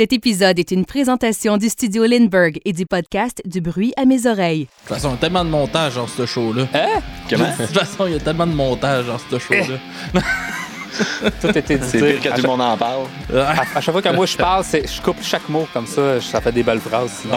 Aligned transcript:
Cet 0.00 0.14
épisode 0.14 0.58
est 0.58 0.70
une 0.70 0.86
présentation 0.86 1.58
du 1.58 1.68
studio 1.68 2.06
Lindbergh 2.06 2.58
et 2.64 2.72
du 2.72 2.86
podcast 2.86 3.42
Du 3.44 3.60
bruit 3.60 3.92
à 3.98 4.06
mes 4.06 4.26
oreilles. 4.26 4.62
De 4.62 4.88
toute 4.88 4.96
façon, 4.96 5.10
il 5.10 5.12
y 5.12 5.14
a 5.14 5.18
tellement 5.18 5.44
de 5.44 5.50
montage 5.50 5.96
dans 5.96 6.06
ce 6.06 6.24
show-là. 6.24 6.66
Hein? 6.72 7.02
Comment? 7.28 7.44
De 7.44 7.66
toute 7.66 7.76
façon, 7.76 8.06
il 8.06 8.14
y 8.14 8.16
a 8.16 8.18
tellement 8.18 8.46
de 8.46 8.54
montage 8.54 9.04
dans 9.08 9.18
ce 9.18 9.38
show-là. 9.38 9.76
Tout 11.40 11.48
était 11.58 11.76
dit. 11.78 11.86
C'est 11.88 11.98
pire 11.98 12.20
que 12.20 12.36
tout 12.36 12.42
le 12.42 12.48
monde 12.48 12.60
en 12.62 12.76
parle. 12.76 13.02
À, 13.34 13.78
à 13.78 13.80
chaque 13.80 13.92
fois 13.92 14.02
que 14.02 14.08
moi 14.14 14.26
je 14.26 14.36
parle, 14.36 14.64
c'est- 14.64 14.86
je 14.92 15.00
coupe 15.00 15.18
chaque 15.22 15.48
mot 15.48 15.66
comme 15.72 15.86
ça, 15.86 16.20
ça 16.20 16.40
fait 16.40 16.52
des 16.52 16.62
belles 16.62 16.80
phrases. 16.80 17.10
Sinon, 17.22 17.36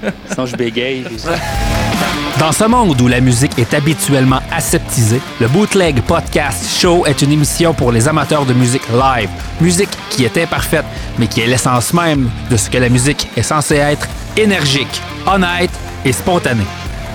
sinon 0.30 0.46
je 0.46 0.56
bégaye. 0.56 1.02
puis- 1.02 1.16
Dans 2.38 2.52
ce 2.52 2.64
monde 2.64 3.00
où 3.00 3.08
la 3.08 3.20
musique 3.20 3.58
est 3.58 3.72
habituellement 3.74 4.40
aseptisée, 4.50 5.20
le 5.40 5.48
Bootleg 5.48 6.02
Podcast 6.02 6.78
Show 6.80 7.06
est 7.06 7.22
une 7.22 7.32
émission 7.32 7.72
pour 7.74 7.92
les 7.92 8.08
amateurs 8.08 8.44
de 8.44 8.52
musique 8.54 8.82
live. 8.90 9.28
Musique 9.60 9.90
qui 10.10 10.24
est 10.24 10.36
imparfaite, 10.38 10.84
mais 11.18 11.26
qui 11.26 11.40
est 11.40 11.46
l'essence 11.46 11.92
même 11.92 12.30
de 12.50 12.56
ce 12.56 12.68
que 12.70 12.78
la 12.78 12.88
musique 12.88 13.28
est 13.36 13.42
censée 13.42 13.76
être 13.76 14.06
énergique, 14.36 15.00
honnête 15.26 15.70
et 16.04 16.12
spontanée. 16.12 16.66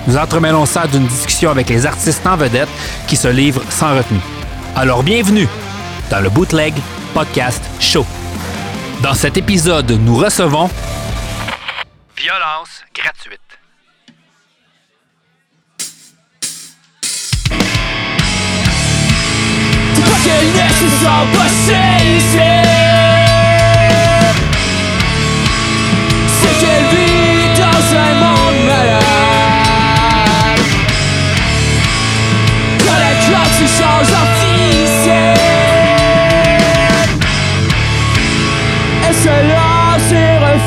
Nous 0.07 0.15
entremêlons 0.15 0.65
ça 0.65 0.87
d'une 0.87 1.05
discussion 1.05 1.49
avec 1.51 1.67
les 1.69 1.85
artistes 1.85 2.25
en 2.25 2.37
vedette 2.37 2.69
qui 3.07 3.17
se 3.17 3.27
livrent 3.27 3.63
sans 3.69 3.97
retenue. 3.97 4.21
Alors 4.75 5.03
bienvenue 5.03 5.47
dans 6.09 6.19
le 6.21 6.29
Bootleg 6.29 6.73
Podcast 7.13 7.63
Show. 7.79 8.05
Dans 9.01 9.13
cet 9.13 9.37
épisode, 9.37 9.91
nous 9.91 10.15
recevons 10.15 10.69
Violence 12.17 12.83
gratuite. 12.93 13.39
C'est 26.39 26.59
qu'elle 26.59 26.85
vit 26.91 27.59
dans 27.59 27.97
un 27.97 28.13
monde 28.15 28.65
malade 28.65 29.03
Quand 32.79 32.99
la 32.99 33.13
cloque 33.25 33.55
se 33.59 33.67
change 33.81 34.11
en 34.11 34.36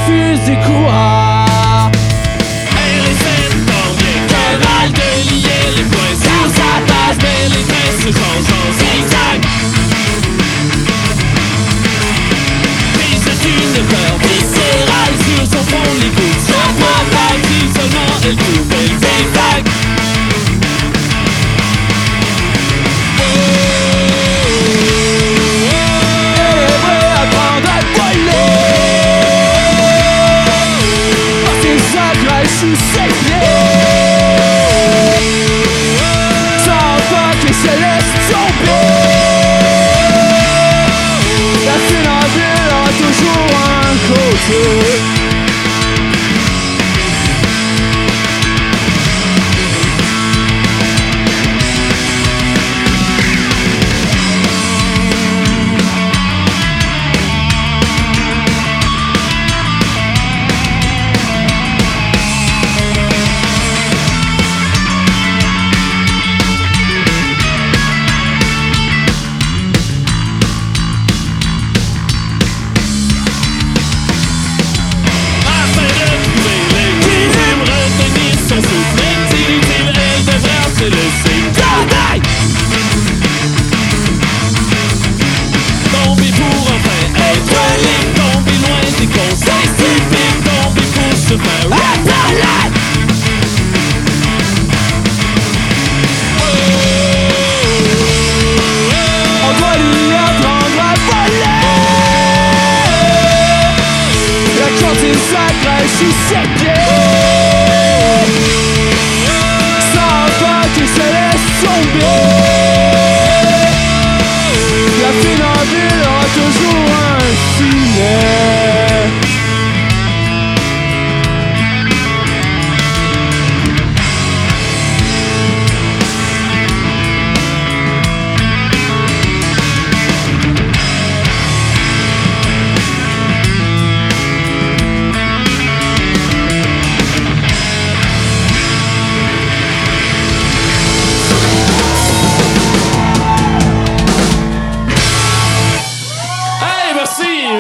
refuse 0.00 0.40
d'y 0.40 0.56
croire. 0.56 1.90
Elle 2.72 3.02
les 5.76 5.84
poings 5.84 6.16
sur 6.20 6.44
sa 6.54 6.72
base 6.86 7.18
Mais 7.22 7.48
les 7.48 8.49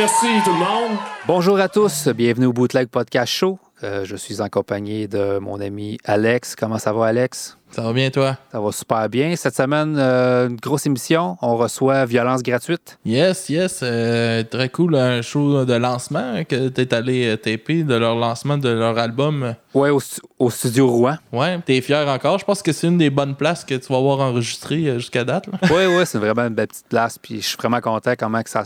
merci, 0.00 0.26
tout 0.44 0.52
le 0.52 0.58
monde 0.58 0.98
Bonjour 1.26 1.60
à 1.60 1.68
tous, 1.68 2.08
bienvenue 2.08 2.46
au 2.46 2.54
Bootleg 2.54 2.88
Podcast 2.88 3.30
Show. 3.30 3.58
Euh, 3.82 4.04
je 4.04 4.14
suis 4.14 4.42
en 4.42 4.48
compagnie 4.48 5.08
de 5.08 5.38
mon 5.38 5.58
ami 5.60 5.96
Alex. 6.04 6.54
Comment 6.54 6.78
ça 6.78 6.92
va, 6.92 7.06
Alex? 7.06 7.56
Ça 7.70 7.82
va 7.82 7.92
bien, 7.92 8.10
toi? 8.10 8.36
Ça 8.52 8.60
va 8.60 8.72
super 8.72 9.08
bien. 9.08 9.34
Cette 9.36 9.56
semaine, 9.56 9.96
euh, 9.96 10.48
une 10.48 10.56
grosse 10.56 10.84
émission. 10.86 11.38
On 11.40 11.56
reçoit 11.56 12.04
Violence 12.04 12.42
gratuite. 12.42 12.98
Yes, 13.06 13.48
yes. 13.48 13.80
euh, 13.82 14.42
très 14.42 14.68
cool, 14.68 14.96
un 14.96 15.22
show 15.22 15.64
de 15.64 15.74
lancement 15.74 16.42
que 16.44 16.68
t'es 16.68 16.92
allé 16.92 17.28
euh, 17.28 17.36
taper 17.36 17.84
de 17.84 17.94
leur 17.94 18.16
lancement 18.16 18.58
de 18.58 18.68
leur 18.68 18.98
album. 18.98 19.54
Ouais, 19.72 19.88
au, 19.90 20.00
stu- 20.00 20.20
au 20.38 20.50
studio 20.50 20.88
Rouen. 20.90 21.16
Ouais, 21.32 21.58
t'es 21.64 21.80
fier 21.80 22.06
encore. 22.08 22.38
Je 22.38 22.44
pense 22.44 22.60
que 22.62 22.72
c'est 22.72 22.88
une 22.88 22.98
des 22.98 23.08
bonnes 23.10 23.36
places 23.36 23.64
que 23.64 23.76
tu 23.76 23.90
vas 23.92 23.98
avoir 23.98 24.18
enregistrées 24.18 24.98
jusqu'à 24.98 25.24
date. 25.24 25.46
là. 25.46 25.58
Oui, 25.70 25.86
oui, 25.86 26.02
c'est 26.04 26.18
vraiment 26.18 26.42
une 26.48 26.54
belle 26.54 26.68
petite 26.68 26.88
place. 26.88 27.18
Puis 27.18 27.40
je 27.40 27.46
suis 27.46 27.56
vraiment 27.56 27.80
content 27.80 28.12
comment 28.18 28.42
que 28.42 28.50
ça, 28.50 28.64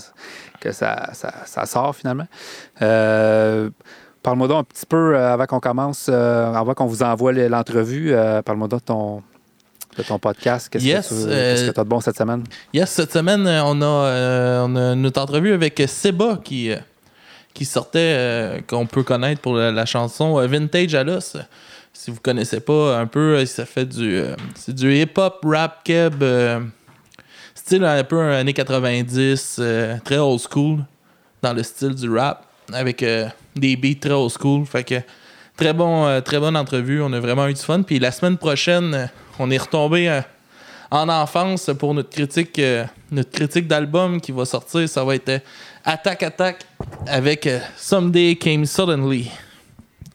que 0.61 0.73
ça, 0.73 1.11
ça, 1.13 1.33
ça 1.45 1.67
sort 1.67 1.95
finalement. 1.95 2.27
Euh, 2.83 3.69
Parle-moi 4.25 4.49
donc 4.49 4.59
un 4.61 4.65
petit 4.65 4.87
peu 4.87 5.15
euh, 5.15 5.33
avant 5.35 5.47
qu'on 5.47 5.61
commence, 5.61 6.07
euh, 6.11 6.53
avant 6.53 6.75
qu'on 6.75 6.87
vous 6.87 7.03
envoie 7.05 7.31
le- 7.33 7.47
l'entrevue. 7.47 8.13
euh, 8.13 8.43
Parle-moi 8.43 8.67
donc 8.69 8.81
de 8.81 8.85
ton, 8.87 9.23
de 9.99 10.03
ton 10.03 10.19
podcast. 10.19 10.69
Qu'est-ce 10.71 10.85
Yes, 10.85 11.09
que 11.11 11.15
tu 11.15 11.31
euh, 11.31 11.71
as 11.77 11.85
de 11.85 11.89
bon 11.89 12.01
cette 12.01 12.17
semaine? 12.17 12.43
Yes, 12.73 12.91
cette 12.91 13.13
semaine, 13.13 13.47
on 13.47 13.81
a, 13.83 13.85
euh, 13.85 14.65
on 14.67 14.75
a 14.77 14.95
notre 14.97 15.21
entrevue 15.21 15.53
avec 15.53 15.81
Seba 15.87 16.41
qui, 16.43 16.71
euh, 16.73 16.77
qui 17.53 17.65
sortait, 17.67 18.65
qu'on 18.67 18.87
peut 18.87 19.03
connaître 19.03 19.41
pour 19.43 19.55
la, 19.57 19.71
la 19.71 19.85
chanson 19.87 20.35
Vintage 20.49 20.95
à 20.95 21.05
l'os. 21.05 21.37
Si 21.93 22.11
vous 22.11 22.19
connaissez 22.21 22.59
pas 22.61 22.99
un 22.99 23.07
peu, 23.07 23.45
ça 23.47 23.65
fait 23.67 23.85
du, 23.85 24.21
c'est 24.57 24.75
du 24.75 24.93
hip-hop, 24.95 25.45
rap, 25.45 25.85
keb, 25.85 26.25
style 27.55 27.85
un 27.85 28.03
peu 28.05 28.21
années 28.21 28.53
90, 28.55 29.57
euh, 29.61 29.97
très 30.05 30.19
old 30.19 30.41
school 30.41 30.79
dans 31.43 31.53
le 31.53 31.63
style 31.63 31.95
du 31.95 32.11
rap, 32.11 32.45
avec 32.73 33.03
euh, 33.03 33.29
des 33.57 33.77
beats 33.77 34.01
très 34.01 34.13
old 34.13 34.31
school. 34.31 34.67
Fait 34.67 34.85
que 34.85 35.01
très 35.57 35.73
bon, 35.73 36.07
euh, 36.07 36.21
très 36.21 36.39
bonne 36.39 36.57
entrevue. 36.57 37.01
On 37.03 37.13
a 37.13 37.21
vraiment 37.21 37.47
eu 37.49 37.55
du 37.55 37.61
fun. 37.61 37.83
Puis 37.83 37.99
la 37.99 38.11
semaine 38.11 38.37
prochaine, 38.37 38.95
euh, 38.95 39.07
on 39.39 39.51
est 39.51 39.59
retombé 39.59 40.09
euh, 40.09 40.21
en 40.91 41.09
enfance 41.09 41.71
pour 41.79 41.95
notre 41.95 42.11
critique, 42.11 42.61
critique 43.33 43.67
d'album 43.67 44.21
qui 44.21 44.33
va 44.33 44.45
sortir. 44.45 44.89
Ça 44.89 45.05
va 45.05 45.17
être 45.17 45.43
Attack 45.85 46.23
Attack 46.23 46.67
avec 47.07 47.49
Someday 47.77 48.37
Came 48.37 48.65
Suddenly. 48.65 49.31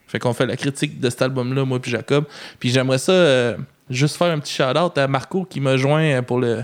Fait 0.07 0.19
qu'on 0.19 0.33
fait 0.33 0.45
la 0.45 0.55
critique 0.55 0.99
de 0.99 1.09
cet 1.09 1.21
album-là, 1.21 1.65
moi 1.65 1.79
puis 1.79 1.91
Jacob. 1.91 2.25
Puis 2.59 2.69
j'aimerais 2.69 2.97
ça 2.97 3.55
juste 3.89 4.15
faire 4.15 4.31
un 4.31 4.39
petit 4.39 4.53
shout-out 4.53 4.97
à 4.97 5.07
Marco 5.07 5.43
qui 5.43 5.59
m'a 5.59 5.75
joint 5.75 6.23
pour 6.23 6.39
le, 6.39 6.63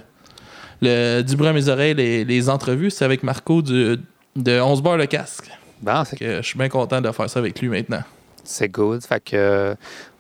le 0.82 1.22
du 1.22 1.36
bruit 1.36 1.50
à 1.50 1.54
mes 1.54 1.68
oreilles, 1.68 1.96
les, 1.96 2.24
les 2.24 2.50
entrevues. 2.50 2.92
C'est 2.92 3.04
avec 3.04 3.22
Marco 3.22 3.62
du, 3.62 3.98
de 4.36 4.60
11 4.62 4.82
bars 4.82 4.98
le 4.98 5.08
casque. 5.08 5.50
Bon, 5.86 6.04
c'est 6.04 6.18
Que 6.18 6.38
je 6.38 6.42
suis 6.42 6.58
bien 6.58 6.68
content 6.68 7.00
de 7.00 7.12
faire 7.12 7.30
ça 7.30 7.40
avec 7.40 7.62
lui 7.62 7.70
maintenant. 7.70 8.02
C'est 8.44 8.70
good. 8.70 9.04
Fait 9.04 9.24
que, 9.24 9.76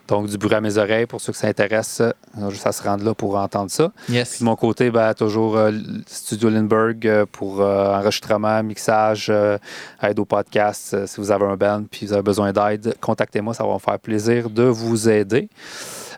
donc, 0.08 0.28
du 0.28 0.38
bruit 0.38 0.54
à 0.54 0.62
mes 0.62 0.78
oreilles, 0.78 1.08
pour 1.08 1.20
ceux 1.20 1.32
que 1.32 1.38
ça 1.40 1.48
intéresse, 1.48 2.02
euh, 2.02 2.50
juste 2.52 2.68
à 2.68 2.72
se 2.72 2.84
rendre 2.84 3.04
là 3.04 3.16
pour 3.16 3.36
entendre 3.36 3.72
ça. 3.72 3.92
Yes. 4.08 4.30
Puis 4.30 4.40
de 4.42 4.46
mon 4.46 4.56
côté, 4.56 4.92
ben, 4.92 5.16
toujours 5.16 5.58
euh, 5.58 5.72
Studio 6.06 6.50
Lindbergh 6.50 7.08
euh, 7.08 7.26
pour 7.32 7.62
euh, 7.62 7.96
enregistrement, 7.96 8.62
mixage, 8.62 9.28
euh, 9.32 9.58
aide 10.04 10.20
au 10.20 10.26
podcast. 10.26 11.08
Si 11.08 11.20
vous 11.20 11.32
avez 11.32 11.46
un 11.46 11.58
band 11.58 11.84
puis 11.90 12.06
vous 12.06 12.14
avez 12.14 12.22
besoin 12.22 12.52
d'aide, 12.52 12.96
contactez-moi, 13.02 13.56
ça 13.56 13.64
va 13.64 13.74
me 13.74 13.80
faire 13.80 13.98
plaisir 13.98 14.52
de 14.52 14.64
vous 14.64 15.10
aider. 15.10 15.50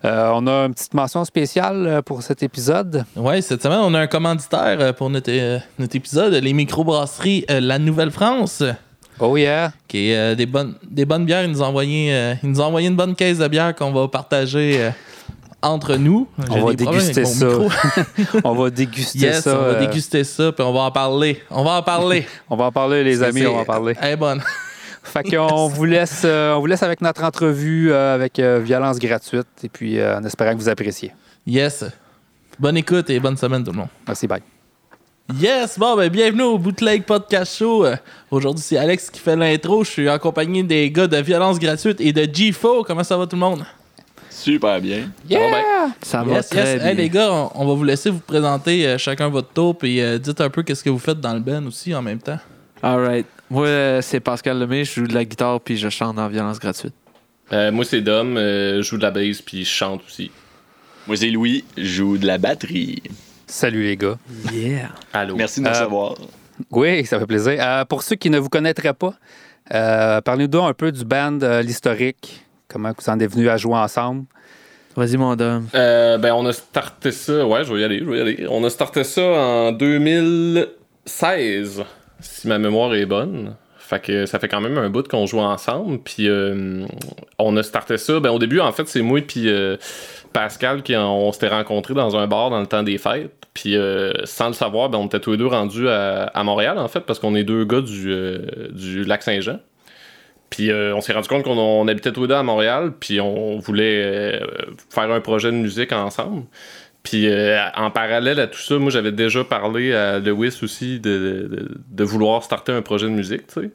On 0.04 0.46
a 0.48 0.66
une 0.66 0.74
petite 0.74 0.94
mention 0.94 1.26
spéciale 1.26 2.02
pour 2.06 2.22
cet 2.22 2.44
épisode. 2.44 3.04
Ouais, 3.16 3.42
cette 3.42 3.64
semaine, 3.64 3.80
on 3.82 3.94
a 3.94 4.00
un 4.00 4.08
commanditaire 4.08 4.94
pour 4.94 5.10
notre, 5.10 5.32
notre 5.80 5.96
épisode, 5.96 6.34
les 6.34 6.54
microbrasseries 6.54 7.46
La 7.50 7.80
Nouvelle-France. 7.80 8.64
Oh 9.20 9.36
yeah! 9.38 9.72
qui 9.88 10.12
est 10.12 10.16
euh, 10.16 10.36
des, 10.36 10.46
bonnes, 10.46 10.76
des 10.84 11.06
bonnes 11.06 11.26
bières. 11.26 11.44
Il 11.44 11.52
nous, 11.52 11.62
a 11.62 11.68
envoyé, 11.68 12.14
euh, 12.14 12.36
il 12.44 12.50
nous 12.50 12.62
a 12.62 12.66
envoyé 12.66 12.88
une 12.88 12.96
bonne 12.96 13.16
caisse 13.16 13.40
de 13.40 13.48
bière 13.48 13.74
qu'on 13.76 13.92
va 13.92 14.08
partager 14.08 14.82
euh, 14.82 14.90
entre 15.62 15.96
nous. 15.96 16.28
On 16.50 16.66
va 16.66 16.74
déguster 16.74 17.26
ça. 17.26 17.46
mon 17.46 17.70
micro. 18.18 18.40
on 18.44 18.56
va 18.56 18.70
déguster 18.70 19.20
yes, 19.20 19.44
ça. 19.44 19.58
on 19.58 19.62
va 19.62 19.68
euh, 19.70 19.80
déguster 19.80 20.24
ça, 20.24 20.52
puis 20.52 20.64
on 20.64 20.74
va 20.74 20.82
en 20.82 20.92
parler. 20.92 21.42
On 21.50 21.64
va 21.64 21.72
en 21.78 21.84
parler. 21.84 22.28
on 22.50 22.56
va 22.56 22.66
en 22.66 22.72
parler, 22.72 23.04
les 23.04 23.24
amis, 23.24 23.46
on 23.46 23.56
va 23.56 23.62
en 23.62 23.66
parler. 23.66 23.96
Elle 24.02 24.14
est 24.14 24.18
bonne. 24.18 24.42
Fait 25.08 25.24
qu'on 25.24 25.68
vous 25.68 25.86
laisse, 25.86 26.24
euh, 26.26 26.56
on 26.56 26.60
vous 26.60 26.66
laisse 26.66 26.84
avec 26.84 27.00
notre 27.00 27.24
entrevue 27.24 27.92
euh, 27.92 28.14
avec 28.14 28.40
euh, 28.40 28.60
violence 28.60 29.00
gratuite 29.00 29.48
et 29.64 29.70
puis 29.70 30.00
euh, 30.00 30.18
en 30.18 30.24
espérant 30.26 30.52
que 30.52 30.58
vous 30.58 30.70
appréciez. 30.70 31.14
Yes. 31.46 31.86
Bonne 32.60 32.78
écoute 32.78 33.10
et 33.10 33.20
bonne 33.20 33.38
semaine 33.38 33.64
tout 33.64 33.72
le 33.72 33.78
monde. 33.78 33.90
Merci, 34.06 34.28
bye. 34.28 34.57
Yes, 35.36 35.78
bon, 35.78 35.98
ben 35.98 36.10
bienvenue 36.10 36.44
au 36.44 36.58
Bootleg 36.58 37.04
Podcast 37.04 37.58
Show. 37.58 37.86
Euh, 37.86 37.96
Aujourd'hui, 38.32 38.64
c'est 38.66 38.78
Alex 38.78 39.10
qui 39.10 39.20
fait 39.20 39.36
l'intro. 39.36 39.84
Je 39.84 39.90
suis 39.92 40.08
accompagné 40.10 40.64
des 40.64 40.90
gars 40.90 41.08
de 41.08 41.18
violence 41.18 41.60
gratuite 41.60 42.00
et 42.00 42.14
de 42.14 42.28
G-Fo. 42.34 42.84
Comment 42.84 43.04
ça 43.04 43.18
va 43.18 43.28
tout 43.28 43.36
le 43.36 43.42
monde? 43.42 43.66
Super 44.30 44.80
bien. 44.80 45.10
Yeah! 45.30 45.90
Ça 46.02 46.24
va 46.24 46.36
Yes, 46.36 46.48
très 46.50 46.60
yes. 46.74 46.76
bien. 46.82 46.92
Hey, 46.92 46.96
les 46.96 47.10
gars, 47.10 47.30
on, 47.34 47.52
on 47.56 47.68
va 47.68 47.74
vous 47.74 47.84
laisser 47.84 48.10
vous 48.10 48.20
présenter 48.20 48.88
euh, 48.88 48.98
chacun 48.98 49.28
votre 49.28 49.50
tour 49.50 49.78
puis 49.78 50.00
euh, 50.00 50.18
dites 50.18 50.40
un 50.40 50.50
peu 50.50 50.64
qu'est-ce 50.64 50.84
que 50.84 50.90
vous 50.90 51.00
faites 51.00 51.20
dans 51.20 51.34
le 51.34 51.42
band 51.42 51.66
aussi 51.66 51.94
en 51.94 52.02
même 52.02 52.20
temps. 52.20 52.40
Alright. 52.82 53.26
Moi, 53.50 53.66
euh, 53.68 54.02
c'est 54.02 54.22
Pascal 54.22 54.58
Lemay, 54.60 54.86
je 54.86 54.94
joue 54.94 55.08
de 55.08 55.14
la 55.14 55.26
guitare 55.26 55.60
puis 55.60 55.76
je 55.76 55.90
chante 55.90 56.18
en 56.20 56.30
violence 56.30 56.60
gratuite. 56.60 56.94
Euh, 57.52 57.72
moi, 57.72 57.84
c'est 57.84 58.02
Dom. 58.02 58.38
euh, 58.38 58.78
je 58.78 58.82
joue 58.84 58.98
de 58.98 59.04
la 59.04 59.12
bass 59.12 59.42
puis 59.42 59.66
je 59.66 59.70
chante 59.70 60.02
aussi. 60.08 60.32
Moi, 61.06 61.18
c'est 61.18 61.30
Louis, 61.30 61.66
je 61.76 61.84
joue 61.84 62.18
de 62.18 62.28
la 62.28 62.38
batterie. 62.38 63.02
Salut 63.48 63.84
les 63.84 63.98
gars. 63.98 64.18
Yeah. 64.54 64.90
Allô. 65.14 65.36
Merci 65.36 65.62
de 65.62 65.66
nous 65.66 65.72
Euh, 65.72 65.80
recevoir. 65.80 66.16
Oui, 66.72 67.06
ça 67.06 67.20
fait 67.20 67.26
plaisir. 67.26 67.56
Euh, 67.60 67.86
pour 67.86 68.04
ceux 68.04 68.16
qui 68.18 68.30
ne 68.30 68.38
vous 68.40 68.50
connaîtraient 68.50 68.94
pas, 68.94 69.14
euh, 69.74 70.22
parlez-nous 70.22 70.64
un 70.64 70.74
peu 70.74 70.92
du 70.92 71.06
band, 71.06 71.40
euh, 71.42 71.62
l'historique, 71.62 72.44
comment 72.68 72.92
vous 72.98 73.10
en 73.10 73.20
êtes 73.20 73.32
venus 73.32 73.50
à 73.50 73.58
jouer 73.58 73.76
ensemble? 73.76 74.26
Vas-y, 74.96 75.18
mon 75.18 75.36
Dom. 75.36 75.68
Euh, 75.76 76.18
ben, 76.18 76.34
on 76.34 76.46
a 76.48 76.54
starté 76.54 77.12
ça. 77.12 77.46
Ouais, 77.46 77.64
je 77.64 77.72
vais 77.74 77.82
y 77.82 77.84
aller, 77.84 78.00
je 78.00 78.06
vais 78.06 78.18
y 78.18 78.22
aller. 78.22 78.48
On 78.50 78.64
a 78.64 78.70
starté 78.70 79.04
ça 79.04 79.22
en 79.22 79.72
2016, 79.72 81.84
si 82.20 82.48
ma 82.48 82.58
mémoire 82.58 82.96
est 82.96 83.06
bonne. 83.06 83.56
Fait 83.88 84.02
que 84.02 84.26
ça 84.26 84.38
fait 84.38 84.50
quand 84.50 84.60
même 84.60 84.78
un 84.78 84.90
bout 84.90 85.08
qu'on 85.08 85.26
joue 85.26 85.40
ensemble. 85.40 86.00
Puis 86.00 86.28
euh, 86.28 86.86
on 87.40 87.56
a 87.56 87.64
starté 87.64 87.98
ça. 87.98 88.20
Ben, 88.20 88.32
au 88.32 88.38
début, 88.38 88.60
en 88.60 88.74
fait, 88.74 88.86
c'est 88.86 89.02
moi 89.02 89.22
puis 89.22 89.48
euh, 89.48 89.78
Pascal 90.34 90.84
qui 90.84 90.94
on 90.98 91.32
s'était 91.32 91.48
rencontrés 91.48 91.94
dans 91.94 92.18
un 92.18 92.28
bar 92.28 92.50
dans 92.50 92.60
le 92.60 92.68
temps 92.68 92.84
des 92.84 92.98
fêtes. 92.98 93.32
Puis 93.54 93.78
euh, 93.78 94.12
sans 94.26 94.48
le 94.48 94.54
savoir, 94.54 94.90
ben, 94.90 94.98
on 94.98 95.06
était 95.06 95.22
tous 95.22 95.32
les 95.32 95.38
deux 95.38 95.48
rendus 95.48 95.88
à, 95.88 96.24
à 96.26 96.44
Montréal, 96.44 96.78
en 96.80 96.90
fait, 96.90 97.00
parce 97.00 97.18
qu'on 97.20 97.34
est 97.34 97.46
deux 97.46 97.64
gars 97.64 97.80
du, 97.80 98.14
du 98.72 99.06
lac 99.06 99.24
Saint-Jean. 99.24 99.60
Puis 100.50 100.72
on 100.72 101.02
s'est 101.02 101.14
rendu 101.14 101.28
compte 101.28 101.44
qu'on 101.44 101.58
on 101.58 101.88
habitait 101.88 102.12
tous 102.12 102.24
les 102.24 102.28
deux 102.28 102.36
à 102.36 102.44
Montréal, 102.44 102.94
puis 103.00 103.22
on 103.22 103.60
voulait 103.60 104.42
faire 104.90 105.12
un 105.12 105.20
projet 105.22 105.52
de 105.52 105.58
musique 105.58 105.92
ensemble. 105.92 106.44
Puis 107.10 107.30
euh, 107.30 107.58
en 107.78 107.90
parallèle 107.90 108.38
à 108.38 108.48
tout 108.48 108.60
ça, 108.60 108.78
moi 108.78 108.92
j'avais 108.92 109.14
déjà 109.14 109.46
parlé 109.46 109.94
à 109.94 110.20
Lewis 110.20 110.60
aussi 110.62 111.00
de, 111.00 111.70
vouloir 112.00 112.44
starter 112.44 112.74
un 112.74 112.82
projet 112.82 113.06
de 113.06 113.14
musique, 113.14 113.48
tu 113.48 113.62
sais. 113.62 113.70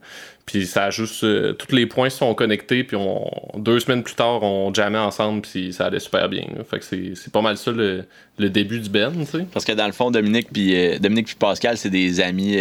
Puis 0.44 0.67
ça 0.67 0.84
a 0.84 0.90
juste. 0.90 1.25
euh, 1.25 1.55
tous 1.55 1.75
les 1.75 1.87
points 1.87 2.11
sont 2.11 2.34
connectés, 2.34 2.84
puis 2.84 2.94
on, 2.94 3.25
deux 3.56 3.81
semaines 3.81 4.02
plus 4.02 4.17
tard, 4.17 4.43
on 4.43 4.75
jammait 4.75 4.99
ensemble, 4.99 5.40
puis 5.40 5.73
ça 5.73 5.87
allait 5.87 5.99
super 5.99 6.29
bien. 6.29 6.44
Fait 6.69 6.79
que 6.81 6.84
c'est 6.84 7.32
pas 7.32 7.40
mal 7.40 7.56
ça 7.56 7.70
le, 7.70 8.05
le 8.37 8.50
début 8.50 8.81
du 8.81 8.90
band, 8.90 9.12
tu 9.12 9.25
sais. 9.25 9.46
Parce 9.50 9.64
que 9.64 9.73
dans 9.73 9.87
le 9.87 9.93
fond, 9.93 10.11
Dominique 10.11 10.49
puis 10.52 10.76
euh, 10.76 10.99
Dominique 10.99 11.29
puis 11.29 11.37
Pascal, 11.37 11.79
c'est 11.79 11.88
des 11.88 12.20
amis 12.20 12.58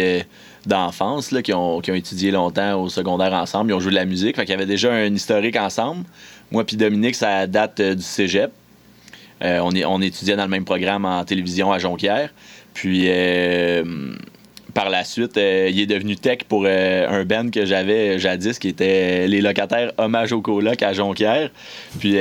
d'enfance 0.64 1.34
qui, 1.44 1.52
ont, 1.52 1.82
qui 1.82 1.90
ont 1.90 1.96
étudié 1.96 2.30
longtemps 2.30 2.80
au 2.80 2.88
secondaire 2.88 3.34
ensemble. 3.34 3.72
Ils 3.72 3.74
ont 3.74 3.80
joué 3.80 3.90
de 3.90 3.96
la 3.96 4.06
musique. 4.06 4.36
Fait 4.36 4.46
qu'il 4.46 4.52
y 4.52 4.56
avait 4.56 4.64
déjà 4.64 4.90
un 4.90 5.12
historique 5.12 5.56
ensemble. 5.56 6.06
Moi 6.50 6.64
puis 6.64 6.78
Dominique, 6.78 7.16
ça 7.16 7.46
date 7.46 7.82
du 7.82 8.02
cégep. 8.02 8.52
Euh, 9.42 9.58
on, 9.60 10.00
étudiait 10.00 10.36
dans 10.36 10.44
le 10.44 10.50
même 10.50 10.64
programme 10.64 11.04
en 11.04 11.24
télévision 11.24 11.72
à 11.72 11.78
Jonquière. 11.78 12.30
Puis 12.74 13.04
euh, 13.06 14.14
par 14.72 14.88
la 14.88 15.04
suite, 15.04 15.36
euh, 15.36 15.68
il 15.70 15.80
est 15.80 15.86
devenu 15.86 16.16
tech 16.16 16.38
pour 16.48 16.66
un 16.66 17.24
band 17.24 17.50
que 17.50 17.66
j'avais 17.66 18.18
jadis 18.18 18.58
qui 18.58 18.68
était 18.68 19.26
les 19.26 19.40
locataires 19.40 19.92
Hommage 19.98 20.32
au 20.32 20.40
coloc 20.40 20.82
à 20.82 20.92
Jonquière. 20.92 21.50
Puis 21.98 22.12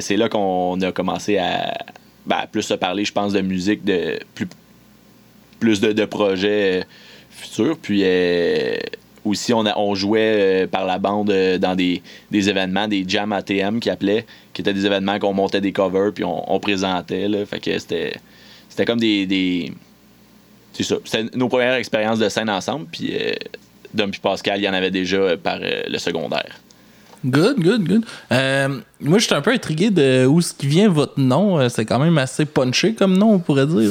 c'est 0.00 0.16
là 0.16 0.28
qu'on 0.28 0.80
a 0.82 0.92
commencé 0.92 1.38
à 1.38 1.78
ben, 2.26 2.44
plus 2.50 2.62
se 2.62 2.74
parler, 2.74 3.04
je 3.04 3.12
pense, 3.12 3.32
de 3.32 3.40
musique, 3.40 3.84
de 3.84 4.18
plus, 5.58 5.80
de, 5.80 5.92
de 5.92 6.04
projets 6.04 6.84
futurs. 7.30 7.78
Puis 7.78 8.02
euh, 9.26 9.30
aussi, 9.30 9.52
on, 9.52 9.94
jouait 9.94 10.64
euh, 10.64 10.66
par 10.66 10.86
la 10.86 10.98
bande 10.98 11.30
euh, 11.30 11.58
dans 11.58 11.74
des, 11.74 12.02
événements, 12.32 12.88
des 12.88 13.04
jams 13.06 13.32
ATM 13.32 13.80
qui 13.80 13.90
appelaient, 13.90 14.26
qui 14.52 14.62
étaient 14.62 14.74
des 14.74 14.86
événements 14.86 15.18
qu'on 15.18 15.32
montait 15.32 15.60
des 15.60 15.72
covers 15.72 16.12
puis 16.12 16.24
on, 16.24 16.60
présentait. 16.60 17.28
Là, 17.28 17.44
fait 17.46 17.60
que 17.60 17.78
c'était, 17.78 18.14
c'était 18.68 18.84
comme 18.84 19.00
des. 19.00 19.72
c'est 20.72 20.82
ça. 20.82 20.96
C'était 21.04 21.36
nos 21.36 21.48
premières 21.48 21.74
expériences 21.74 22.18
de 22.18 22.28
scène 22.28 22.50
ensemble. 22.50 22.86
Puis 22.90 23.12
euh, 23.14 24.06
Pascal, 24.22 24.60
il 24.60 24.64
y 24.64 24.68
en 24.68 24.74
avait 24.74 24.90
déjà 24.90 25.16
euh, 25.16 25.36
par 25.36 25.58
le 25.60 25.98
secondaire. 25.98 26.60
Good, 27.24 27.60
good, 27.60 27.88
good. 27.88 28.04
Moi, 29.00 29.18
je 29.18 29.24
suis 29.24 29.34
un 29.34 29.40
peu 29.40 29.50
intrigué 29.50 29.90
de 29.90 30.26
où 30.26 30.40
vient 30.62 30.88
votre 30.88 31.18
nom. 31.18 31.68
C'est 31.68 31.84
quand 31.84 31.98
même 31.98 32.18
assez 32.18 32.44
punché 32.44 32.94
comme 32.94 33.16
nom, 33.16 33.32
on 33.32 33.38
pourrait 33.38 33.66
dire. 33.66 33.90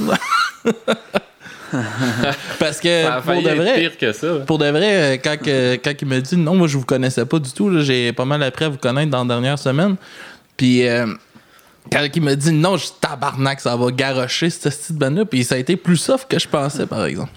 Parce 2.59 2.79
que 2.79 3.03
Ça 3.03 3.15
a 3.15 3.21
pour 3.21 3.41
de 3.41 3.49
vrai, 3.49 3.75
pire 3.75 3.97
que 3.97 4.11
ça. 4.11 4.27
pour 4.47 4.57
de 4.57 4.67
vrai, 4.69 5.19
quand, 5.23 5.37
que- 5.41 5.75
quand 5.75 5.93
il 6.01 6.07
me 6.07 6.19
dit 6.19 6.37
non, 6.37 6.55
moi 6.55 6.67
je 6.67 6.77
vous 6.77 6.85
connaissais 6.85 7.25
pas 7.25 7.39
du 7.39 7.51
tout, 7.51 7.69
là, 7.69 7.81
j'ai 7.83 8.13
pas 8.13 8.25
mal 8.25 8.41
appris 8.43 8.65
à 8.65 8.69
vous 8.69 8.77
connaître 8.77 9.09
dans 9.11 9.23
la 9.23 9.27
dernière 9.35 9.59
semaine. 9.59 9.95
Puis 10.57 10.87
euh, 10.87 11.07
quand 11.91 12.05
il 12.13 12.21
me 12.21 12.35
dit 12.35 12.51
non, 12.51 12.77
je 12.77 12.85
suis 12.85 12.93
tabarnak, 13.01 13.59
ça 13.59 13.75
va 13.75 13.91
garrocher 13.91 14.49
cette 14.49 14.63
petite 14.75 14.95
bande-là. 14.97 15.25
Puis 15.25 15.43
ça 15.43 15.55
a 15.55 15.57
été 15.57 15.75
plus 15.75 15.97
soft 15.97 16.29
que 16.29 16.39
je 16.39 16.47
pensais, 16.47 16.85
par 16.85 17.05
exemple. 17.05 17.31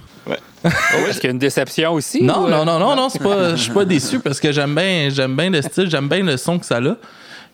Est-ce 1.08 1.14
qu'il 1.20 1.25
y 1.25 1.28
a 1.28 1.30
une 1.30 1.38
déception 1.38 1.92
aussi? 1.94 2.23
Non, 2.23 2.42
ou, 2.42 2.47
euh, 2.47 2.50
non, 2.50 2.64
non, 2.64 2.78
non, 2.78 2.97
non, 2.97 3.08
c'est 3.08 3.23
pas, 3.23 3.50
je 3.54 3.62
suis 3.62 3.73
pas 3.73 3.85
déçu 3.85 4.18
parce 4.18 4.40
que 4.40 4.50
j'aime 4.52 4.75
bien, 4.75 5.08
j'aime 5.11 5.35
bien 5.37 5.49
le 5.50 5.62
style, 5.62 5.88
j'aime 5.88 6.08
bien 6.08 6.23
le 6.23 6.37
son 6.37 6.58
que 6.58 6.66
ça 6.66 6.78
a. 6.78 6.97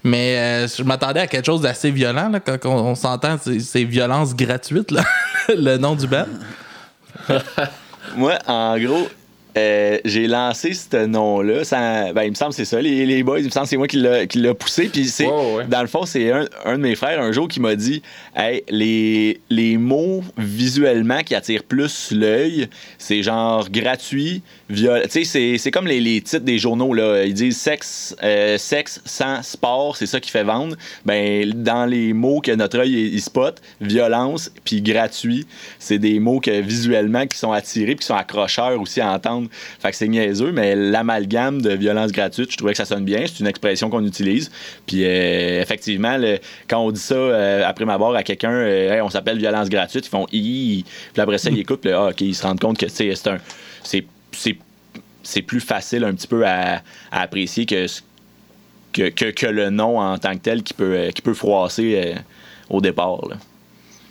Mais 0.02 0.36
euh, 0.38 0.66
je 0.68 0.82
m'attendais 0.82 1.20
à 1.20 1.26
quelque 1.26 1.46
chose 1.46 1.60
d'assez 1.60 1.90
violent 1.90 2.28
là, 2.30 2.40
quand 2.40 2.56
on, 2.64 2.88
on 2.88 2.94
s'entend, 2.94 3.36
c'est 3.60 3.84
violence 3.84 4.34
gratuite 4.34 4.90
là, 4.90 5.02
le 5.48 5.76
nom 5.76 5.94
du 5.94 6.06
band. 6.06 6.26
Moi, 8.16 8.38
en 8.46 8.78
gros, 8.78 9.08
euh, 9.56 9.98
j'ai 10.04 10.26
lancé 10.26 10.74
ce 10.74 11.06
nom-là. 11.06 11.62
Ben, 12.12 12.24
il 12.24 12.30
me 12.30 12.34
semble 12.34 12.50
que 12.50 12.56
c'est 12.56 12.64
ça, 12.64 12.80
les, 12.80 13.06
les 13.06 13.22
boys. 13.22 13.38
Il 13.38 13.46
me 13.46 13.50
semble 13.50 13.66
que 13.66 13.70
c'est 13.70 13.76
moi 13.76 13.86
qui 13.86 13.98
l'a, 13.98 14.54
poussé. 14.54 14.88
Puis 14.88 15.06
c'est, 15.06 15.26
ouais. 15.26 15.64
dans 15.68 15.80
le 15.80 15.86
fond, 15.86 16.06
c'est 16.06 16.32
un, 16.32 16.46
un 16.64 16.76
de 16.76 16.82
mes 16.82 16.94
frères 16.96 17.20
un 17.20 17.32
jour 17.32 17.46
qui 17.46 17.60
m'a 17.60 17.76
dit 17.76 18.02
Hey, 18.36 18.64
les, 18.68 19.40
les 19.50 19.76
mots 19.76 20.22
visuellement 20.36 21.22
qui 21.22 21.34
attirent 21.34 21.62
plus 21.62 22.10
l'œil, 22.10 22.68
c'est 22.98 23.22
genre 23.22 23.70
gratuit, 23.70 24.42
viol. 24.68 25.02
Tu 25.04 25.10
sais, 25.10 25.24
c'est, 25.24 25.58
c'est 25.58 25.70
comme 25.70 25.86
les, 25.86 26.00
les 26.00 26.20
titres 26.20 26.44
des 26.44 26.58
journaux. 26.58 26.92
Là. 26.92 27.24
Ils 27.24 27.34
disent 27.34 27.56
sexe, 27.56 28.16
euh, 28.22 28.58
sexe 28.58 29.00
sans 29.04 29.42
sport, 29.42 29.96
c'est 29.96 30.06
ça 30.06 30.20
qui 30.20 30.30
fait 30.30 30.44
vendre. 30.44 30.76
Ben, 31.04 31.50
dans 31.54 31.86
les 31.86 32.12
mots 32.12 32.40
que 32.40 32.52
notre 32.52 32.80
œil 32.80 32.92
il, 32.92 33.14
il 33.14 33.20
spot, 33.20 33.60
violence 33.80 34.50
puis 34.64 34.82
gratuit, 34.82 35.46
c'est 35.78 35.98
des 35.98 36.18
mots 36.18 36.40
que 36.40 36.60
visuellement 36.60 37.26
qui 37.26 37.38
sont 37.38 37.52
attirés 37.52 37.94
puis 37.94 38.00
qui 38.00 38.06
sont 38.06 38.14
accrocheurs 38.14 38.80
aussi 38.80 39.00
à 39.00 39.12
entendre. 39.12 39.43
Fait 39.80 39.90
que 39.90 39.96
c'est 39.96 40.08
niaiseux, 40.08 40.52
mais 40.52 40.74
l'amalgame 40.76 41.60
de 41.62 41.70
violence 41.74 42.12
gratuite, 42.12 42.50
je 42.52 42.56
trouvais 42.56 42.72
que 42.72 42.78
ça 42.78 42.84
sonne 42.84 43.04
bien. 43.04 43.24
C'est 43.26 43.40
une 43.40 43.46
expression 43.46 43.90
qu'on 43.90 44.04
utilise. 44.04 44.50
Puis 44.86 45.04
euh, 45.04 45.60
effectivement, 45.62 46.16
le- 46.16 46.38
quand 46.68 46.78
on 46.80 46.90
dit 46.90 47.00
ça 47.00 47.14
euh, 47.14 47.62
après 47.66 47.84
ma 47.84 47.98
barre 47.98 48.14
à 48.14 48.22
quelqu'un, 48.22 48.52
euh, 48.52 48.92
Hey, 48.94 49.00
on 49.00 49.10
s'appelle 49.10 49.38
violence 49.38 49.68
gratuite, 49.68 50.06
ils 50.06 50.10
font 50.10 50.26
i. 50.32 50.84
Puis 51.12 51.20
après 51.22 51.38
ça, 51.38 51.50
ils 51.50 51.58
écoutent, 51.58 51.80
puis 51.80 51.90
là, 51.90 52.04
ah, 52.06 52.10
ok, 52.10 52.20
ils 52.20 52.34
se 52.34 52.42
rendent 52.42 52.60
compte 52.60 52.78
que 52.78 52.88
c'est 52.88 53.12
un. 53.28 53.38
C'est, 53.82 55.42
plus 55.42 55.60
facile 55.60 56.04
un 56.04 56.12
petit 56.14 56.26
peu 56.26 56.46
à, 56.46 56.82
à 57.10 57.20
apprécier 57.22 57.64
que, 57.66 57.86
ce- 57.86 58.02
que, 58.92 59.08
que, 59.08 59.30
que 59.30 59.46
le 59.46 59.70
nom 59.70 59.98
en 59.98 60.18
tant 60.18 60.32
que 60.34 60.38
tel 60.40 60.62
qui 60.62 60.74
peut, 60.74 61.08
qui 61.14 61.22
peut 61.22 61.34
froisser 61.34 61.94
euh, 62.04 62.14
au 62.70 62.80
départ. 62.80 63.26
là. 63.28 63.36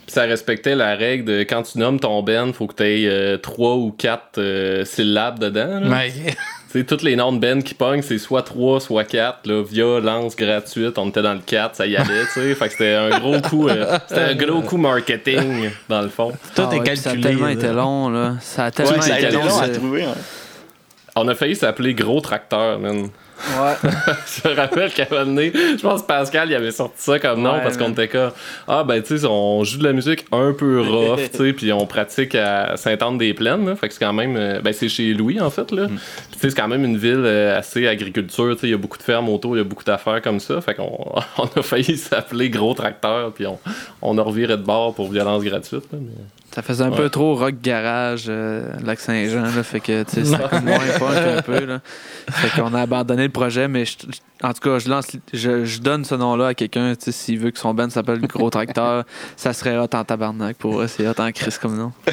Puis 0.06 0.12
ça 0.12 0.22
respectait 0.22 0.74
la 0.74 0.94
règle 0.96 1.24
de 1.24 1.40
quand 1.40 1.62
tu 1.62 1.78
nommes 1.78 1.98
ton 2.00 2.22
band, 2.22 2.52
faut 2.52 2.66
que 2.66 2.74
tu 2.74 2.84
aies 2.84 3.38
trois 3.38 3.74
ou 3.76 3.90
quatre 3.90 4.38
euh, 4.38 4.84
syllabes 4.84 5.38
dedans. 5.38 5.80
là. 5.80 5.86
Mais, 5.88 6.12
toutes 6.84 7.02
les 7.02 7.14
noms 7.14 7.32
de 7.32 7.38
band 7.38 7.60
qui 7.62 7.72
pognent, 7.72 8.02
c'est 8.02 8.18
soit 8.18 8.42
3, 8.42 8.80
soit 8.80 9.04
4. 9.04 9.46
Là, 9.46 9.62
violence 9.62 10.34
gratuite, 10.34 10.98
on 10.98 11.08
était 11.08 11.22
dans 11.22 11.34
le 11.34 11.38
4, 11.46 11.76
ça 11.76 11.86
y 11.86 11.96
allait, 11.96 12.24
tu 12.34 12.40
sais. 12.40 12.54
Fait 12.56 12.66
que 12.66 12.72
c'était 12.72 12.94
un 12.94 13.16
gros 13.20 13.40
coup, 13.40 13.68
euh, 13.68 13.96
c'était 14.08 14.20
un 14.22 14.34
gros 14.34 14.60
coup 14.60 14.76
marketing, 14.76 15.70
dans 15.88 16.02
le 16.02 16.08
fond. 16.08 16.32
tout 16.56 16.62
Ah 16.68 16.74
est 16.74 16.78
ouais, 16.80 16.82
puis 16.84 16.96
Ça 16.96 17.10
a 17.10 17.12
calculé. 17.12 17.22
tellement 17.30 17.46
là. 17.46 17.52
été 17.52 17.68
long, 17.68 18.08
là. 18.10 18.34
Ça 18.40 18.64
a 18.64 18.70
tellement 18.72 18.92
Ouais, 18.92 19.00
ça 19.02 19.14
a 19.14 19.18
été 19.20 19.28
été 19.28 19.36
long. 19.36 19.44
long 19.44 19.58
à 19.60 19.68
trouver. 19.68 20.02
hein. 20.04 20.14
On 21.16 21.28
a 21.28 21.34
failli 21.36 21.54
s'appeler 21.54 21.94
Gros 21.94 22.20
Tracteur, 22.20 22.80
man. 22.80 23.08
Ouais. 23.60 23.90
je 24.44 24.48
me 24.48 24.54
rappelle 24.54 24.92
qu'à 24.92 25.04
un 25.04 25.14
moment 25.14 25.26
donné, 25.26 25.52
je 25.54 25.82
pense 25.82 26.02
que 26.02 26.06
Pascal 26.06 26.48
il 26.50 26.54
avait 26.54 26.70
sorti 26.70 26.94
ça 27.02 27.18
comme 27.18 27.42
nom 27.42 27.54
Ouais, 27.54 27.62
parce 27.62 27.76
qu'on 27.76 27.90
était 27.90 28.08
comme 28.08 28.30
Ah 28.68 28.84
ben 28.84 29.02
tu 29.02 29.18
sais, 29.18 29.26
on 29.26 29.64
joue 29.64 29.78
de 29.78 29.84
la 29.84 29.92
musique 29.92 30.24
un 30.32 30.52
peu 30.52 30.80
rough, 30.88 31.18
tu 31.30 31.36
sais, 31.38 31.52
puis 31.52 31.72
on 31.72 31.86
pratique 31.86 32.34
à 32.34 32.76
Sainte-Anne-des-Plaines, 32.76 33.66
là. 33.66 33.76
fait 33.76 33.88
que 33.88 33.94
c'est 33.94 34.04
quand 34.04 34.12
même 34.12 34.36
euh, 34.36 34.60
ben 34.60 34.72
c'est 34.72 34.88
chez 34.88 35.12
Louis 35.14 35.40
en 35.40 35.50
fait 35.50 35.70
là. 35.72 35.86
Puis, 35.88 35.96
tu 36.32 36.38
sais 36.38 36.50
c'est 36.50 36.56
quand 36.56 36.68
même 36.68 36.84
une 36.84 36.96
ville 36.96 37.22
euh, 37.24 37.58
assez 37.58 37.86
agriculture, 37.88 38.54
tu 38.54 38.60
sais, 38.60 38.66
il 38.68 38.70
y 38.70 38.74
a 38.74 38.78
beaucoup 38.78 38.98
de 38.98 39.02
fermes 39.02 39.28
autour, 39.28 39.56
il 39.56 39.58
y 39.58 39.62
a 39.62 39.64
beaucoup 39.64 39.84
d'affaires 39.84 40.22
comme 40.22 40.40
ça, 40.40 40.60
fait 40.60 40.74
qu'on 40.74 41.14
on 41.38 41.44
a 41.58 41.62
failli 41.62 41.96
s'appeler 41.96 42.50
Gros 42.50 42.74
Tracteur 42.74 43.32
puis 43.32 43.46
on, 43.46 43.58
on 44.02 44.16
a 44.18 44.22
reviré 44.22 44.56
de 44.56 44.62
bord 44.62 44.94
pour 44.94 45.10
violence 45.10 45.42
gratuite. 45.42 45.84
là, 45.92 45.98
mais- 46.00 46.24
Ça 46.54 46.62
faisait 46.62 46.84
un 46.84 46.90
Ouais. 46.90 46.96
peu 46.96 47.10
trop 47.10 47.34
rock 47.34 47.54
garage, 47.60 48.26
euh, 48.28 48.62
Lac-Saint-Jean, 48.84 49.42
là. 49.42 49.62
Fait 49.64 49.80
que, 49.80 50.04
tu 50.04 50.12
sais, 50.12 50.24
c'était 50.24 50.48
comme 50.48 50.64
moins 50.66 50.78
punk 51.00 51.16
un 51.38 51.42
peu, 51.42 51.64
là. 51.64 51.80
Fait 52.30 52.60
qu'on 52.60 52.72
a 52.74 52.82
abandonné 52.82 53.24
le 53.24 53.30
projet, 53.30 53.66
mais 53.66 53.84
je- 53.84 53.96
je- 54.08 54.46
en 54.46 54.52
tout 54.52 54.60
cas, 54.60 54.78
je 54.78 54.88
lance, 54.88 55.06
je, 55.32 55.64
je 55.64 55.80
donne 55.80 56.04
ce 56.04 56.14
nom-là 56.14 56.48
à 56.48 56.54
quelqu'un, 56.54 56.94
tu 56.94 57.06
sais, 57.06 57.12
s'il 57.12 57.40
veut 57.40 57.50
que 57.50 57.58
son 57.58 57.74
band 57.74 57.90
s'appelle 57.90 58.20
le 58.20 58.28
Gros 58.28 58.50
Tracteur, 58.50 59.02
ça 59.36 59.52
serait 59.52 59.76
hot 59.76 59.88
en 59.94 60.04
tabarnak 60.04 60.56
pour 60.56 60.80
eux. 60.80 60.86
C'est 60.86 61.08
hot 61.08 61.14
en 61.18 61.32
crise 61.32 61.58
comme 61.58 61.76
nom. 61.76 61.92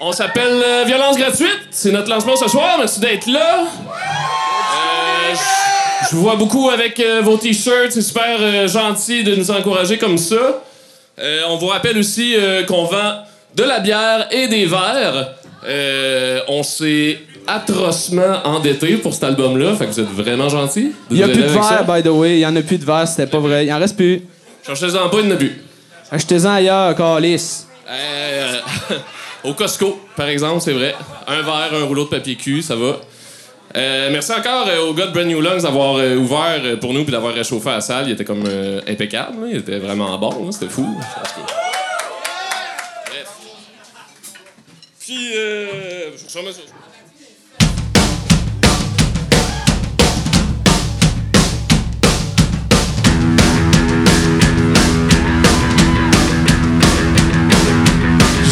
On 0.00 0.12
s'appelle 0.12 0.62
euh, 0.64 0.84
Violence 0.86 1.16
gratuite. 1.18 1.68
C'est 1.70 1.90
notre 1.92 2.10
lancement 2.10 2.36
ce 2.36 2.48
soir. 2.48 2.76
Merci 2.78 3.00
d'être 3.00 3.26
là. 3.26 3.60
Euh, 3.64 5.34
je- 5.34 6.10
je 6.10 6.14
vous 6.16 6.22
vois 6.22 6.36
beaucoup 6.36 6.68
avec 6.70 7.00
euh, 7.00 7.22
vos 7.22 7.36
t-shirts. 7.38 7.90
C'est 7.92 8.02
super 8.02 8.36
euh, 8.38 8.68
gentil 8.68 9.24
de 9.24 9.34
nous 9.34 9.50
encourager 9.50 9.98
comme 9.98 10.18
ça. 10.18 10.62
Euh, 11.18 11.42
on 11.48 11.56
vous 11.56 11.66
rappelle 11.66 11.96
aussi 11.98 12.34
euh, 12.36 12.64
qu'on 12.64 12.84
vend 12.84 13.24
de 13.54 13.62
la 13.62 13.80
bière 13.80 14.26
et 14.32 14.48
des 14.48 14.66
verres. 14.66 15.34
Euh, 15.66 16.40
on 16.48 16.62
s'est 16.62 17.18
atrocement 17.46 18.42
endetté 18.44 18.96
pour 18.96 19.14
cet 19.14 19.24
album-là. 19.24 19.74
Fait 19.74 19.86
que 19.86 19.90
vous 19.92 20.00
êtes 20.00 20.10
vraiment 20.10 20.48
gentil. 20.48 20.92
Il 21.10 21.16
n'y 21.16 21.22
a 21.22 21.28
plus 21.28 21.42
de 21.42 21.46
verre, 21.46 21.84
by 21.86 22.02
the 22.02 22.08
way. 22.12 22.34
Il 22.34 22.38
n'y 22.38 22.46
en 22.46 22.56
a 22.56 22.62
plus 22.62 22.78
de 22.78 22.84
verre, 22.84 23.06
c'était 23.06 23.26
pas 23.26 23.38
vrai. 23.38 23.66
Il 23.66 23.72
en 23.72 23.78
reste 23.78 23.96
plus. 23.96 24.22
Cherchez-en 24.66 25.08
pas, 25.08 25.18
il 25.20 25.26
n'y 25.26 25.32
en 25.32 25.36
a 25.36 25.38
plus. 25.38 25.62
Achetez-en 26.10 26.54
ailleurs, 26.54 26.94
Calis. 26.94 27.66
Au 29.44 29.52
Costco, 29.52 30.00
par 30.16 30.28
exemple, 30.28 30.62
c'est 30.62 30.72
vrai. 30.72 30.94
Un 31.28 31.42
verre, 31.42 31.70
un 31.74 31.84
rouleau 31.84 32.04
de 32.04 32.08
papier 32.08 32.34
cul, 32.34 32.62
ça 32.62 32.74
va. 32.74 32.96
Euh, 33.76 34.08
merci 34.12 34.30
encore 34.32 34.68
euh, 34.68 34.88
au 34.88 34.94
gars 34.94 35.06
de 35.06 35.12
Brand 35.12 35.26
New 35.26 35.40
Lungs 35.40 35.62
d'avoir 35.62 35.96
euh, 35.96 36.14
ouvert 36.16 36.60
euh, 36.62 36.76
pour 36.76 36.94
nous 36.94 37.02
puis 37.02 37.10
d'avoir 37.10 37.34
réchauffé 37.34 37.70
la 37.70 37.80
salle. 37.80 38.08
Il 38.08 38.12
était 38.12 38.24
comme 38.24 38.44
impeccable. 38.86 39.36
Il 39.50 39.56
était 39.58 39.78
vraiment 39.78 40.16
bon. 40.18 40.52
C'était 40.52 40.68
fou. 40.68 40.86
Bref. 43.06 43.28
Puis, 45.00 45.32
je. 45.32 46.10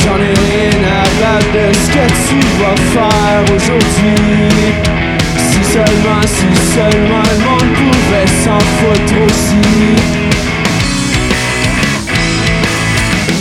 J'en 0.05 0.17
ai 0.19 0.35
rien 0.35 0.83
à 0.85 1.05
battre 1.21 1.53
de 1.53 1.73
ce 1.73 1.87
que 1.91 2.05
tu 2.29 2.39
vas 2.59 2.77
faire 2.93 3.45
aujourd'hui. 3.55 4.92
Seulement, 5.73 6.21
si 6.27 6.55
seulement 6.75 7.23
le 7.23 7.39
monde 7.45 7.73
pouvait 7.73 8.31
s'en 8.45 8.59
foutre 8.59 9.17
aussi. 9.25 9.65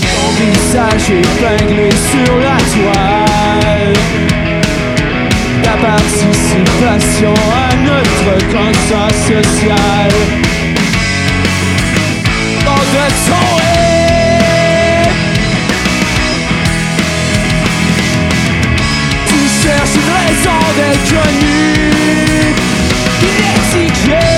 Ton 0.01 0.27
visage 0.39 1.09
épinglé 1.09 1.89
sur 1.91 2.33
la 2.37 2.57
toile. 2.71 3.93
Ta 5.61 5.75
participation 5.85 7.33
à 7.53 7.75
notre 7.75 8.33
conscience 8.47 9.31
son 13.25 13.90
raison 20.31 20.59
d'être 20.77 21.09
connu 21.09 22.53
Inexpliqué 23.21 24.30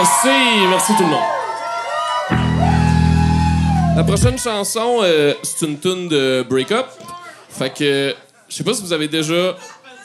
Merci, 0.00 0.28
merci 0.70 0.92
tout 0.96 1.02
le 1.02 1.08
monde. 1.08 1.18
La 3.96 4.04
prochaine 4.04 4.38
chanson, 4.38 5.00
euh, 5.02 5.34
c'est 5.42 5.66
une 5.66 5.76
tune 5.76 6.08
de 6.08 6.46
Break 6.48 6.70
Up. 6.70 6.86
Fait 7.48 7.70
que, 7.70 8.14
je 8.48 8.54
sais 8.54 8.62
pas 8.62 8.74
si 8.74 8.82
vous 8.82 8.92
avez 8.92 9.08
déjà 9.08 9.56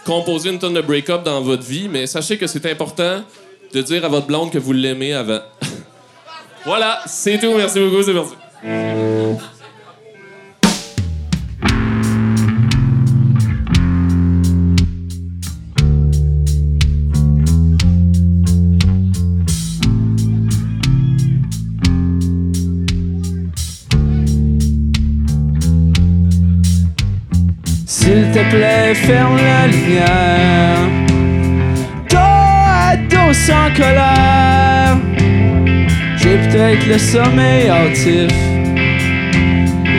composer 0.04 0.50
une 0.50 0.58
tonne 0.58 0.74
de 0.74 0.82
break-up 0.82 1.22
dans 1.22 1.42
votre 1.42 1.62
vie, 1.62 1.88
mais 1.90 2.08
sachez 2.08 2.40
que 2.40 2.48
c'est 2.48 2.66
important 2.72 3.22
de 3.72 3.82
dire 3.84 4.04
à 4.04 4.08
votre 4.08 4.26
blonde 4.26 4.50
que 4.50 4.58
vous 4.58 4.74
l'aimez 4.74 5.14
avant. 5.14 5.42
voilà, 6.66 7.02
c'est 7.06 7.38
tout. 7.40 7.54
Merci 7.56 7.80
beaucoup, 7.80 8.02
c'est 8.02 8.16
parti. 8.16 8.34
Te 28.44 28.56
plaît, 28.56 28.94
ferme 28.96 29.38
la 29.38 29.68
lumière. 29.68 30.90
Dos 32.10 32.18
à 32.18 32.96
dos 32.96 33.34
sans 33.34 33.70
colère. 33.76 34.98
J'ai 36.18 36.38
peut-être 36.38 36.88
le 36.88 36.98
sommeil 36.98 37.70
hâtif. 37.70 38.32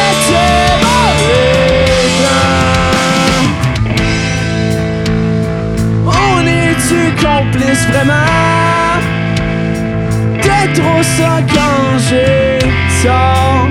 complice 7.81 7.87
vraiment 7.87 8.13
D'être 10.41 10.81
trop 10.81 11.03
sans 11.03 11.41
quand 11.53 11.97
j'ai 12.09 12.59
tort 13.03 13.67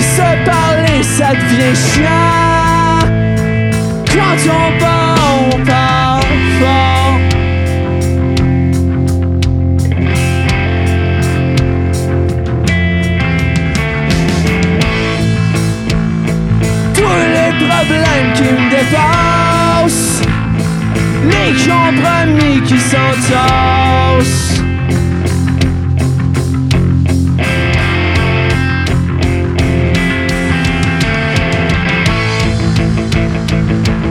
se 0.00 0.44
parler 0.44 1.02
ça 1.02 1.32
devient 1.32 1.74
chiant. 1.74 3.00
Quand 4.06 4.50
on 4.50 4.78
parle, 4.78 4.95
qui 18.36 18.42
me 18.42 18.70
dépassent, 18.70 20.22
les 21.24 21.52
compromis 21.66 22.60
qui 22.66 22.78
s'entassent. 22.78 24.60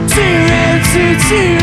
Tu 0.08 0.20
aimes, 0.20 0.82
tu, 0.92 1.04
tu 1.28 1.55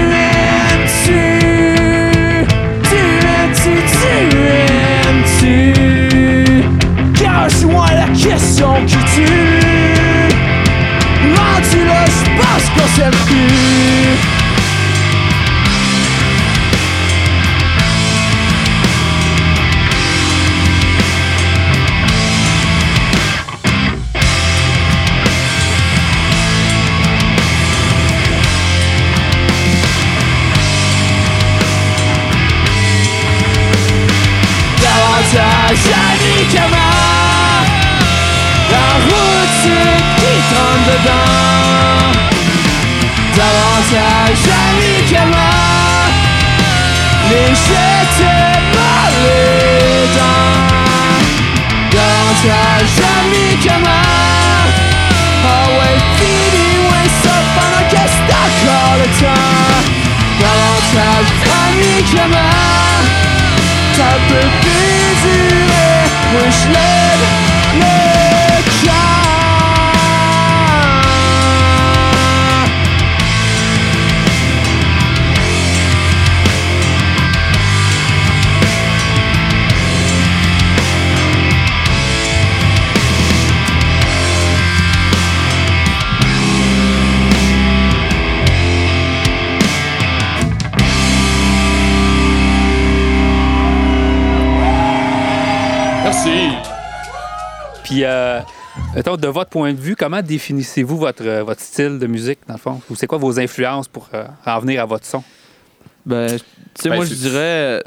j'pense 12.96 13.26
qu'on 13.26 13.73
Davantage 52.44 53.00
amicalement 53.22 53.88
Ah 55.46 55.66
ouais, 55.70 55.98
fini, 56.18 56.78
ouais, 56.90 57.10
ça 57.24 57.36
le 58.98 59.08
temps 59.20 59.64
ça 63.96 64.10
peut 64.28 64.50
plus 64.62 65.08
durer, 65.24 66.50
je 66.50 67.13
Puis, 97.94 98.04
euh, 98.06 98.40
mettons, 98.96 99.18
de 99.18 99.28
votre 99.28 99.52
point 99.52 99.72
de 99.72 99.80
vue, 99.80 99.96
comment 99.96 100.22
définissez-vous 100.24 100.98
votre, 100.98 101.24
euh, 101.24 101.44
votre 101.44 101.62
style 101.62 102.00
de 102.00 102.08
musique, 102.08 102.40
dans 102.48 102.56
le 102.56 102.60
fond? 102.60 102.82
Ou 102.90 102.96
c'est 102.96 103.06
quoi 103.06 103.20
vos 103.20 103.40
influences 103.40 103.88
pour 103.88 104.10
euh, 104.16 104.26
en 104.48 104.60
venir 104.60 104.82
à 104.82 104.86
votre 104.86 105.06
son? 105.06 105.24
Ben, 106.06 106.28
tu 106.28 106.38
sais, 106.82 106.90
Ben, 106.90 106.96
moi, 106.96 107.06
je 107.06 107.14
dirais. 107.14 107.84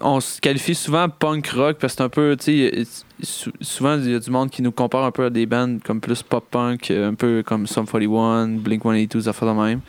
On 0.00 0.18
se 0.20 0.40
qualifie 0.40 0.74
souvent 0.74 1.10
punk 1.10 1.46
rock 1.48 1.76
parce 1.78 1.92
que 1.92 1.96
c'est 1.98 2.02
un 2.04 2.08
peu, 2.08 2.34
tu 2.40 2.44
sais, 2.44 2.84
sou- 3.22 3.52
souvent, 3.60 3.98
il 3.98 4.12
y 4.12 4.14
a 4.14 4.18
du 4.18 4.30
monde 4.30 4.48
qui 4.48 4.62
nous 4.62 4.72
compare 4.72 5.04
un 5.04 5.10
peu 5.10 5.26
à 5.26 5.30
des 5.30 5.44
bands 5.44 5.76
comme 5.84 6.00
plus 6.00 6.22
pop-punk, 6.22 6.90
euh, 6.90 7.10
un 7.10 7.14
peu 7.14 7.42
comme 7.44 7.66
Sum 7.66 7.84
41, 7.86 8.48
Blink 8.48 8.82
182, 8.82 9.20
ça 9.20 9.34
fait 9.34 9.44
de 9.44 9.50
même. 9.50 9.80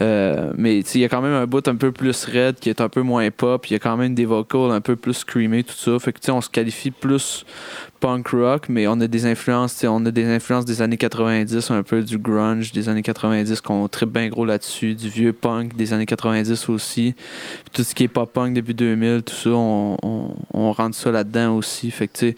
Euh, 0.00 0.52
mais 0.56 0.80
il 0.80 1.00
y 1.00 1.04
a 1.04 1.08
quand 1.08 1.22
même 1.22 1.32
un 1.32 1.46
bout 1.46 1.66
un 1.68 1.76
peu 1.76 1.92
plus 1.92 2.24
raide 2.24 2.56
qui 2.56 2.68
est 2.68 2.80
un 2.80 2.88
peu 2.88 3.02
moins 3.02 3.30
pop. 3.30 3.66
Il 3.68 3.74
y 3.74 3.76
a 3.76 3.78
quand 3.78 3.96
même 3.96 4.14
des 4.14 4.24
vocals 4.24 4.70
un 4.70 4.80
peu 4.80 4.96
plus 4.96 5.14
screamés, 5.14 5.64
tout 5.64 5.74
ça. 5.74 5.98
Fait 5.98 6.12
que 6.12 6.30
on 6.30 6.40
se 6.40 6.48
qualifie 6.48 6.90
plus 6.90 7.44
punk 8.00 8.28
rock, 8.28 8.68
mais 8.68 8.86
on 8.86 9.00
a 9.00 9.06
des 9.06 9.24
influences, 9.24 9.84
on 9.84 10.04
a 10.04 10.10
des 10.10 10.26
influences 10.26 10.64
des 10.64 10.82
années 10.82 10.96
90, 10.96 11.70
un 11.70 11.82
peu 11.82 12.02
du 12.02 12.18
grunge 12.18 12.72
des 12.72 12.88
années 12.88 13.02
90 13.02 13.60
qu'on 13.60 13.88
tripe 13.88 14.10
bien 14.10 14.28
gros 14.28 14.44
là-dessus, 14.44 14.94
du 14.94 15.08
vieux 15.08 15.32
punk 15.32 15.74
des 15.74 15.92
années 15.92 16.06
90 16.06 16.68
aussi. 16.68 17.14
Tout 17.72 17.82
ce 17.82 17.94
qui 17.94 18.04
est 18.04 18.08
pop-punk 18.08 18.54
depuis 18.54 18.74
2000, 18.74 19.22
tout 19.22 19.34
ça, 19.34 19.50
on, 19.50 19.96
on, 20.02 20.34
on 20.52 20.72
rentre 20.72 20.96
ça 20.96 21.10
là-dedans 21.10 21.56
aussi. 21.56 21.90
Fait 21.90 22.08
que 22.08 22.12
tu 22.12 22.30
sais, 22.30 22.36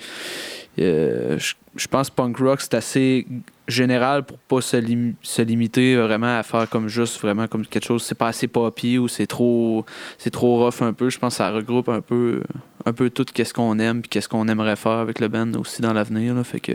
euh, 0.84 1.38
je 1.38 1.54
je 1.76 1.86
pense 1.88 2.08
punk 2.08 2.38
rock 2.38 2.62
c'est 2.62 2.72
assez 2.72 3.26
général 3.68 4.22
pour 4.24 4.38
pas 4.38 4.62
se, 4.62 4.78
lim- 4.78 5.12
se 5.20 5.42
limiter 5.42 5.94
vraiment 5.96 6.38
à 6.38 6.42
faire 6.42 6.66
comme 6.70 6.88
juste 6.88 7.20
vraiment 7.20 7.46
comme 7.48 7.66
quelque 7.66 7.84
chose 7.84 8.02
c'est 8.02 8.14
pas 8.14 8.28
assez 8.28 8.46
poppy 8.46 8.96
ou 8.96 9.08
c'est 9.08 9.26
trop 9.26 9.84
c'est 10.16 10.30
trop 10.30 10.64
rough 10.64 10.80
un 10.80 10.94
peu 10.94 11.10
je 11.10 11.18
pense 11.18 11.34
que 11.34 11.38
ça 11.38 11.50
regroupe 11.50 11.90
un 11.90 12.00
peu 12.00 12.40
un 12.86 12.92
peu 12.94 13.10
tout 13.10 13.26
qu'est-ce 13.32 13.52
qu'on 13.52 13.78
aime 13.78 14.00
puis 14.00 14.08
qu'est-ce 14.08 14.28
qu'on 14.28 14.48
aimerait 14.48 14.76
faire 14.76 14.92
avec 14.92 15.20
le 15.20 15.28
band 15.28 15.52
aussi 15.54 15.82
dans 15.82 15.92
l'avenir 15.92 16.34
fait 16.46 16.60
que 16.60 16.72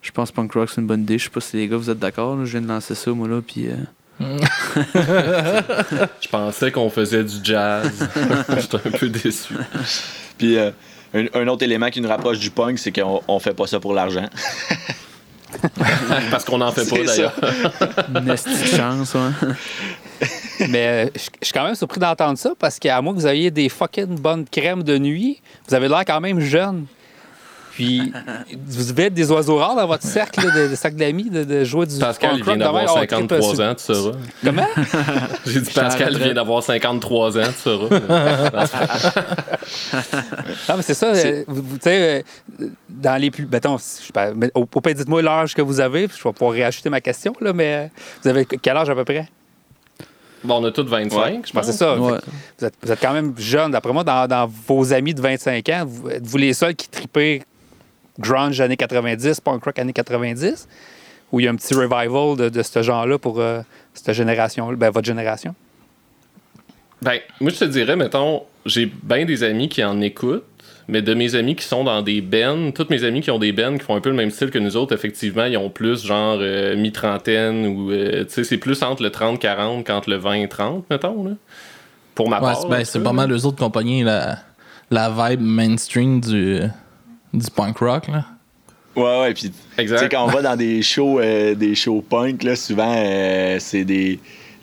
je 0.00 0.10
pense 0.12 0.30
punk 0.30 0.52
rock 0.52 0.70
c'est 0.72 0.80
une 0.80 0.86
bonne 0.86 1.02
idée 1.02 1.18
je 1.18 1.24
sais 1.24 1.30
pas 1.30 1.40
si 1.40 1.56
les 1.56 1.66
gars 1.66 1.76
vous 1.76 1.90
êtes 1.90 1.98
d'accord 1.98 2.38
je 2.44 2.50
viens 2.52 2.60
de 2.62 2.68
lancer 2.68 2.94
ça 2.94 3.10
moi 3.10 3.26
là 3.26 3.40
puis 3.44 3.66
euh, 3.66 3.74
Je 6.20 6.28
pensais 6.28 6.70
qu'on 6.70 6.90
faisait 6.90 7.24
du 7.24 7.36
jazz. 7.42 7.90
J'étais 8.58 8.76
un 8.76 8.90
peu 8.98 9.08
déçu. 9.08 9.54
Puis 10.38 10.56
euh, 10.58 10.70
un, 11.14 11.26
un 11.34 11.48
autre 11.48 11.64
élément 11.64 11.90
qui 11.90 12.00
nous 12.00 12.08
rapproche 12.08 12.38
du 12.38 12.50
punk, 12.50 12.78
c'est 12.78 12.92
qu'on 12.92 13.22
on 13.26 13.38
fait 13.38 13.54
pas 13.54 13.66
ça 13.66 13.80
pour 13.80 13.92
l'argent. 13.94 14.28
Parce 16.30 16.44
qu'on 16.44 16.58
n'en 16.58 16.72
fait 16.72 16.88
pas 16.88 17.04
d'ailleurs. 17.04 17.34
une 18.14 18.36
chance 18.36 19.14
ouais. 19.14 19.48
Mais 20.68 20.86
euh, 20.86 21.10
je 21.14 21.20
je 21.40 21.46
suis 21.46 21.52
quand 21.52 21.64
même 21.64 21.74
surpris 21.74 21.98
d'entendre 21.98 22.38
ça 22.38 22.52
parce 22.58 22.78
qu'à 22.78 23.00
moins 23.00 23.14
que 23.14 23.20
vous 23.20 23.26
ayez 23.26 23.50
des 23.50 23.68
fucking 23.68 24.18
bonnes 24.18 24.44
crèmes 24.46 24.82
de 24.82 24.98
nuit, 24.98 25.40
vous 25.66 25.74
avez 25.74 25.88
l'air 25.88 26.04
quand 26.06 26.20
même 26.20 26.40
jeune. 26.40 26.86
Puis, 27.80 28.12
vous 28.66 28.84
devez 28.92 29.04
être 29.04 29.14
des 29.14 29.30
oiseaux 29.32 29.56
rares 29.56 29.74
dans 29.74 29.86
votre 29.86 30.02
cercle 30.02 30.44
là, 30.46 30.50
de, 30.54 30.68
de 30.68 30.74
cercle 30.74 30.96
d'amis, 30.98 31.30
de, 31.30 31.44
de 31.44 31.64
jouer 31.64 31.86
du 31.86 31.98
Pascal, 31.98 32.32
il 32.36 32.44
vient 32.44 32.58
d'avoir 32.58 32.84
Oh, 32.84 32.98
trip, 33.06 33.10
euh, 33.12 33.40
53 33.40 33.54
sur- 33.54 33.64
ans, 33.64 33.74
tu 33.74 33.84
sauras. 33.84 34.16
Comment? 34.44 34.66
J'ai 35.46 35.60
dit 35.62 35.70
Pascal, 35.70 36.12
il 36.12 36.18
vient 36.22 36.34
d'avoir 36.34 36.62
53 36.62 37.38
ans, 37.38 37.42
tu 37.46 37.52
sauras. 37.62 37.88
Non, 40.68 40.76
mais 40.76 40.82
c'est 40.82 40.94
ça. 40.94 41.06
euh, 41.06 41.44
tu 41.46 41.54
sais, 41.80 42.24
euh, 42.60 42.66
dans 42.88 43.20
les 43.20 43.30
plus. 43.30 43.46
Mettons, 43.50 43.78
je 43.78 43.82
sais 43.82 44.12
pas, 44.12 44.32
mais 44.34 44.50
au, 44.54 44.68
au 44.72 44.80
pire, 44.80 44.94
dites-moi 44.94 45.22
l'âge 45.22 45.54
que 45.54 45.62
vous 45.62 45.80
avez, 45.80 46.06
puis 46.08 46.18
je 46.18 46.28
vais 46.28 46.32
pouvoir 46.32 46.52
réajuster 46.52 46.90
ma 46.90 47.00
question, 47.00 47.32
là, 47.40 47.52
mais 47.52 47.74
euh, 47.74 47.86
vous 48.22 48.28
avez 48.28 48.44
quel 48.44 48.76
âge 48.76 48.90
à 48.90 48.94
peu 48.94 49.04
près? 49.04 49.26
Bon, 50.44 50.60
on 50.60 50.64
a 50.64 50.70
tous 50.70 50.84
25, 50.84 51.18
Ouais, 51.18 51.40
je 51.46 51.52
pense. 51.52 51.66
c'est 51.66 51.72
ça. 51.72 51.98
Ouais. 51.98 52.18
Vous 52.58 52.66
êtes, 52.66 52.74
vous 52.82 52.92
êtes 52.92 53.00
quand 53.00 53.12
même 53.12 53.34
jeune. 53.38 53.70
D'après 53.72 53.92
moi, 53.92 54.04
dans, 54.04 54.26
dans 54.26 54.46
vos 54.66 54.92
amis 54.92 55.12
de 55.14 55.20
25 55.20 55.68
ans, 55.70 55.84
vous, 55.86 56.08
êtes-vous 56.10 56.36
les 56.38 56.52
seuls 56.54 56.74
qui 56.74 56.88
tripaient 56.88 57.42
grunge 58.20 58.60
années 58.60 58.76
90, 58.76 59.40
punk 59.40 59.64
rock 59.64 59.78
années 59.78 59.92
90? 59.92 60.68
Ou 61.32 61.40
il 61.40 61.44
y 61.44 61.48
a 61.48 61.50
un 61.50 61.56
petit 61.56 61.74
revival 61.74 62.36
de, 62.36 62.48
de 62.48 62.62
ce 62.62 62.82
genre-là 62.82 63.18
pour 63.18 63.40
euh, 63.40 63.60
cette 63.94 64.14
génération, 64.14 64.72
ben, 64.72 64.90
votre 64.90 65.06
génération? 65.06 65.54
Ben, 67.02 67.18
moi, 67.40 67.50
je 67.50 67.58
te 67.58 67.64
dirais, 67.64 67.96
mettons, 67.96 68.42
j'ai 68.66 68.86
bien 68.86 69.24
des 69.24 69.42
amis 69.42 69.68
qui 69.68 69.82
en 69.82 70.00
écoutent, 70.00 70.44
mais 70.88 71.02
de 71.02 71.14
mes 71.14 71.34
amis 71.36 71.54
qui 71.54 71.64
sont 71.64 71.84
dans 71.84 72.02
des 72.02 72.20
bands, 72.20 72.72
tous 72.72 72.88
mes 72.90 73.04
amis 73.04 73.20
qui 73.20 73.30
ont 73.30 73.38
des 73.38 73.52
bands 73.52 73.78
qui 73.78 73.84
font 73.84 73.94
un 73.94 74.00
peu 74.00 74.10
le 74.10 74.16
même 74.16 74.30
style 74.30 74.50
que 74.50 74.58
nous 74.58 74.76
autres, 74.76 74.92
effectivement, 74.94 75.44
ils 75.44 75.56
ont 75.56 75.70
plus 75.70 76.04
genre 76.04 76.38
euh, 76.40 76.76
mi-trentaine 76.76 77.66
ou, 77.66 77.90
euh, 77.92 78.24
tu 78.24 78.30
sais, 78.34 78.44
c'est 78.44 78.58
plus 78.58 78.82
entre 78.82 79.02
le 79.02 79.10
30-40 79.10 79.84
qu'entre 79.84 80.10
le 80.10 80.18
20-30, 80.18 80.82
mettons, 80.90 81.24
là. 81.24 81.30
Pour 82.16 82.28
ma 82.28 82.36
Ouais, 82.40 82.52
part. 82.52 82.66
ben, 82.66 82.84
c'est 82.84 83.02
pas 83.02 83.12
mal 83.12 83.32
eux 83.32 83.46
autres 83.46 83.64
la, 84.04 84.38
la 84.90 85.10
vibe 85.30 85.40
mainstream 85.40 86.20
du, 86.20 86.60
du 87.32 87.50
punk 87.50 87.78
rock. 87.78 88.08
Là. 88.08 88.24
Ouais, 88.96 89.20
ouais, 89.20 89.34
puis 89.34 89.44
tu 89.44 89.48
sais, 89.76 89.82
Exact. 89.82 90.10
quand 90.10 90.24
on 90.24 90.28
va 90.28 90.42
dans 90.42 90.56
des 90.56 90.82
shows, 90.82 91.20
euh, 91.20 91.54
des 91.54 91.74
shows 91.74 92.04
punk, 92.08 92.42
là, 92.42 92.56
souvent, 92.56 92.92
euh, 92.96 93.56
c'est 93.60 93.84
des, 93.84 94.18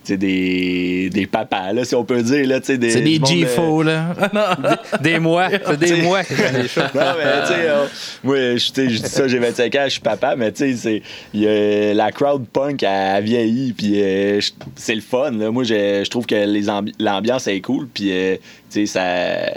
des, 0.09 1.09
des 1.09 1.27
papas, 1.27 1.73
là, 1.73 1.83
si 1.85 1.95
on 1.95 2.03
peut 2.03 2.21
dire. 2.21 2.45
Là, 2.47 2.59
des, 2.59 2.89
C'est 2.89 3.01
des 3.01 3.19
euh, 3.21 3.25
G-Fo, 3.25 3.83
là. 3.83 4.13
Des 5.01 5.19
mois. 5.19 5.49
C'est 5.49 5.77
des 5.79 6.01
mois 6.01 6.23
que 6.23 6.33
j'ai 6.35 6.61
des 6.61 6.67
choses. 6.67 6.83
Non, 6.95 7.13
mais 7.17 7.41
tu 7.41 7.47
sais, 7.47 7.69
euh, 7.69 7.85
moi, 8.23 8.37
je 8.57 8.71
dis 8.87 8.97
ça, 8.99 9.27
j'ai 9.27 9.39
25 9.39 9.75
ans, 9.75 9.81
je 9.85 9.89
suis 9.91 9.99
papa, 10.01 10.35
mais 10.37 10.51
tu 10.51 10.71
sais, 10.71 10.75
c'est- 10.75 11.01
il 11.33 11.41
y 11.41 11.47
a- 11.47 11.93
la 11.93 12.11
crowd 12.11 12.45
punk 12.47 12.83
a 12.83 13.19
vieilli, 13.21 13.73
puis 13.73 13.93
euh, 14.01 14.39
c'est 14.75 14.95
le 14.95 15.01
fun. 15.01 15.31
Là. 15.31 15.51
Moi, 15.51 15.63
je, 15.63 16.01
je 16.05 16.09
trouve 16.09 16.25
que 16.25 16.35
les 16.35 16.65
l'ambiance 16.99 17.47
est 17.47 17.61
cool, 17.61 17.87
puis 17.93 18.09
euh, 18.11 18.35
tu 18.71 18.85
sais, 18.85 18.85
ça. 18.85 19.51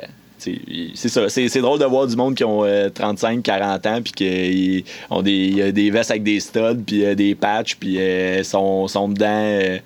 C'est 0.95 1.09
ça, 1.09 1.29
c'est 1.29 1.49
c'est 1.49 1.61
drôle 1.61 1.79
de 1.79 1.85
voir 1.85 2.07
du 2.07 2.17
monde 2.17 2.35
qui 2.35 2.45
ont 2.45 2.65
35, 2.95 3.43
40 3.43 3.87
ans, 3.87 4.01
puis 4.03 4.13
qu'ils 4.13 4.85
ont 5.11 5.23
des, 5.23 5.33
il 5.33 5.57
y 5.59 5.63
a 5.63 5.73
des 5.73 5.91
vestes 5.91 6.11
avec 6.11 6.23
des 6.23 6.41
studs, 6.41 6.83
puis 6.87 7.05
euh, 7.05 7.15
des 7.15 7.35
patchs, 7.35 7.77
puis 7.77 7.99
euh, 8.01 8.43
sont, 8.43 8.89
sont 8.89 9.09
dedans. 9.09 9.27
euh, 9.31 9.79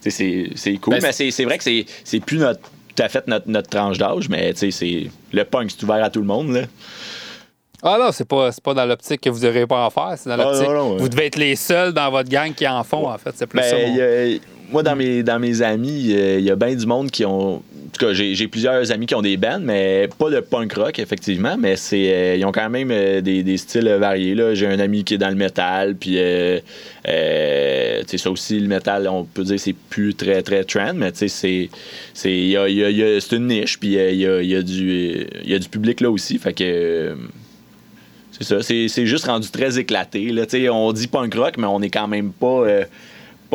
c'est 0.00 0.50
c'est 0.54 0.74
cool. 0.76 0.94
Ben, 0.94 1.00
mais 1.02 1.12
c'est 1.12 1.30
c'est 1.30 1.44
vrai 1.44 1.58
que 1.58 1.64
c'est 1.64 1.84
c'est 2.04 2.20
plus 2.20 2.38
notre, 2.38 2.60
tout 2.60 3.02
à 3.02 3.08
fait 3.08 3.26
notre, 3.26 3.48
notre 3.48 3.68
tranche 3.68 3.98
d'âge, 3.98 4.28
mais 4.28 4.52
le 5.32 5.42
punk, 5.44 5.70
c'est 5.72 5.82
ouvert 5.82 6.04
à 6.04 6.10
tout 6.10 6.20
le 6.20 6.26
monde. 6.26 6.52
Là. 6.52 6.62
Ah 7.82 7.98
non, 8.00 8.10
c'est 8.10 8.26
pas, 8.26 8.50
c'est 8.52 8.62
pas 8.62 8.72
dans 8.74 8.86
l'optique 8.86 9.20
que 9.20 9.28
vous 9.30 9.40
n'aurez 9.40 9.66
pas 9.66 9.84
en 9.84 9.90
faire, 9.90 10.14
c'est 10.16 10.28
dans 10.30 10.36
Ah, 10.38 10.44
l'optique. 10.44 11.00
Vous 11.00 11.08
devez 11.08 11.26
être 11.26 11.36
les 11.36 11.56
seuls 11.56 11.92
dans 11.92 12.10
votre 12.10 12.28
gang 12.30 12.52
qui 12.54 12.66
en 12.66 12.82
font, 12.84 13.08
en 13.08 13.18
fait. 13.18 13.30
C'est 13.34 13.46
plus 13.46 13.58
Ben, 13.60 13.64
ça. 13.68 13.76
mon- 13.76 14.38
moi, 14.70 14.82
dans 14.82 14.96
mes, 14.96 15.22
dans 15.22 15.38
mes 15.38 15.62
amis, 15.62 16.08
euh, 16.12 16.38
il 16.38 16.44
y 16.44 16.50
a 16.50 16.56
bien 16.56 16.74
du 16.74 16.86
monde 16.86 17.10
qui 17.10 17.24
ont. 17.24 17.56
En 17.56 17.98
tout 17.98 18.04
cas, 18.06 18.12
j'ai 18.12 18.46
plusieurs 18.48 18.92
amis 18.92 19.06
qui 19.06 19.14
ont 19.14 19.22
des 19.22 19.38
bands, 19.38 19.58
mais 19.60 20.06
pas 20.18 20.28
de 20.28 20.40
punk 20.40 20.74
rock, 20.74 20.98
effectivement, 20.98 21.56
mais 21.58 21.76
c'est 21.76 22.12
euh, 22.12 22.36
ils 22.36 22.44
ont 22.44 22.52
quand 22.52 22.68
même 22.68 22.90
euh, 22.90 23.22
des, 23.22 23.42
des 23.42 23.56
styles 23.56 23.88
variés. 23.88 24.36
J'ai 24.54 24.66
un 24.66 24.78
ami 24.80 25.02
qui 25.02 25.14
est 25.14 25.18
dans 25.18 25.30
le 25.30 25.34
métal, 25.34 25.94
puis 25.96 26.18
ça 28.18 28.30
aussi, 28.30 28.60
le 28.60 28.68
métal, 28.68 29.08
on 29.08 29.24
peut 29.24 29.44
dire 29.44 29.58
c'est 29.58 29.74
plus 29.88 30.14
très, 30.14 30.42
très 30.42 30.64
trend, 30.64 30.92
mais 30.94 31.10
c'est- 31.14 31.70
y 32.24 32.56
a- 32.56 32.68
y 32.68 32.84
a- 32.84 32.90
y 32.90 33.02
a- 33.02 33.18
une 33.32 33.46
niche, 33.46 33.78
puis 33.78 33.94
il 33.94 34.16
y 34.16 34.26
a, 34.26 34.42
y 34.42 34.54
a 34.56 34.62
du 34.62 35.26
y 35.44 35.54
a 35.54 35.58
du 35.58 35.68
public 35.68 36.00
là 36.02 36.10
aussi, 36.10 36.38
fait 36.38 36.52
que. 36.52 37.16
c'est 38.32 38.44
ça, 38.44 38.62
c'est 38.62 39.06
juste 39.06 39.24
rendu 39.24 39.48
très 39.50 39.78
éclaté. 39.78 40.30
Là. 40.32 40.44
Tu 40.44 40.58
sais, 40.58 40.68
On 40.68 40.92
dit 40.92 41.06
punk 41.06 41.34
rock, 41.34 41.54
mais 41.56 41.66
on 41.66 41.80
n'est 41.80 41.88
quand 41.90 42.08
même 42.08 42.30
pas 42.32 42.66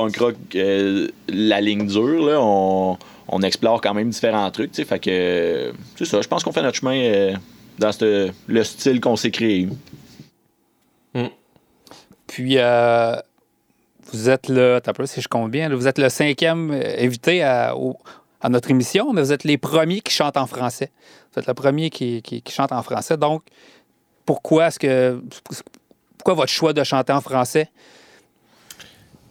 punk 0.01 0.17
rock 0.17 0.35
euh, 0.55 1.07
la 1.27 1.61
ligne 1.61 1.87
dure. 1.87 2.39
On, 2.39 3.41
explore 3.43 3.79
quand 3.79 3.93
même 3.93 4.09
différents 4.09 4.51
trucs. 4.51 4.71
c'est 4.73 4.85
ça, 4.85 6.21
je 6.21 6.27
pense 6.27 6.43
qu'on 6.43 6.51
fait 6.51 6.61
notre 6.61 6.77
chemin 6.77 6.95
euh, 6.95 7.33
dans 7.79 7.91
le 8.47 8.63
style 8.63 8.99
qu'on 8.99 9.15
s'est 9.15 9.31
créé. 9.31 9.69
Puis, 12.27 12.57
euh, 12.57 13.15
vous 14.11 14.29
êtes 14.29 14.49
le. 14.49 14.79
T'as 14.83 14.93
peu, 14.93 15.05
si 15.05 15.21
je 15.21 15.47
bien, 15.47 15.69
vous 15.73 15.87
êtes 15.87 15.97
le 15.97 16.09
cinquième 16.09 16.71
invité 16.71 17.43
à, 17.43 17.73
notre 18.49 18.71
émission, 18.71 19.13
mais 19.13 19.21
vous 19.21 19.31
êtes 19.31 19.43
les 19.43 19.57
premiers 19.57 20.01
qui 20.01 20.13
chantent 20.13 20.37
en 20.37 20.47
français. 20.47 20.91
Vous 21.33 21.39
êtes 21.39 21.47
le 21.47 21.53
premier 21.53 21.89
qui, 21.89 22.21
qui- 22.21 22.41
qui 22.41 22.53
chante 22.53 22.71
en 22.71 22.83
français. 22.83 23.15
Donc, 23.17 23.43
pourquoi 24.25 24.67
est-ce 24.67 24.79
que. 24.79 25.21
Pourquoi 26.17 26.33
votre 26.35 26.51
choix 26.51 26.73
de 26.73 26.83
chanter 26.83 27.13
en 27.13 27.21
français? 27.21 27.69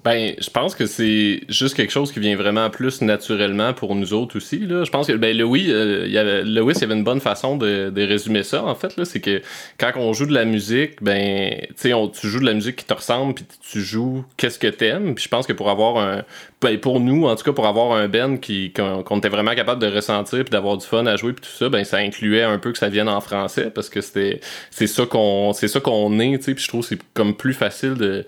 Ben, 0.02 0.34
je 0.40 0.48
pense 0.48 0.74
que 0.74 0.86
c'est 0.86 1.42
juste 1.50 1.76
quelque 1.76 1.90
chose 1.90 2.10
qui 2.10 2.20
vient 2.20 2.34
vraiment 2.34 2.70
plus 2.70 3.02
naturellement 3.02 3.74
pour 3.74 3.94
nous 3.94 4.14
autres 4.14 4.38
aussi. 4.38 4.60
Là. 4.60 4.84
Je 4.84 4.90
pense 4.90 5.08
que 5.08 5.12
ben, 5.12 5.36
Louis, 5.36 5.70
euh, 5.70 6.04
il 6.06 6.12
y 6.12 6.16
avait, 6.16 6.42
Louis, 6.42 6.72
il 6.74 6.80
y 6.80 6.84
avait 6.84 6.94
une 6.94 7.04
bonne 7.04 7.20
façon 7.20 7.58
de, 7.58 7.90
de 7.90 8.02
résumer 8.06 8.42
ça, 8.42 8.64
en 8.64 8.74
fait. 8.74 9.04
C'est 9.04 9.20
que 9.20 9.42
quand 9.76 9.92
on 9.96 10.14
joue 10.14 10.24
de 10.24 10.32
la 10.32 10.46
musique, 10.46 11.02
ben, 11.02 11.54
on- 11.92 12.08
tu 12.08 12.28
joues 12.28 12.40
de 12.40 12.46
la 12.46 12.54
musique 12.54 12.76
qui 12.76 12.86
te 12.86 12.94
ressemble, 12.94 13.34
puis 13.34 13.44
tu 13.70 13.82
joues 13.82 14.24
qu'est-ce 14.38 14.58
que 14.58 14.68
t'aimes. 14.68 15.14
Puis 15.14 15.24
je 15.24 15.28
pense 15.28 15.46
que 15.46 15.52
pour 15.52 15.68
avoir 15.68 15.98
un. 15.98 16.22
Ben, 16.62 16.78
pour 16.78 16.98
nous, 17.00 17.26
en 17.26 17.36
tout 17.36 17.44
cas, 17.44 17.52
pour 17.52 17.66
avoir 17.66 17.92
un 17.92 18.08
band 18.08 18.36
qu'on, 18.74 19.18
était 19.18 19.28
vraiment 19.28 19.54
capable 19.54 19.82
de 19.82 19.94
ressentir, 19.94 20.44
puis 20.44 20.50
d'avoir 20.50 20.78
du 20.78 20.86
fun 20.86 21.04
à 21.04 21.16
jouer, 21.16 21.34
puis 21.34 21.42
tout 21.42 21.56
ça, 21.56 21.68
ben, 21.68 21.84
ça 21.84 21.98
incluait 21.98 22.42
un 22.42 22.56
peu 22.58 22.72
que 22.72 22.78
ça 22.78 22.88
vienne 22.88 23.08
en 23.08 23.20
français, 23.20 23.70
parce 23.74 23.90
que 23.90 24.00
c'est 24.00 24.40
ça 24.86 25.04
qu'on 25.04 25.52
c'est 25.52 25.68
ça 25.68 25.80
qu'on 25.80 26.18
est. 26.20 26.38
Puis 26.38 26.64
je 26.64 26.68
trouve 26.68 26.80
que 26.80 26.86
c'est 26.88 27.00
comme 27.12 27.34
plus 27.36 27.52
facile 27.54 27.94
de 27.94 28.24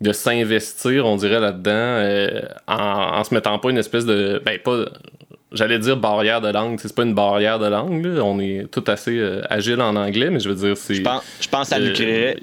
de 0.00 0.12
s'investir, 0.12 1.06
on 1.06 1.16
dirait, 1.16 1.40
là-dedans, 1.40 1.70
euh, 1.72 2.40
en, 2.66 3.18
en 3.18 3.24
se 3.24 3.34
mettant 3.34 3.58
pas 3.58 3.70
une 3.70 3.78
espèce 3.78 4.06
de. 4.06 4.40
Ben, 4.44 4.58
pas. 4.58 4.84
J'allais 5.52 5.80
dire 5.80 5.96
barrière 5.96 6.40
de 6.40 6.48
langue, 6.48 6.78
c'est 6.80 6.94
pas 6.94 7.02
une 7.02 7.14
barrière 7.14 7.58
de 7.58 7.66
langue, 7.66 8.04
là. 8.04 8.22
on 8.22 8.38
est 8.38 8.70
tout 8.70 8.84
assez 8.86 9.18
euh, 9.18 9.42
agile 9.50 9.80
en 9.80 9.96
anglais, 9.96 10.30
mais 10.30 10.38
je 10.38 10.48
veux 10.48 10.54
dire, 10.54 10.76
c'est. 10.76 10.94
Je 10.94 11.02
pense, 11.02 11.22
je 11.40 11.48
pense 11.48 11.68
que 11.68 11.74
ça 11.74 11.80
Euh, 11.80 11.92
créerait. 11.92 12.36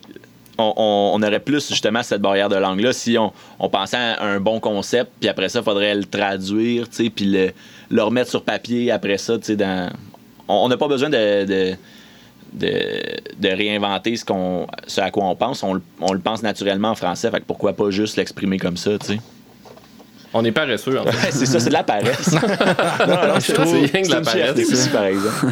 On, 0.60 0.74
on- 0.76 1.12
on 1.16 1.24
aurait 1.26 1.40
plus 1.40 1.70
justement 1.70 2.04
cette 2.04 2.22
barrière 2.22 2.50
de 2.50 2.56
langue-là 2.58 2.92
si 2.92 3.18
on, 3.18 3.32
on 3.60 3.70
pensait 3.70 3.96
à 3.96 4.24
un 4.26 4.40
bon 4.42 4.60
concept, 4.60 5.12
puis 5.20 5.30
après 5.30 5.50
ça, 5.50 5.60
il 5.60 5.64
faudrait 5.66 5.96
le 5.96 6.04
traduire, 6.04 6.88
puis 7.16 7.26
le, 7.26 7.52
le 7.90 8.04
remettre 8.04 8.30
sur 8.32 8.44
papier 8.44 8.92
après 8.92 9.18
ça, 9.20 9.38
tu 9.38 9.46
sais, 9.46 9.56
dans... 9.56 9.90
On 10.50 10.56
on 10.66 10.68
n'a 10.68 10.76
pas 10.78 10.88
besoin 10.88 11.10
de, 11.10 11.46
de, 11.46 11.76
de, 12.58 13.02
de 13.40 13.48
réinventer 13.50 14.16
ce, 14.18 14.26
qu'on, 14.26 14.68
ce 14.88 15.00
à 15.02 15.12
quoi 15.12 15.26
on 15.26 15.36
pense. 15.36 15.64
On, 15.64 15.76
le- 15.76 15.82
on 16.02 16.14
le 16.14 16.20
pense 16.20 16.44
naturellement 16.44 16.90
en 16.92 16.96
français, 16.96 17.30
fait 17.32 17.40
que 17.40 17.46
pourquoi 17.46 17.74
pas 17.74 17.90
juste 17.90 18.18
l'exprimer 18.18 18.58
comme 18.60 18.78
ça, 18.78 18.98
tu 19.00 19.06
sais? 19.08 19.20
On 20.34 20.44
est 20.44 20.52
paresseux, 20.52 21.00
en 21.00 21.06
fait. 21.06 21.32
c'est 21.32 21.46
ça, 21.46 21.60
c'est 21.60 21.70
de 21.70 21.74
la 21.74 21.84
paresse. 21.84 22.32
non, 22.34 22.40
non, 23.28 23.40
je 23.40 23.52
trouve- 23.54 23.66
c'est 23.68 23.92
rien 23.92 24.02
que 24.02 24.08
de 24.08 24.14
la 24.14 24.22
paresse, 24.22 24.58
aussi, 24.72 24.90
par 24.90 25.06
exemple. 25.06 25.46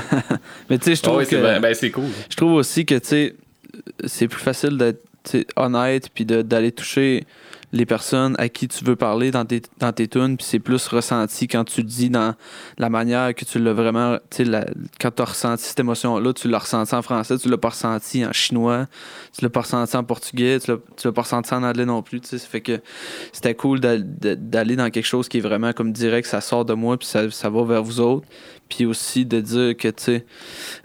Mais 0.69 0.77
tu 0.77 0.85
sais, 0.85 0.95
je 0.95 1.01
Ah 1.03 1.07
trouve 1.07 1.25
que. 1.25 1.35
ben, 1.37 1.59
ben, 1.61 1.73
c'est 1.73 1.91
cool. 1.91 2.03
Je 2.29 2.35
trouve 2.35 2.53
aussi 2.53 2.85
que, 2.85 2.95
tu 2.95 3.07
sais, 3.07 3.35
c'est 4.05 4.27
plus 4.27 4.41
facile 4.41 4.77
d'être 4.77 5.01
honnête 5.55 6.09
puis 6.13 6.25
de- 6.25 6.41
d'aller 6.41 6.71
toucher 6.71 7.23
les 7.75 7.85
personnes 7.85 8.35
à 8.39 8.47
qui 8.47 8.69
tu 8.69 8.85
veux 8.85 8.95
parler 8.95 9.31
dans 9.31 9.43
tes, 9.43 9.61
dans 9.79 9.91
tes 9.91 10.07
tunes, 10.07 10.37
puis 10.37 10.45
c'est 10.49 10.59
plus 10.59 10.87
ressenti 10.87 11.47
quand 11.47 11.65
tu 11.65 11.83
dis 11.83 12.09
dans 12.09 12.33
la 12.77 12.89
manière 12.89 13.35
que 13.35 13.43
tu 13.43 13.59
l'as 13.59 13.73
vraiment, 13.73 14.17
tu 14.31 14.49
quand 14.99 15.11
tu 15.11 15.21
as 15.21 15.25
ressenti 15.25 15.65
cette 15.65 15.79
émotion-là, 15.81 16.31
tu 16.31 16.47
l'as 16.47 16.59
ressenti 16.59 16.95
en 16.95 17.01
français, 17.01 17.37
tu 17.37 17.49
l'as 17.49 17.57
pas 17.57 17.69
ressenti 17.69 18.25
en 18.25 18.31
chinois, 18.31 18.85
tu 19.37 19.43
l'as 19.43 19.49
pas 19.49 19.61
ressenti 19.61 19.97
en 19.97 20.05
portugais, 20.05 20.59
tu 20.61 20.71
l'as 20.71 21.11
pas 21.11 21.21
ressenti 21.21 21.53
en 21.53 21.63
anglais 21.63 21.85
non 21.85 22.01
plus, 22.01 22.21
tu 22.21 22.37
ça 22.37 22.47
fait 22.47 22.61
que 22.61 22.79
c'était 23.33 23.55
cool 23.55 23.81
d'aller 23.81 24.77
dans 24.77 24.89
quelque 24.89 25.05
chose 25.05 25.27
qui 25.27 25.39
est 25.39 25.41
vraiment 25.41 25.73
comme 25.73 25.91
direct, 25.91 26.27
ça 26.27 26.39
sort 26.39 26.63
de 26.63 26.73
moi, 26.73 26.97
puis 26.97 27.07
ça, 27.09 27.29
ça 27.29 27.49
va 27.49 27.65
vers 27.65 27.83
vous 27.83 27.99
autres, 27.99 28.25
puis 28.69 28.85
aussi 28.85 29.25
de 29.25 29.41
dire 29.41 29.75
que, 29.75 29.89
tu 29.89 30.03
sais, 30.03 30.25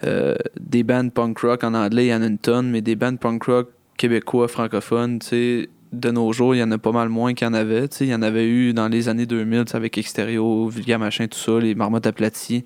euh, 0.03 0.35
des 0.59 0.83
bands 0.83 1.07
punk 1.07 1.39
rock 1.39 1.63
en 1.63 1.73
anglais, 1.73 2.07
il 2.07 2.09
y 2.09 2.13
en 2.13 2.21
a 2.21 2.25
une 2.25 2.37
tonne, 2.37 2.69
mais 2.69 2.81
des 2.81 2.97
bands 2.97 3.15
punk 3.15 3.43
rock 3.45 3.69
québécois, 3.95 4.49
francophones, 4.49 5.19
tu 5.19 5.27
sais, 5.27 5.69
de 5.91 6.09
nos 6.11 6.31
jours, 6.31 6.55
il 6.55 6.59
y 6.59 6.63
en 6.63 6.71
a 6.71 6.77
pas 6.77 6.91
mal 6.91 7.09
moins 7.09 7.33
qu'il 7.33 7.45
y 7.45 7.49
en 7.49 7.53
avait. 7.53 7.85
Il 7.99 8.07
y 8.07 8.15
en 8.15 8.21
avait 8.21 8.47
eu 8.47 8.73
dans 8.73 8.87
les 8.87 9.09
années 9.09 9.25
2000, 9.25 9.65
tu 9.65 9.71
sais, 9.71 9.75
avec 9.77 9.97
Extérieur, 9.97 10.67
Vulgaire 10.67 10.99
Machin, 10.99 11.27
tout 11.27 11.37
ça, 11.37 11.59
les 11.59 11.75
Marmottes 11.75 12.07
aplaties. 12.07 12.63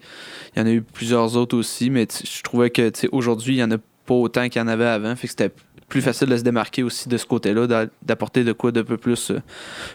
Il 0.55 0.59
y 0.59 0.61
en 0.61 0.65
a 0.67 0.71
eu 0.71 0.81
plusieurs 0.81 1.35
autres 1.35 1.57
aussi, 1.57 1.89
mais 1.89 2.07
je 2.23 2.41
trouvais 2.43 2.69
que 2.69 2.91
aujourd'hui, 3.11 3.55
il 3.55 3.59
y 3.59 3.63
en 3.63 3.71
a 3.71 3.77
pas 4.05 4.13
autant 4.13 4.47
qu'il 4.49 4.61
y 4.61 4.63
en 4.63 4.67
avait 4.67 4.85
avant. 4.85 5.15
Fait 5.15 5.27
que 5.27 5.31
c'était 5.31 5.51
plus 5.89 6.01
facile 6.01 6.27
de 6.29 6.37
se 6.37 6.43
démarquer 6.43 6.83
aussi 6.83 7.09
de 7.09 7.17
ce 7.17 7.25
côté-là, 7.25 7.67
d'a- 7.67 7.87
d'apporter 8.03 8.43
de 8.43 8.53
quoi 8.53 8.71
de 8.71 8.81
peu 8.81 8.97
plus 8.97 9.31
euh, 9.31 9.39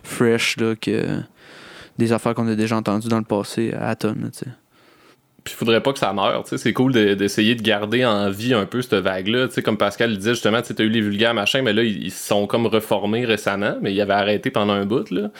fresh 0.03 0.57
là, 0.57 0.75
que 0.77 1.21
des 1.99 2.12
affaires 2.12 2.35
qu'on 2.35 2.49
a 2.49 2.55
déjà 2.55 2.77
entendues 2.77 3.09
dans 3.09 3.19
le 3.19 3.25
passé 3.25 3.73
à 3.79 3.95
tonnes. 3.95 4.31
Puis 5.44 5.55
faudrait 5.55 5.83
pas 5.83 5.92
que 5.92 5.98
ça 5.98 6.12
meure, 6.12 6.44
tu 6.44 6.50
sais. 6.50 6.59
C'est 6.59 6.72
cool 6.72 6.92
de- 6.92 7.14
d'essayer 7.14 7.55
de, 7.55 7.62
garder 7.62 8.05
en 8.05 8.31
vie 8.31 8.53
un 8.55 8.66
peu 8.66 8.83
cette 8.83 8.94
vague-là. 8.94 9.48
Tu 9.48 9.55
sais, 9.55 9.62
comme 9.62 9.79
Pascal 9.79 10.11
le 10.11 10.16
disait 10.16 10.35
justement, 10.35 10.61
tu 10.62 10.74
t'as 10.74 10.85
eu 10.85 10.88
les 10.88 11.00
vulgaires 11.00 11.35
machins, 11.35 11.62
mais 11.62 11.72
là, 11.72 11.83
ils 11.83 12.11
se 12.11 12.26
sont 12.29 12.46
comme 12.46 12.66
reformés 12.66 13.24
récemment, 13.24 13.76
mais 13.81 13.92
ils 13.94 14.00
avaient 14.00 14.12
arrêté 14.14 14.50
pendant 14.50 14.72
un 14.74 14.85
bout, 14.87 15.11
là. 15.11 15.31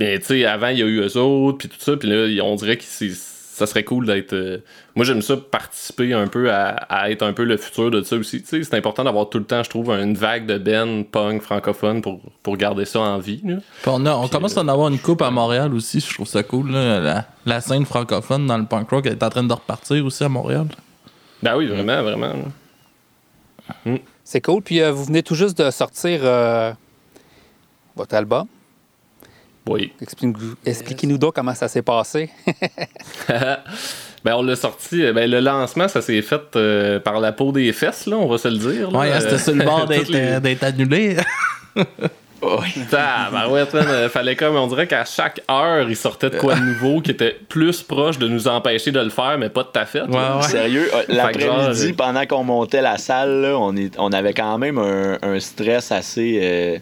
Mais 0.00 0.18
tu 0.18 0.26
sais, 0.26 0.44
avant, 0.44 0.68
il 0.68 0.78
y 0.78 0.82
a 0.82 0.86
eu 0.86 1.00
eux 1.00 1.16
autres, 1.16 1.58
puis 1.58 1.68
tout 1.68 1.76
ça, 1.80 1.96
puis 1.96 2.08
là, 2.08 2.42
on 2.44 2.54
dirait 2.56 2.78
c'est- 2.80 3.37
ça 3.58 3.66
serait 3.66 3.84
cool 3.84 4.06
d'être. 4.06 4.32
euh, 4.32 4.58
Moi, 4.94 5.04
j'aime 5.04 5.20
ça 5.22 5.36
participer 5.36 6.12
un 6.14 6.26
peu 6.26 6.50
à, 6.52 6.68
à 6.88 7.10
être 7.10 7.22
un 7.22 7.32
peu 7.32 7.44
le 7.44 7.56
futur 7.56 7.90
de 7.90 8.02
ça 8.02 8.16
aussi. 8.16 8.40
Tu 8.42 8.48
sais, 8.48 8.62
c'est 8.62 8.76
important 8.76 9.04
d'avoir 9.04 9.28
tout 9.28 9.38
le 9.38 9.44
temps, 9.44 9.62
je 9.62 9.68
trouve, 9.70 9.90
une 9.90 10.14
vague 10.14 10.46
de 10.46 10.56
Ben 10.58 11.04
punk 11.04 11.42
francophone 11.42 12.00
pour, 12.02 12.20
pour 12.42 12.56
garder 12.56 12.84
ça 12.84 13.00
en 13.00 13.18
vie, 13.18 13.40
là. 13.44 13.56
On, 13.86 14.06
a- 14.06 14.14
on 14.14 14.28
commence 14.28 14.56
à 14.56 14.60
en 14.62 14.68
avoir 14.68 14.88
une 14.88 14.98
coupe 14.98 15.22
à 15.22 15.30
Montréal 15.30 15.74
aussi, 15.74 16.00
je 16.00 16.14
trouve 16.14 16.26
ça 16.28 16.42
cool. 16.42 16.70
là. 16.70 17.00
La, 17.00 17.24
la 17.46 17.60
scène 17.60 17.84
francophone 17.84 18.46
dans 18.46 18.58
le 18.58 18.64
punk 18.66 18.90
rock 18.90 19.06
elle 19.06 19.12
est 19.12 19.22
en 19.22 19.30
train 19.30 19.42
de 19.44 19.52
repartir 19.52 20.04
aussi 20.04 20.24
à 20.24 20.28
Montréal. 20.28 20.66
Ben 21.42 21.56
oui, 21.56 21.66
vraiment, 21.66 22.02
vraiment. 22.02 22.32
C'est 24.24 24.40
cool. 24.40 24.62
Puis 24.62 24.80
euh, 24.80 24.90
vous 24.92 25.04
venez 25.04 25.22
tout 25.22 25.34
juste 25.34 25.58
de 25.58 25.70
sortir 25.70 26.20
euh, 26.22 26.72
votre 27.96 28.14
album. 28.14 28.46
Oui. 29.68 29.92
Explique- 30.00 30.36
Expliquez-nous 30.64 31.18
donc 31.18 31.34
comment 31.34 31.54
ça 31.54 31.68
s'est 31.68 31.82
passé. 31.82 32.30
ben, 33.28 34.34
on 34.34 34.42
l'a 34.42 34.56
sorti. 34.56 35.04
euh, 35.04 35.12
Ben, 35.12 35.30
le 35.30 35.40
lancement, 35.40 35.88
ça 35.88 36.00
s'est 36.02 36.22
fait 36.22 36.40
euh, 36.56 36.98
par 37.00 37.20
la 37.20 37.32
peau 37.32 37.52
des 37.52 37.72
fesses, 37.72 38.06
là, 38.06 38.16
on 38.16 38.26
va 38.28 38.38
se 38.38 38.48
le 38.48 38.56
dire. 38.58 38.88
hein, 38.94 39.20
c'était 39.20 39.38
sur 39.38 39.54
le 39.54 39.64
bord 39.64 39.80
Toutes 39.80 39.88
d'être 39.96 40.08
les- 40.08 40.18
euh, 40.20 40.40
d'être 40.40 40.64
annulé. 40.64 41.16
Ah, 42.40 43.28
ben 43.32 43.48
ouais, 43.50 43.64
man, 43.74 43.84
euh, 43.88 44.08
fallait 44.08 44.36
comme, 44.36 44.54
on 44.54 44.68
dirait 44.68 44.86
qu'à 44.86 45.04
chaque 45.04 45.40
heure, 45.50 45.88
il 45.90 45.96
sortait 45.96 46.30
de 46.30 46.36
quoi 46.38 46.54
de 46.54 46.60
nouveau 46.60 47.00
qui 47.00 47.10
était 47.10 47.36
plus 47.48 47.82
proche 47.82 48.16
de 48.16 48.28
nous 48.28 48.46
empêcher 48.46 48.92
de 48.92 49.00
le 49.00 49.10
faire, 49.10 49.36
mais 49.38 49.48
pas 49.48 49.64
de 49.64 49.68
ta 49.68 49.84
fête. 49.86 50.06
là. 50.08 50.36
Ouais, 50.36 50.42
ouais. 50.42 50.48
Sérieux, 50.48 50.88
l'après-midi, 51.08 51.92
pendant 51.94 52.24
qu'on 52.26 52.44
montait 52.44 52.80
la 52.80 52.96
salle, 52.96 53.40
là, 53.42 53.58
on, 53.58 53.74
est, 53.76 53.92
on 53.98 54.12
avait 54.12 54.34
quand 54.34 54.56
même 54.56 54.78
un, 54.78 55.18
un 55.20 55.40
stress 55.40 55.90
assez. 55.90 56.38
euh, 56.40 56.78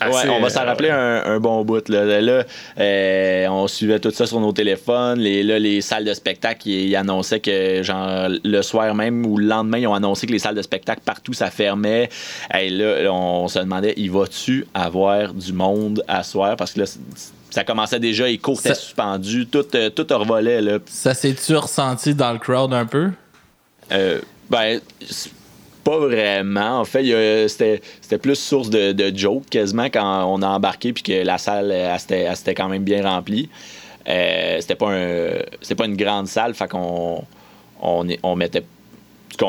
Assez, 0.00 0.28
ouais, 0.28 0.34
on 0.34 0.40
va 0.40 0.50
s'en 0.50 0.60
euh, 0.60 0.66
rappeler 0.66 0.90
un, 0.90 1.22
un 1.24 1.40
bon 1.40 1.64
bout. 1.64 1.88
Là, 1.88 2.20
Là, 2.20 2.44
euh, 2.78 3.46
on 3.48 3.66
suivait 3.66 3.98
tout 3.98 4.10
ça 4.10 4.26
sur 4.26 4.40
nos 4.40 4.52
téléphones. 4.52 5.18
Les, 5.18 5.42
là, 5.42 5.58
les 5.58 5.80
salles 5.80 6.04
de 6.04 6.12
spectacle, 6.12 6.68
ils, 6.68 6.88
ils 6.88 6.96
annonçaient 6.96 7.40
que, 7.40 7.82
genre, 7.82 8.28
le 8.44 8.62
soir 8.62 8.94
même 8.94 9.24
ou 9.24 9.38
le 9.38 9.46
lendemain, 9.46 9.78
ils 9.78 9.86
ont 9.86 9.94
annoncé 9.94 10.26
que 10.26 10.32
les 10.32 10.38
salles 10.38 10.54
de 10.54 10.62
spectacle 10.62 11.00
partout, 11.04 11.32
ça 11.32 11.50
fermait. 11.50 12.08
Hey, 12.50 12.70
là, 12.70 13.10
on 13.12 13.48
se 13.48 13.58
demandait, 13.58 13.94
il 13.96 14.10
va-tu 14.10 14.66
avoir 14.74 15.32
du 15.32 15.52
monde 15.52 16.02
à 16.08 16.22
soir? 16.22 16.56
Parce 16.56 16.72
que 16.72 16.80
là, 16.80 16.86
ça 17.50 17.64
commençait 17.64 18.00
déjà, 18.00 18.26
les 18.26 18.38
cours 18.38 18.60
étaient 18.60 18.74
suspendus, 18.74 19.46
tout, 19.46 19.64
euh, 19.74 19.88
tout 19.88 20.06
revolait. 20.10 20.60
Là. 20.60 20.78
Ça 20.86 21.14
s'est-tu 21.14 21.56
ressenti 21.56 22.14
dans 22.14 22.32
le 22.32 22.38
crowd 22.38 22.74
un 22.74 22.84
peu? 22.84 23.10
Euh, 23.92 24.20
ben, 24.50 24.80
pas 25.86 25.98
vraiment. 25.98 26.80
En 26.80 26.84
fait, 26.84 27.48
c'était 27.48 28.18
plus 28.18 28.34
source 28.34 28.70
de, 28.70 29.12
joke 29.14 29.44
quasiment 29.48 29.84
quand 29.84 30.24
on 30.24 30.42
a 30.42 30.48
embarqué 30.48 30.92
puis 30.92 31.04
que 31.04 31.24
la 31.24 31.38
salle, 31.38 31.70
elle, 31.70 31.98
s'était- 32.00 32.54
quand 32.54 32.68
même 32.68 32.82
bien 32.82 33.08
remplie. 33.08 33.48
Euh, 34.08 34.56
c'était 34.60 34.74
pas 34.74 34.90
un, 34.90 35.74
pas 35.76 35.86
une 35.86 35.96
grande 35.96 36.26
salle, 36.26 36.54
fait 36.54 36.66
qu'on 36.68 37.22
on, 37.80 38.06
on 38.22 38.36
mettait 38.36 38.64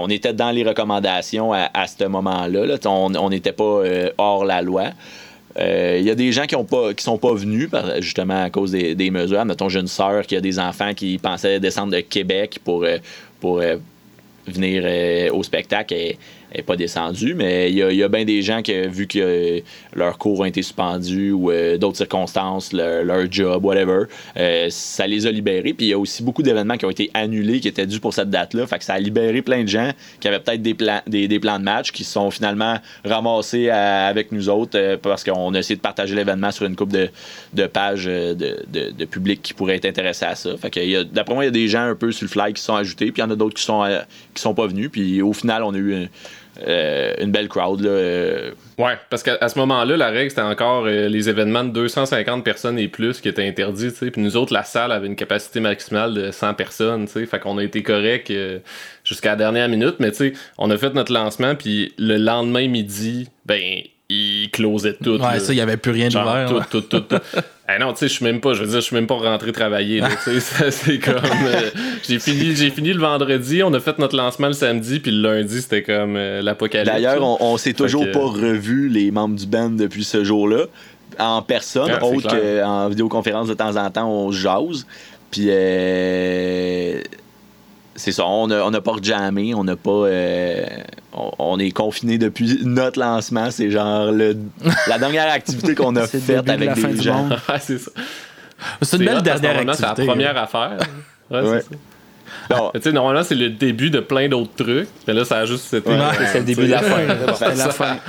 était 0.10 0.34
dans 0.34 0.52
les 0.52 0.64
recommandations 0.64 1.54
à, 1.54 1.88
ce 1.88 2.04
moment-là. 2.04 2.66
là. 2.66 2.78
On 2.86 3.30
n'était 3.30 3.54
pas 3.54 3.64
euh, 3.64 4.10
hors 4.18 4.44
la 4.46 4.62
loi. 4.62 4.90
Euh, 5.58 5.98
Il 6.00 6.06
y 6.06 6.12
a 6.12 6.16
des 6.16 6.32
gens 6.32 6.46
qui 6.46 6.56
ont 6.56 6.66
pas 6.66 6.94
qui 6.94 7.04
sont 7.04 7.18
pas 7.18 7.34
venus 7.34 7.70
justement 8.00 8.44
à 8.44 8.50
cause 8.50 8.72
des, 8.72 9.12
mesures. 9.12 9.44
Mettons, 9.46 9.70
j'ai 9.70 9.80
une 9.80 9.88
sœur 9.88 10.28
qui 10.28 10.36
a 10.36 10.42
des 10.42 10.60
enfants 10.60 10.94
qui 10.94 11.18
pensaient 11.18 11.60
descendre 11.60 11.94
de 11.94 12.02
Québec 12.02 12.60
pour, 12.64 12.86
pour 13.40 13.62
venir 14.48 14.84
euh, 14.86 15.30
au 15.32 15.44
spectacle 15.44 15.96
n'est 16.56 16.64
pas 16.64 16.76
descendu, 16.76 17.34
mais 17.36 17.72
il 17.72 17.78
y 17.78 18.04
a, 18.04 18.08
bien 18.08 18.26
des 18.26 18.42
gens 18.42 18.62
qui, 18.62 18.74
vu 18.88 19.08
que 19.08 19.20
euh, 19.20 19.60
leurs 19.96 20.18
cours 20.18 20.40
ont 20.40 20.46
été 20.46 20.62
suspendus 20.62 21.32
ou 21.32 21.52
euh, 21.52 21.78
d'autres 21.78 21.98
circonstances, 21.98 22.72
leur, 22.74 23.04
leur 23.04 23.32
job, 23.32 23.66
whatever, 23.66 24.06
euh, 24.38 24.68
ça 24.70 25.08
les 25.08 25.28
a 25.28 25.32
libérés. 25.32 25.74
Puis 25.74 25.88
il 25.88 25.90
y 25.90 25.94
a 25.94 26.00
aussi 26.00 26.24
beaucoup 26.24 26.44
d'événements 26.44 26.78
qui 26.78 26.86
ont 26.86 26.90
été 26.90 27.12
annulés, 27.14 27.60
qui 27.60 27.68
étaient 27.68 27.86
dus 27.86 28.00
pour 28.00 28.14
cette 28.14 28.30
date-là. 28.30 28.66
Fait 28.68 28.78
que 28.78 28.86
ça 28.86 28.94
a 28.94 29.00
libéré 29.00 29.42
plein 29.42 29.64
de 29.64 29.68
gens 29.68 29.92
qui 30.20 30.28
avaient 30.28 30.40
peut-être 30.40 30.62
des 30.62 30.74
plans, 30.74 31.02
des, 31.06 31.28
des 31.28 31.40
plans 31.40 31.60
de 31.60 31.64
match 31.64 31.92
qui 31.92 32.04
sont 32.04 32.32
finalement 32.32 32.78
ramassés 33.04 33.70
avec 33.70 34.32
nous 34.32 34.50
autres 34.50 34.96
parce 35.02 35.24
qu'on 35.24 35.54
a 35.54 35.60
essayé 35.60 35.76
de 35.76 35.82
partager 35.82 36.16
l'événement 36.16 36.52
sur 36.52 36.66
une 36.66 36.76
coupe 36.76 36.92
de, 36.92 37.10
de 37.54 37.68
pages 37.68 38.06
de, 38.06 38.34
de, 38.34 39.06
public 39.06 39.42
qui 39.42 39.54
pourraient 39.54 39.76
être 39.76 39.86
intéressés 39.86 40.26
à 40.26 40.36
ça. 40.36 40.56
Fait 40.58 40.70
que 40.70 41.04
d'après 41.04 41.34
moi, 41.34 41.44
il 41.44 41.48
y 41.48 41.50
a 41.50 41.52
des 41.52 41.68
gens 41.68 41.82
un 41.82 41.96
peu 41.96 42.12
sur 42.12 42.26
le 42.26 42.30
fly 42.30 42.54
qui 42.54 42.62
sont 42.62 42.76
ajoutés, 42.76 43.12
puis 43.12 43.22
il 43.22 43.26
y 43.26 43.28
en 43.28 43.32
a 43.32 43.36
d'autres 43.36 43.56
qui 43.56 43.64
sont 43.64 43.88
qui 44.34 44.42
sont 44.42 44.54
pas 44.54 44.68
venus. 44.68 44.90
Puis 44.92 45.22
au 45.22 45.34
final, 45.34 45.64
on 45.64 45.74
a 45.74 45.78
eu 45.78 46.08
euh, 46.66 47.14
une 47.20 47.32
belle 47.32 47.48
crowd. 47.48 47.82
Là, 47.82 47.90
euh, 47.90 48.52
Ouais, 48.78 48.94
parce 49.10 49.24
qu'à 49.24 49.38
à 49.42 49.50
ce 49.50 49.58
moment-là, 49.60 49.98
la 49.98 50.10
règle, 50.10 50.30
c'était 50.30 50.42
encore 50.42 50.86
euh, 50.86 51.08
les 51.10 51.30
événements 51.30 51.64
de 51.64 51.72
250 51.72 52.44
personnes 52.44 52.78
et 52.78 52.88
plus 52.88 53.20
qui 53.22 53.28
étaient 53.28 53.48
interdits, 53.48 53.92
tu 53.92 53.98
sais. 53.98 54.12
Puis 54.12 54.22
nous 54.22 54.38
autres, 54.38 54.54
la 54.54 54.64
salle 54.64 54.92
avait 54.92 55.08
une 55.08 55.16
capacité 55.16 55.60
maximale 55.60 56.14
de 56.14 56.32
100 56.32 56.54
personnes, 56.54 57.06
tu 57.06 57.14
sais. 57.14 57.26
Fait 57.26 57.40
qu'on 57.40 57.58
a 57.58 57.64
été 57.64 57.82
correct 57.84 58.30
euh, 58.32 58.60
jusqu'à 59.04 59.30
la 59.32 59.36
dernière 59.36 59.68
minute, 59.70 59.96
mais 60.00 60.12
tu 60.12 60.18
sais, 60.18 60.34
on 60.58 60.70
a 60.70 60.78
fait 60.78 60.94
notre 60.94 61.12
lancement, 61.12 61.56
puis 61.56 61.94
le 61.98 62.18
lendemain 62.18 62.68
midi, 62.68 63.28
ben, 63.46 63.62
il 64.10 64.50
closait 64.52 64.94
tout. 65.04 65.14
Ouais, 65.16 65.20
là. 65.34 65.40
ça, 65.40 65.52
il 65.54 65.56
n'y 65.58 65.62
avait 65.62 65.78
plus 65.78 65.92
rien 65.92 66.10
Genre, 66.10 66.24
d'ouvert. 66.24 66.48
tout, 66.50 66.58
là. 66.60 66.68
tout, 66.70 66.82
tout, 66.82 67.00
tout. 67.02 67.16
Eh 67.70 67.80
non, 67.80 67.92
tu 67.92 68.00
sais, 68.00 68.08
je 68.08 68.14
suis 68.14 68.24
même 68.26 68.40
pas, 68.40 68.54
je 68.54 68.62
veux 68.62 68.68
dire, 68.68 68.76
je 68.80 68.86
suis 68.86 68.96
même 68.96 69.08
pas 69.08 69.16
rentré 69.16 69.52
travailler, 69.52 70.02
tu 70.24 70.40
sais, 70.40 70.72
c'est 70.72 71.00
comme, 71.00 71.16
euh, 71.16 71.70
j'ai 72.08 72.18
fini, 72.18 72.56
j'ai 72.56 72.70
fini 72.70 72.94
le 72.94 73.00
vendredi, 73.02 73.62
on 73.62 73.74
a 73.74 73.80
fait 73.82 74.00
notre 74.00 74.16
lancement 74.16 74.48
le 74.48 74.54
samedi, 74.54 75.00
puis 75.02 75.12
le 75.12 75.22
lundi, 75.36 75.62
c'était 75.62 75.84
comme 75.84 76.16
euh, 76.16 76.42
l'apocalypse. 76.42 76.90
D'ailleurs, 76.94 77.22
on, 77.22 77.38
on 77.42 77.58
s'est 77.58 77.74
toujours 77.74 78.06
que- 78.06 78.14
pas 78.14 78.20
revu 78.26 78.88
les 78.88 79.12
membres 79.12 79.36
du 79.36 79.46
band 79.46 79.70
depuis 79.72 80.06
ce 80.06 80.24
jour-là. 80.24 80.66
En 81.20 81.42
personne, 81.42 81.90
Ah, 81.92 82.06
autre 82.06 82.30
qu'en 82.62 82.88
vidéoconférence 82.90 83.48
de 83.50 83.54
temps 83.54 83.76
en 83.76 83.90
temps, 83.90 84.10
on 84.10 84.32
se 84.32 84.38
jase. 84.38 84.86
Puis 85.32 85.48
euh, 85.50 87.02
c'est 87.98 88.12
ça, 88.14 88.26
on 88.26 88.48
n'a 88.48 88.66
on 88.66 88.74
a 88.74 88.80
pas 88.80 88.94
rejammé, 88.94 89.54
on 89.54 89.64
n'a 89.66 89.76
pas. 89.76 89.92
euh, 89.92 90.66
on, 91.14 91.32
on 91.40 91.60
est 91.60 91.72
confiné 91.72 92.18
depuis 92.18 92.60
notre 92.64 93.00
lancement. 93.00 93.52
C'est 93.52 93.70
genre 93.72 94.12
le- 94.12 94.38
la 94.88 94.98
dernière 94.98 95.30
activité 95.32 95.76
qu'on 95.76 95.96
a 95.98 96.08
faite 96.08 96.46
de 96.46 96.52
avec 96.52 96.70
la 96.70 96.76
fin 96.76 96.88
des 96.88 96.94
du 96.94 97.02
gens. 97.02 97.24
monde. 97.24 97.38
Ouais, 97.50 97.60
c'est 97.60 97.78
ça. 97.80 97.92
C'est 98.82 98.98
une 98.98 99.06
belle 99.06 99.22
dernière 99.22 99.58
activité. 99.58 99.84
C'est 99.96 100.02
la 100.06 100.06
première 100.14 100.38
affaire. 100.38 100.78
Ouais, 101.30 101.42
Ouais. 101.42 101.60
c'est 101.62 101.70
ça. 101.74 101.80
Non, 102.50 102.72
Mais 102.74 102.80
tu 102.80 102.90
sais, 102.90 102.94
normalement, 102.94 103.24
c'est 103.24 103.36
le 103.36 103.50
début 103.50 103.90
de 103.90 104.00
plein 104.00 104.28
d'autres 104.30 104.56
trucs. 104.64 104.88
Mais 105.08 105.14
là, 105.14 105.26
ça 105.26 105.38
a 105.40 105.46
juste 105.46 105.74
été. 105.74 105.90
Ouais, 105.90 105.98
C'est 106.32 106.40
le 106.40 106.46
début 106.46 106.66
de 106.66 106.72
la 106.72 106.82
fin. 106.82 107.02
C'était 107.34 107.56
la 107.56 107.70
fin. 107.70 107.98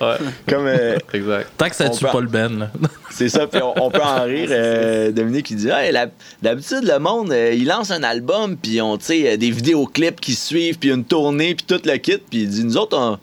Ouais, 0.00 0.14
comme 0.48 0.66
euh, 0.66 0.96
exact. 1.12 1.50
Tant 1.58 1.68
que 1.68 1.76
ça 1.76 1.84
On 1.86 1.90
tue 1.90 2.04
peut- 2.06 2.10
pas 2.10 2.20
le 2.22 2.26
Ben. 2.28 2.70
c'est 3.10 3.28
ça, 3.28 3.46
puis 3.46 3.60
on, 3.62 3.74
on 3.84 3.90
peut 3.90 4.00
en 4.00 4.22
rire. 4.24 4.48
euh, 4.50 5.10
Dominique, 5.12 5.50
il 5.50 5.56
dit 5.58 5.68
Hey, 5.68 5.92
la- 5.92 6.06
d'habitude, 6.40 6.84
le 6.84 6.98
monde, 6.98 7.30
euh, 7.32 7.52
il 7.52 7.66
lance 7.66 7.90
un 7.90 8.02
album, 8.02 8.56
puis 8.56 8.80
on, 8.80 8.96
tu 8.96 9.04
sais, 9.04 9.32
euh, 9.32 9.36
des 9.36 9.50
vidéoclips 9.50 10.18
qui 10.18 10.34
suivent, 10.34 10.78
puis 10.78 10.88
une 10.88 11.04
tournée, 11.04 11.54
puis 11.54 11.66
tout 11.66 11.82
le 11.84 11.96
kit. 11.98 12.16
Puis 12.16 12.40
il 12.44 12.48
dit 12.48 12.64
Nous 12.64 12.78
autres, 12.78 12.96
on, 12.96 13.18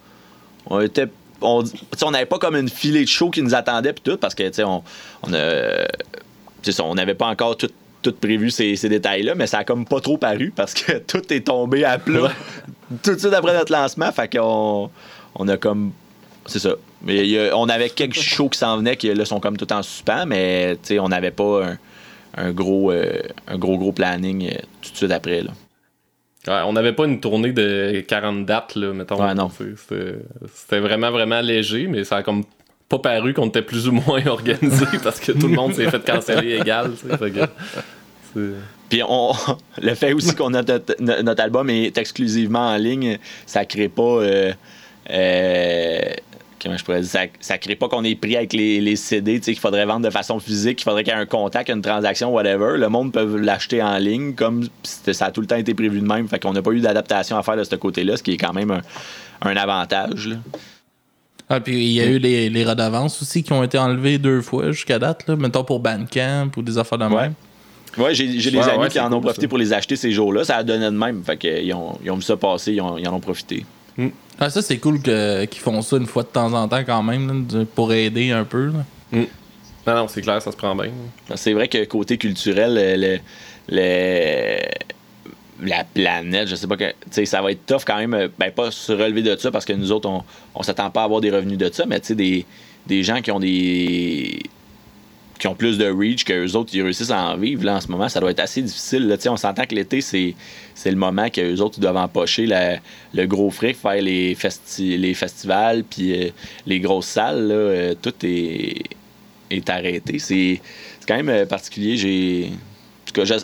on 0.67 0.81
était. 0.81 1.07
On 1.41 1.63
n'avait 2.12 2.25
pas 2.27 2.38
comme 2.38 2.55
une 2.55 2.69
filée 2.69 3.03
de 3.03 3.10
show 3.10 3.29
qui 3.31 3.41
nous 3.41 3.55
attendait, 3.55 3.93
puis 3.93 4.03
tout, 4.03 4.17
parce 4.17 4.36
que, 4.36 4.43
tu 4.43 4.53
sais, 4.53 4.63
on, 4.63 4.83
on 5.23 6.95
n'avait 6.95 7.13
pas 7.15 7.27
encore 7.27 7.57
tout, 7.57 7.69
tout 8.01 8.13
prévu 8.13 8.51
ces, 8.51 8.75
ces 8.75 8.89
détails-là, 8.89 9.36
mais 9.36 9.47
ça 9.47 9.60
a 9.60 9.63
comme 9.63 9.86
pas 9.86 9.99
trop 9.99 10.17
paru 10.17 10.51
parce 10.55 10.73
que 10.73 10.97
tout 11.07 11.21
est 11.33 11.47
tombé 11.47 11.83
à 11.83 11.97
plat 11.97 12.31
tout 13.03 13.13
de 13.15 13.19
suite 13.19 13.33
après 13.33 13.53
notre 13.57 13.71
lancement. 13.71 14.12
Fait 14.12 14.31
qu'on 14.31 14.89
on 15.36 15.47
a 15.47 15.57
comme. 15.57 15.91
C'est 16.45 16.60
ça. 16.60 16.75
Mais 17.03 17.17
il 17.17 17.29
y 17.31 17.39
a- 17.39 17.55
on 17.57 17.67
avait 17.69 17.89
quelques 17.89 18.19
shows 18.19 18.49
qui 18.49 18.57
s'en 18.60 18.77
venaient 18.77 18.95
qui 18.95 19.13
là 19.13 19.25
sont 19.25 19.39
comme 19.39 19.57
tout 19.57 19.71
en 19.73 19.81
suspens, 19.83 20.25
mais 20.25 20.77
on 20.99 21.10
n'avait 21.10 21.31
pas 21.31 21.65
un, 21.65 21.77
un 22.38 22.51
gros, 22.51 22.91
euh, 22.91 23.21
un 23.47 23.57
gros, 23.57 23.77
gros 23.77 23.91
planning 23.91 24.47
euh, 24.49 24.55
tout 24.81 24.91
de 24.91 24.97
suite 24.97 25.12
après. 25.12 25.41
Là. 25.41 25.51
Ouais, 26.47 26.62
on 26.65 26.71
n'avait 26.73 26.93
pas 26.93 27.05
une 27.05 27.19
tournée 27.19 27.51
de 27.51 28.01
40 28.07 28.45
dates, 28.45 28.75
là, 28.75 28.93
mettons. 28.93 29.21
Ouais, 29.21 29.33
non. 29.33 29.51
C'était 29.51 30.79
vraiment, 30.79 31.12
vraiment 31.12 31.41
léger, 31.41 31.88
mais 31.88 32.05
ça 32.05 32.17
a 32.17 32.23
comme 32.23 32.45
pas 32.89 33.00
paru 33.00 33.34
qu'on 33.34 33.47
était 33.47 33.62
plus 33.62 33.88
ou 33.88 33.91
moins 33.91 34.26
organisé 34.28 34.86
parce 35.04 35.19
que 35.19 35.32
tout 35.34 35.47
le 35.47 35.56
monde 35.56 35.73
s'est 35.73 35.89
fait 35.89 36.04
canceller 36.06 36.58
égal. 36.58 36.91
Puis 38.89 39.02
on, 39.08 39.34
le 39.82 39.93
fait 39.95 40.13
aussi 40.13 40.34
qu'on 40.36 40.54
a 40.54 40.62
notre, 40.62 40.95
no- 41.00 41.21
notre 41.23 41.43
album 41.43 41.69
est 41.69 41.97
exclusivement 41.97 42.69
en 42.69 42.78
ligne, 42.78 43.17
ça 43.45 43.65
crée 43.65 43.89
pas. 43.89 44.02
euh, 44.04 44.54
euh, 45.10 46.00
comment 46.62 46.78
je 46.78 46.84
pourrais 46.86 47.02
dire, 47.02 47.28
ça, 47.39 47.58
crée 47.58 47.76
pas 47.76 47.88
qu'on 47.89 48.04
est 48.04 48.15
pris 48.15 48.36
avec 48.38 48.54
les, 48.54 48.80
les 48.80 48.95
CD, 48.95 49.39
qu'il 49.39 49.58
faudrait 49.60 49.86
vendre 49.86 50.06
de 50.06 50.10
façon 50.10 50.39
physique, 50.39 50.78
qu'il 50.78 50.84
faudrait 50.86 51.04
qu'il 51.04 51.13
y 51.13 51.15
ait 51.15 51.19
un 51.19 51.26
contact, 51.26 51.69
une 51.69 51.82
transaction, 51.82 52.32
whatever. 52.34 52.78
Le 52.78 52.88
monde 52.89 53.12
peut 53.12 53.38
l'acheter 53.38 53.82
en 53.82 53.97
ligne, 53.97 54.34
comme 54.34 54.67
ça 54.84 55.26
a 55.26 55.32
tout 55.32 55.41
le 55.41 55.47
temps 55.47 55.56
été 55.58 55.73
prévu 55.73 56.00
de 56.00 56.06
même. 56.08 56.28
Fait 56.28 56.39
qu'on 56.39 56.54
n'a 56.54 56.62
pas 56.62 56.71
eu 56.71 56.80
d'adaptation 56.80 57.38
à 57.38 57.43
faire 57.43 57.58
de 57.58 57.63
ce 57.63 57.76
côté-là, 57.76 58.15
ce 58.17 58.23
qui 58.23 58.34
est 58.34 58.38
quand 58.38 58.54
même 58.54 58.71
un, 58.71 58.82
un 59.41 59.56
avantage. 59.58 60.30
Ah, 61.49 61.60
puis 61.62 61.75
il 61.75 61.91
y 61.93 62.01
a 62.01 62.05
eu 62.05 62.17
les, 62.19 62.49
les 62.49 62.63
redevances 62.65 63.21
aussi 63.21 63.41
qui 63.41 63.53
ont 63.53 63.63
été 63.63 63.77
enlevées 63.77 64.17
deux 64.17 64.41
fois 64.41 64.71
jusqu'à 64.71 64.99
date, 64.99 65.25
là. 65.27 65.36
Mettons 65.38 65.63
pour 65.63 65.79
Bandcamp 65.79 66.49
ou 66.57 66.62
des 66.62 66.77
affaires 66.77 66.97
de 66.97 67.05
même. 67.05 67.33
Ouais, 67.97 68.13
j'ai 68.13 68.39
j'ai 68.39 68.51
des 68.51 68.57
Ouais, 68.57 68.69
amis 68.69 68.79
ouais, 68.83 68.89
qui 68.89 68.99
en 68.99 69.12
ont 69.13 69.21
profité 69.21 69.43
ça. 69.43 69.47
pour 69.47 69.57
les 69.57 69.71
acheter 69.73 69.95
ces 69.95 70.12
jours-là. 70.12 70.43
Ça 70.43 70.57
a 70.57 70.63
donné 70.63 70.86
de 70.86 70.89
même. 70.91 71.23
Fait 71.23 71.38
qu'ils 71.38 71.73
ont, 71.73 71.97
ils 72.03 72.12
ont 72.12 72.15
vu 72.17 72.21
ça 72.21 72.36
passer, 72.38 72.73
ils, 72.73 72.81
ont- 72.81 72.97
ils 72.97 73.07
en 73.07 73.13
ont 73.13 73.19
profité. 73.19 73.65
Ah, 74.39 74.49
ça, 74.51 74.62
c'est 74.62 74.77
cool 74.77 75.01
que- 75.01 75.45
qu'ils 75.45 75.62
font 75.62 75.81
ça 75.81 75.97
une 75.97 76.05
fois 76.05 76.21
de 76.21 76.27
temps 76.27 76.53
en 76.53 76.67
temps 76.67 76.83
quand 76.86 77.01
même, 77.01 77.47
là, 77.51 77.63
pour 77.73 77.91
aider 77.93 78.29
un 78.31 78.43
peu. 78.43 78.67
là. 78.67 79.19
Non, 79.88 79.95
non, 79.95 80.07
c'est 80.10 80.21
clair, 80.21 80.39
ça 80.41 80.51
se 80.51 80.57
prend 80.57 80.75
bien. 80.75 80.91
C'est 81.36 81.53
vrai 81.53 81.67
que 81.69 81.83
côté 81.86 82.17
culturel, 82.17 82.75
le, 82.99 83.17
le- 83.69 84.60
la 85.62 85.84
planète, 85.84 86.48
je 86.48 86.56
sais 86.56 86.67
pas 86.67 86.78
que. 86.78 87.26
ça 87.26 87.41
va 87.41 87.52
être 87.52 87.65
tough 87.65 87.82
quand 87.86 87.98
même. 87.98 88.13
euh, 88.13 88.28
Ben, 88.38 88.52
pas 88.52 88.72
se 88.72 88.91
relever 88.91 89.22
de 89.24 89.36
ça 89.36 89.52
parce 89.52 89.65
que 89.65 89.74
nous 89.74 89.91
autres, 89.91 90.08
on, 90.10 90.24
on 90.56 90.63
s'attend 90.63 90.89
pas 90.91 91.02
à 91.02 91.06
avoir 91.06 91.22
des 91.22 91.32
revenus 91.32 91.58
de 91.58 91.70
ça, 91.72 91.86
mais 91.86 92.00
tu 92.00 92.08
sais, 92.08 92.15
des, 92.15 92.46
des 92.86 93.04
gens 93.04 93.22
qui 93.22 93.32
ont 93.32 93.39
des. 93.39 94.39
qui 95.39 95.48
ont 95.48 95.56
plus 95.56 95.78
de 95.78 95.89
reach 95.89 96.24
que 96.26 96.34
eux 96.48 96.56
autres, 96.56 96.72
ils 96.74 96.82
réussissent 96.82 97.12
à 97.12 97.32
en 97.32 97.38
vivre 97.38 97.63
là, 97.63 97.76
en 97.76 97.82
ce 97.82 97.88
moment, 97.89 98.10
ça 98.10 98.20
doit 98.20 98.32
être 98.32 98.39
assez 98.39 98.62
difficile. 98.62 99.15
On 99.30 99.38
s'entend 99.38 99.65
que 99.65 99.76
l'été, 99.76 100.02
c'est, 100.02 100.36
c'est 100.76 100.89
le 100.91 100.98
moment 100.98 101.30
que 101.30 101.60
autres 101.60 101.76
ils 101.78 101.82
doivent 101.82 101.98
empocher 101.98 102.46
la- 102.46 102.78
le 103.13 103.26
gros 103.26 103.50
fric, 103.52 103.78
faire 103.78 104.02
les, 104.02 104.36
festi- 104.36 104.98
les 104.98 105.13
festivals, 105.13 105.84
puis 105.84 106.13
euh, 106.28 106.30
les 106.65 106.80
grosses 106.80 107.08
salles, 107.08 107.48
là, 107.48 107.54
euh, 107.56 107.96
tout 108.02 108.13
est, 108.24 108.84
est 109.52 109.70
arrêté. 109.70 110.20
C'est, 110.20 110.62
quand 111.08 111.22
même 111.24 111.46
particulier. 111.48 111.96
J'ai, 111.98 112.52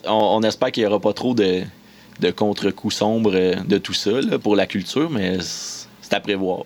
on, 0.06 0.12
on 0.12 0.42
espère 0.44 0.72
qu'il 0.72 0.84
n'y 0.84 0.88
aura 0.88 1.00
pas 1.00 1.14
trop 1.14 1.34
de, 1.34 1.62
de 2.24 2.32
contre-coups 2.32 2.96
sombres 2.96 3.36
euh, 3.36 3.56
de 3.68 3.78
tout 3.78 3.94
ça 3.94 4.12
pour 4.42 4.56
la 4.56 4.66
culture, 4.66 5.10
mais 5.10 5.38
c'est 5.42 6.14
à 6.14 6.20
prévoir. 6.20 6.64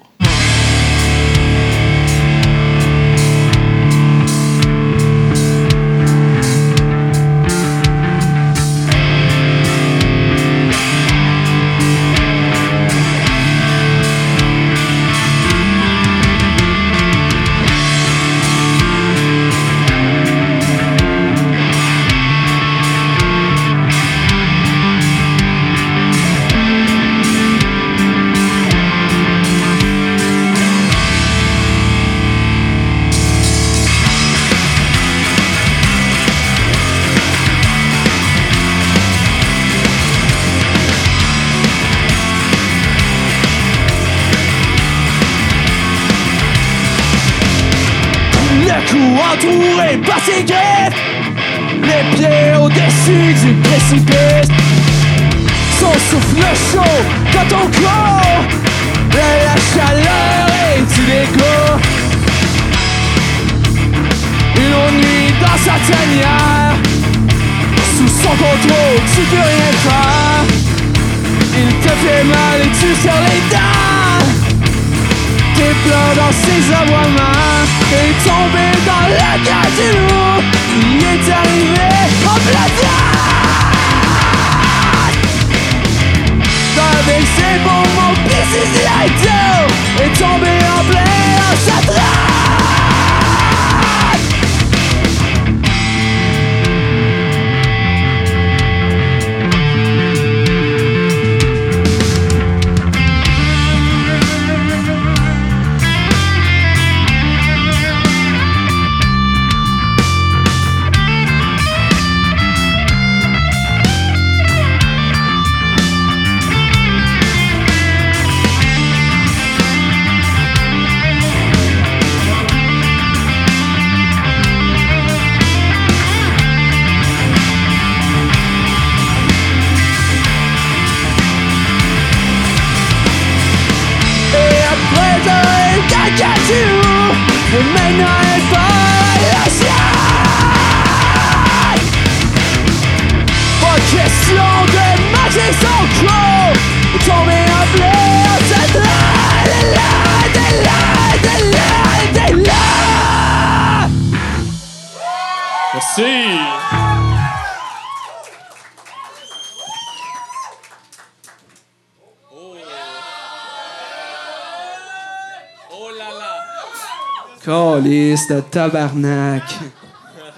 Calice 167.88 168.28
de 168.28 168.42
tabarnak. 168.42 169.44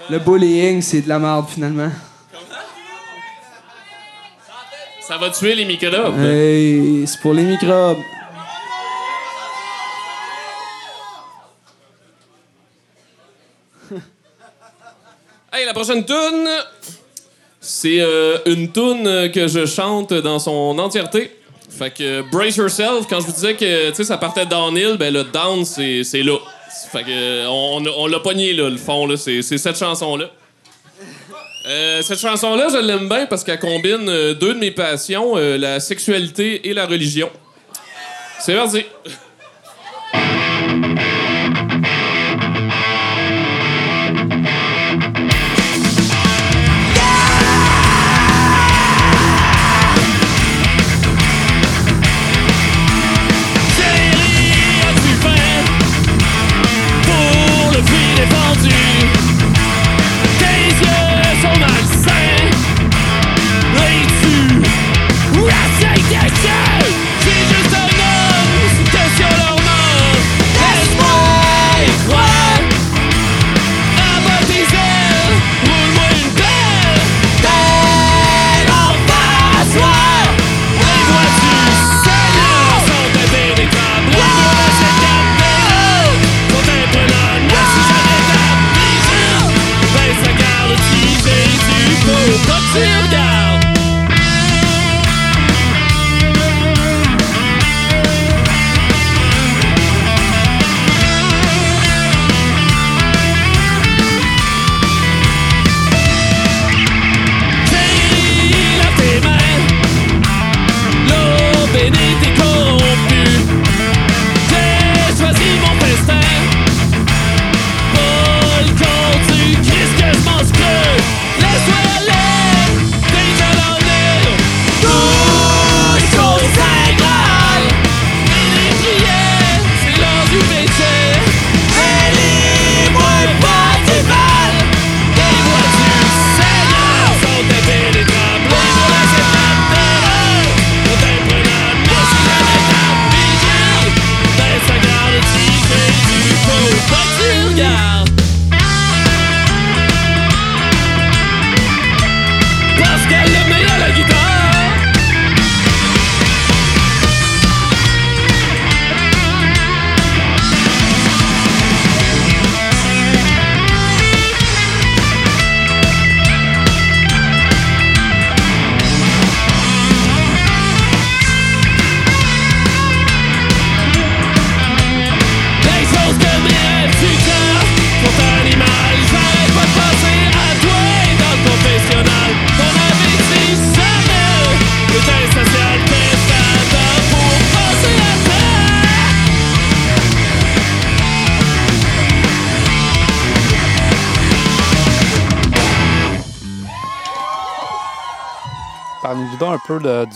Le 0.08 0.20
bullying, 0.20 0.84
c'est 0.84 1.02
de 1.02 1.10
la 1.10 1.18
merde, 1.18 1.48
finalement. 1.50 1.90
Ça 5.02 5.18
va 5.18 5.32
tuer 5.32 5.56
les 5.56 5.66
microbes. 5.66 6.20
Hey, 6.20 7.08
c'est 7.08 7.20
pour 7.20 7.34
les 7.34 7.42
microbes. 7.42 7.98
Hey, 15.52 15.66
la 15.66 15.74
prochaine 15.74 16.06
tune, 16.06 16.48
c'est 17.60 18.00
euh, 18.00 18.38
une 18.46 18.72
tune 18.72 19.32
que 19.32 19.48
je 19.48 19.66
chante 19.66 20.14
dans 20.14 20.38
son 20.38 20.78
entièreté. 20.78 21.36
Fait 21.68 21.90
que 21.90 22.04
euh, 22.04 22.24
brace 22.32 22.58
yourself. 22.58 23.08
Quand 23.10 23.20
je 23.20 23.26
vous 23.26 23.32
disais 23.32 23.56
que 23.56 23.90
tu 23.90 23.96
sais 23.96 24.04
ça 24.04 24.20
partait 24.20 24.46
downhill, 24.46 24.98
ben 25.00 25.12
le 25.12 25.24
down 25.24 25.66
c'est 25.66 26.04
c'est 26.04 26.22
là. 26.22 26.38
Fait 26.92 27.04
que 27.04 27.10
euh, 27.10 27.48
on, 27.48 28.08
l'a 28.08 28.20
pogné 28.20 28.54
là, 28.54 28.70
le 28.70 28.78
fond 28.78 29.06
là, 29.06 29.16
c'est 29.16 29.42
cette 29.42 29.78
chanson 29.78 30.18
là. 30.18 30.32
Euh, 31.68 32.02
cette 32.02 32.20
chanson-là, 32.20 32.68
je 32.72 32.78
l'aime 32.78 33.08
bien 33.08 33.28
parce 33.28 33.44
qu'elle 33.44 33.60
combine 33.60 34.10
euh, 34.10 34.34
deux 34.34 34.56
de 34.56 34.60
mes 34.60 34.72
passions, 34.72 35.36
la 35.36 35.80
sexualité 35.80 36.68
et 36.68 36.74
la 36.74 36.88
religion. 36.88 37.30
C'est 38.40 38.56
parti. 38.56 38.86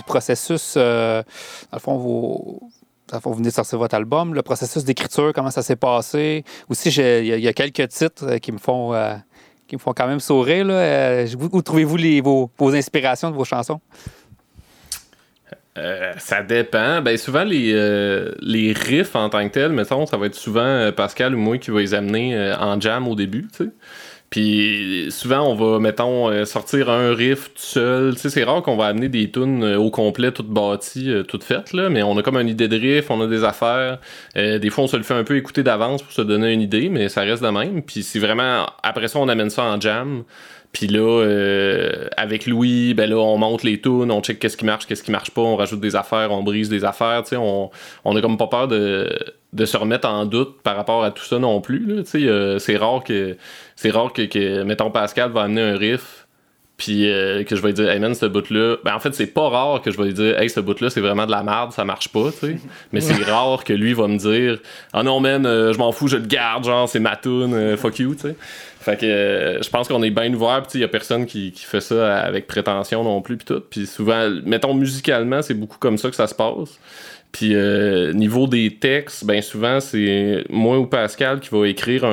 Du 0.03 0.11
processus. 0.11 0.75
euh, 0.77 1.23
dans 1.71 1.77
le 1.77 1.79
fond, 1.79 1.97
vous, 1.97 2.69
venez 3.33 3.49
de 3.49 3.53
sortir 3.53 3.79
votre 3.79 3.95
album. 3.95 4.33
Le 4.33 4.41
processus 4.41 4.83
d'écriture, 4.83 5.31
comment 5.33 5.51
ça 5.51 5.61
s'est 5.61 5.75
passé? 5.75 6.43
Aussi, 6.69 6.89
il 6.89 7.25
y, 7.25 7.47
a- 7.47 7.53
quelques 7.53 7.87
titres 7.89 8.25
euh, 8.27 8.37
qui 8.37 8.51
me 8.51 8.57
font. 8.57 8.93
euh, 8.93 9.15
qui 9.65 9.77
me 9.77 9.79
font 9.79 9.93
quand 9.93 10.07
même 10.07 10.19
sourire. 10.19 10.65
Euh, 10.69 11.25
où, 11.51 11.61
trouvez-vous 11.61 11.97
vos, 12.57 12.75
inspirations 12.75 13.31
de 13.31 13.35
vos 13.35 13.45
chansons? 13.45 13.79
Ça 16.17 16.43
dépend. 16.43 17.01
Ben, 17.01 17.17
souvent, 17.17 17.45
les, 17.45 18.73
riffs 18.75 19.15
en 19.15 19.29
tant 19.29 19.47
que 19.47 19.53
tels, 19.53 19.71
mettons, 19.71 20.05
ça 20.05 20.17
va 20.17 20.27
être 20.27 20.35
souvent 20.35 20.91
Pascal 20.91 21.33
ou 21.33 21.39
moi 21.39 21.57
qui 21.57 21.71
va 21.71 21.79
les 21.79 21.93
amener 21.93 22.53
en 22.59 22.79
jam 22.79 23.07
au 23.07 23.15
début. 23.15 23.47
Puis 24.33 25.09
souvent, 25.11 25.41
on 25.41 25.53
va, 25.53 25.77
mettons, 25.77 26.27
euh, 26.31 26.45
sortir 26.45 26.89
un 26.89 27.13
riff 27.13 27.53
tout 27.53 27.61
seul. 27.61 28.15
Tu 28.15 28.21
sais, 28.21 28.29
c'est 28.31 28.43
rare 28.43 28.63
qu'on 28.63 28.75
va 28.75 28.87
amener 28.87 29.07
des 29.07 29.29
tunes 29.29 29.63
euh, 29.63 29.77
au 29.77 29.91
complet, 29.91 30.31
toutes 30.31 30.47
bâties, 30.47 31.11
euh, 31.11 31.21
toutes 31.21 31.43
faites, 31.43 31.71
là. 31.71 31.87
Mais 31.89 32.01
on 32.01 32.17
a 32.17 32.23
comme 32.23 32.37
une 32.37 32.49
idée 32.49 32.67
de 32.67 32.75
riff, 32.75 33.11
on 33.11 33.21
a 33.21 33.27
des 33.27 33.43
affaires. 33.43 33.99
Euh, 34.35 34.57
des 34.57 34.71
fois, 34.71 34.85
on 34.85 34.87
se 34.87 34.97
le 34.97 35.03
fait 35.03 35.13
un 35.13 35.23
peu 35.23 35.37
écouter 35.37 35.61
d'avance 35.61 36.01
pour 36.01 36.11
se 36.11 36.23
donner 36.23 36.51
une 36.51 36.61
idée, 36.61 36.89
mais 36.89 37.09
ça 37.09 37.21
reste 37.21 37.43
de 37.43 37.49
même. 37.49 37.83
Puis 37.83 38.01
c'est 38.01 38.17
vraiment... 38.17 38.65
Après 38.81 39.07
ça, 39.07 39.19
on 39.19 39.29
amène 39.29 39.51
ça 39.51 39.65
en 39.65 39.79
jam. 39.79 40.23
Puis 40.71 40.87
là, 40.87 41.23
avec 42.17 42.47
Louis, 42.47 42.95
ben 42.95 43.07
là, 43.07 43.17
on 43.17 43.37
monte 43.37 43.61
les 43.61 43.79
tunes, 43.79 44.09
on 44.09 44.21
check 44.21 44.39
qu'est-ce 44.39 44.57
qui 44.57 44.65
marche, 44.65 44.87
qu'est-ce 44.87 45.03
qui 45.03 45.11
marche 45.11 45.29
pas, 45.29 45.41
on 45.41 45.55
rajoute 45.55 45.79
des 45.79 45.95
affaires, 45.95 46.31
on 46.31 46.41
brise 46.41 46.69
des 46.69 46.83
affaires, 46.83 47.21
tu 47.21 47.29
sais, 47.29 47.35
on, 47.35 47.69
on 48.03 48.15
a 48.15 48.21
comme 48.21 48.37
pas 48.37 48.47
peur 48.47 48.67
de, 48.67 49.07
de 49.53 49.65
se 49.65 49.77
remettre 49.77 50.07
en 50.07 50.25
doute 50.25 50.61
par 50.63 50.75
rapport 50.75 51.03
à 51.03 51.11
tout 51.11 51.23
ça 51.23 51.39
non 51.39 51.61
plus, 51.61 51.85
là, 51.85 52.03
euh, 52.15 52.59
c'est 52.59 52.77
rare 52.77 53.03
que, 53.03 53.37
c'est 53.75 53.91
rare 53.91 54.11
que, 54.11 54.23
que, 54.23 54.63
mettons, 54.63 54.89
Pascal 54.89 55.31
va 55.31 55.43
amener 55.43 55.61
un 55.61 55.77
riff, 55.77 56.27
puis 56.75 57.07
euh, 57.07 57.43
que 57.43 57.55
je 57.55 57.61
vais 57.61 57.67
lui 57.67 57.75
dire, 57.75 57.89
hey 57.89 57.99
man, 57.99 58.15
ce 58.15 58.25
bout-là, 58.25 58.77
ben 58.83 58.95
en 58.95 58.99
fait, 58.99 59.13
c'est 59.13 59.27
pas 59.27 59.47
rare 59.47 59.81
que 59.83 59.91
je 59.91 59.97
vais 59.97 60.05
lui 60.05 60.13
dire, 60.13 60.39
hey, 60.39 60.49
ce 60.49 60.59
bout-là, 60.59 60.89
c'est 60.89 61.01
vraiment 61.01 61.27
de 61.27 61.31
la 61.31 61.43
merde, 61.43 61.71
ça 61.71 61.85
marche 61.85 62.09
pas, 62.09 62.31
tu 62.31 62.47
sais, 62.47 62.57
mais 62.91 62.99
c'est 62.99 63.23
rare 63.23 63.63
que 63.63 63.73
lui 63.73 63.93
va 63.93 64.07
me 64.07 64.17
dire, 64.17 64.57
ah 64.91 65.03
non, 65.03 65.19
man, 65.19 65.45
euh, 65.45 65.71
je 65.71 65.77
m'en 65.77 65.91
fous, 65.91 66.07
je 66.07 66.17
le 66.17 66.25
garde, 66.25 66.65
genre, 66.65 66.89
c'est 66.89 66.99
ma 66.99 67.15
tune, 67.15 67.77
fuck 67.77 67.99
you, 67.99 68.15
tu 68.15 68.21
sais. 68.21 68.35
Fait 68.83 68.99
que 68.99 69.59
je 69.63 69.69
pense 69.69 69.87
qu'on 69.87 70.03
est 70.03 70.09
bien 70.09 70.33
ouvert, 70.33 70.61
puis 70.63 70.79
il 70.79 70.81
y 70.81 70.83
a 70.83 70.89
personne 70.89 71.25
qui, 71.25 71.53
qui 71.53 71.63
fait 71.63 71.79
ça 71.79 72.17
avec 72.19 72.47
prétention 72.47 73.01
non 73.01 73.21
plus, 73.21 73.37
puis 73.37 73.45
tout. 73.45 73.61
Puis 73.69 73.87
souvent, 73.87 74.29
mettons 74.43 74.73
musicalement, 74.73 75.41
c'est 75.41 75.53
beaucoup 75.53 75.77
comme 75.77 75.97
ça 75.97 76.09
que 76.09 76.17
ça 76.17 76.27
se 76.27 76.35
passe. 76.35 76.77
Puis 77.33 77.55
euh, 77.55 78.13
niveau 78.13 78.47
des 78.47 78.75
textes, 78.75 79.25
ben 79.25 79.41
souvent 79.41 79.79
c'est 79.81 80.45
moi 80.49 80.77
ou 80.79 80.85
Pascal 80.85 81.39
qui 81.41 81.49
va 81.49 81.67
écrire 81.67 82.05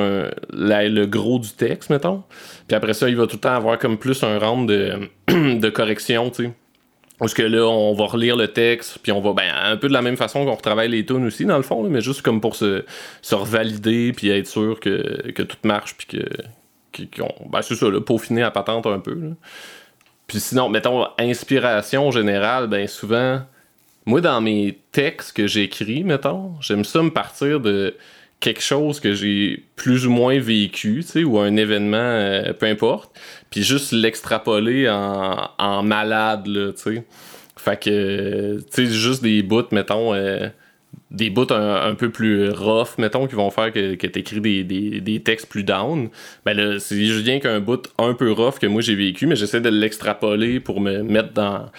la- 0.51 0.89
le 0.89 1.05
gros 1.05 1.37
du 1.39 1.49
texte, 1.51 1.89
mettons. 1.91 2.23
Puis 2.67 2.75
après 2.75 2.93
ça, 2.93 3.07
il 3.07 3.15
va 3.15 3.27
tout 3.27 3.35
le 3.37 3.41
temps 3.41 3.53
avoir 3.53 3.77
comme 3.79 3.97
plus 3.97 4.21
un 4.23 4.37
round 4.39 4.67
de, 4.67 5.09
de 5.29 5.69
correction, 5.69 6.29
tu 6.31 6.45
sais. 6.45 6.51
Parce 7.19 7.35
que 7.35 7.43
là, 7.43 7.67
on 7.67 7.93
va 7.93 8.05
relire 8.05 8.35
le 8.35 8.47
texte, 8.47 8.97
puis 9.03 9.11
on 9.11 9.21
va, 9.21 9.33
ben, 9.33 9.53
un 9.63 9.77
peu 9.77 9.87
de 9.87 9.93
la 9.93 10.01
même 10.01 10.17
façon 10.17 10.43
qu'on 10.43 10.55
retravaille 10.55 10.89
les 10.89 11.05
tunes 11.05 11.23
aussi, 11.27 11.45
dans 11.45 11.57
le 11.57 11.61
fond, 11.61 11.83
mais 11.87 12.01
juste 12.01 12.23
comme 12.23 12.41
pour 12.41 12.55
se, 12.55 12.83
revalider, 13.31 14.11
puis 14.11 14.29
être 14.31 14.47
sûr 14.47 14.79
que, 14.79 15.29
tout 15.43 15.57
marche, 15.63 15.95
puis 15.95 16.07
que. 16.17 17.03
que- 17.05 17.21
ben, 17.47 17.61
c'est 17.61 17.75
ça, 17.75 17.91
là, 17.91 18.01
peaufiner 18.01 18.41
à 18.41 18.49
patente 18.49 18.87
un 18.87 18.97
peu. 18.97 19.15
Puis 20.25 20.39
sinon, 20.39 20.67
mettons, 20.69 21.05
inspiration 21.19 22.09
générale, 22.09 22.65
ben, 22.65 22.87
souvent, 22.87 23.41
moi, 24.05 24.21
dans 24.21 24.41
mes 24.41 24.79
textes 24.91 25.35
que 25.35 25.47
j'écris, 25.47 26.03
mettons, 26.03 26.53
j'aime 26.61 26.83
ça 26.83 27.01
me 27.03 27.11
partir 27.11 27.59
de 27.59 27.95
quelque 28.39 28.61
chose 28.61 28.99
que 28.99 29.13
j'ai 29.13 29.63
plus 29.75 30.07
ou 30.07 30.11
moins 30.11 30.39
vécu, 30.39 31.01
tu 31.01 31.03
sais, 31.03 31.23
ou 31.23 31.39
un 31.39 31.55
événement, 31.55 31.97
euh, 31.97 32.53
peu 32.53 32.65
importe, 32.65 33.11
puis 33.51 33.61
juste 33.61 33.91
l'extrapoler 33.91 34.89
en, 34.89 35.83
malade, 35.83 36.47
là, 36.47 36.71
tu 36.73 36.81
sais. 36.81 37.05
Fait 37.55 37.79
que, 37.79 38.59
tu 38.59 38.65
sais, 38.71 38.85
juste 38.87 39.21
des 39.21 39.43
bouts, 39.43 39.71
mettons, 39.71 40.15
euh, 40.15 40.47
des 41.11 41.29
bouts 41.29 41.53
un, 41.53 41.93
peu 41.93 42.09
plus 42.09 42.49
rough, 42.49 42.97
mettons, 42.97 43.27
qui 43.27 43.35
vont 43.35 43.51
faire 43.51 43.71
que, 43.71 43.93
que 43.95 44.07
t'écris 44.07 44.41
des, 44.41 44.63
des, 44.63 45.01
des 45.01 45.19
textes 45.21 45.47
plus 45.47 45.63
down. 45.63 46.09
Ben 46.45 46.57
là, 46.57 46.79
c'est 46.79 46.95
juste 47.05 47.23
bien 47.23 47.39
qu'un 47.39 47.59
bout 47.59 47.87
un 47.99 48.13
peu 48.13 48.31
rough 48.31 48.57
que 48.59 48.65
moi 48.65 48.81
j'ai 48.81 48.95
vécu, 48.95 49.27
mais 49.27 49.35
j'essaie 49.35 49.61
de 49.61 49.69
l'extrapoler 49.69 50.59
pour 50.59 50.81
me 50.81 51.03
mettre 51.03 51.33
dans 51.33 51.69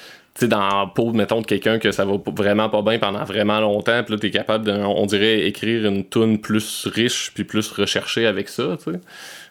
sais, 0.40 0.48
dans 0.48 0.88
peau, 0.88 1.12
mettons, 1.12 1.40
de 1.40 1.46
quelqu'un 1.46 1.78
que 1.78 1.92
ça 1.92 2.04
va 2.04 2.14
vraiment 2.34 2.68
pas 2.68 2.82
bien 2.82 2.98
pendant 2.98 3.24
vraiment 3.24 3.60
longtemps, 3.60 4.02
puis 4.02 4.14
là, 4.14 4.20
t'es 4.20 4.30
capable, 4.30 4.66
de, 4.66 4.72
on 4.72 5.06
dirait, 5.06 5.46
écrire 5.46 5.86
une 5.86 6.08
tune 6.08 6.40
plus 6.40 6.86
riche, 6.86 7.32
puis 7.34 7.44
plus 7.44 7.70
recherchée 7.70 8.26
avec 8.26 8.48
ça, 8.48 8.76
tu 8.82 8.92
sais. 8.92 9.00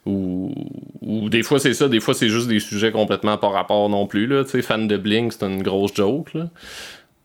Ou, 0.08 0.54
ou 1.02 1.30
des 1.30 1.44
fois, 1.44 1.60
c'est 1.60 1.76
ça, 1.76 1.88
des 1.88 2.00
fois, 2.00 2.16
c'est 2.16 2.30
juste 2.30 2.48
des 2.48 2.60
sujets 2.60 2.92
complètement 2.92 3.38
pas 3.38 3.50
rapport 3.50 3.88
non 3.90 4.08
plus, 4.08 4.26
là, 4.26 4.44
tu. 4.44 4.62
Fan 4.64 4.88
de 4.88 4.98
Blink, 4.98 5.34
c'est 5.34 5.46
une 5.46 5.62
grosse 5.62 5.94
joke, 5.94 6.34
là. 6.34 6.50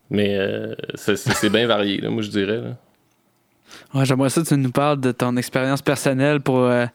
Mais 0.09 0.37
euh, 0.37 0.75
c'est 0.95 1.49
bien 1.49 1.67
varié, 1.67 1.99
là, 1.99 2.09
moi, 2.09 2.21
je 2.21 2.29
dirais, 2.29 2.57
là. 2.57 2.77
Ouais, 3.93 4.05
J'aimerais 4.05 4.29
ça 4.29 4.41
que 4.41 4.47
tu 4.47 4.57
nous 4.57 4.71
parles 4.71 4.99
de 4.99 5.11
ton 5.11 5.35
expérience 5.37 5.81
personnelle 5.81 6.41
pour 6.41 6.59
euh, 6.59 6.85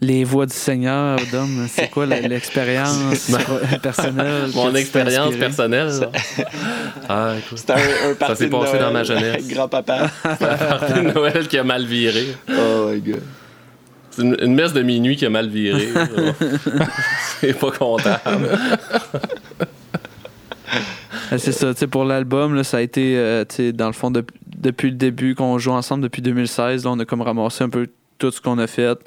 les 0.00 0.24
voix 0.24 0.46
du 0.46 0.54
Seigneur, 0.54 1.18
Dom. 1.32 1.66
C'est 1.68 1.90
quoi 1.90 2.06
l'expérience 2.06 3.30
personnelle? 3.82 4.50
Mon 4.54 4.74
expérience 4.74 5.34
personnelle. 5.36 5.90
Ah. 7.08 7.34
C'était 7.54 7.72
un, 7.74 8.10
un 8.10 8.14
party 8.14 8.36
s'est 8.36 8.46
de 8.46 8.50
passé 8.50 8.72
Noël 8.72 8.80
dans 8.82 8.92
ma 8.92 9.04
jeunesse. 9.04 9.46
grand-papa. 9.48 10.10
Partie 10.38 10.92
de 10.94 11.00
Noël 11.12 11.46
qui 11.48 11.58
a 11.58 11.64
mal 11.64 11.84
viré. 11.84 12.34
Oh 12.48 12.88
my 12.90 13.00
god. 13.00 13.20
C'est 14.10 14.22
une, 14.22 14.36
une 14.40 14.54
messe 14.54 14.72
de 14.72 14.80
minuit 14.82 15.16
qui 15.16 15.26
a 15.26 15.30
mal 15.30 15.48
viré. 15.48 15.88
c'est 17.40 17.52
pas 17.58 17.70
comptable. 17.72 18.48
Ah, 21.30 21.38
C'est 21.38 21.52
ça, 21.52 21.72
tu 21.74 21.80
sais, 21.80 21.86
pour 21.86 22.04
l'album, 22.04 22.54
là, 22.54 22.64
ça 22.64 22.78
a 22.78 22.80
été, 22.80 23.16
euh, 23.16 23.44
tu 23.48 23.56
sais, 23.56 23.72
dans 23.72 23.86
le 23.86 23.92
fond, 23.92 24.10
de- 24.10 24.24
depuis 24.64 24.90
le 24.90 24.96
début 24.96 25.34
qu'on 25.34 25.58
joue 25.58 25.70
ensemble, 25.70 26.02
depuis 26.02 26.22
2016, 26.22 26.84
là, 26.84 26.90
on 26.90 26.98
a 26.98 27.04
comme 27.04 27.20
ramassé 27.20 27.62
un 27.62 27.68
peu 27.68 27.88
tout 28.18 28.30
ce 28.30 28.40
qu'on 28.40 28.58
a 28.58 28.66
fait. 28.66 28.98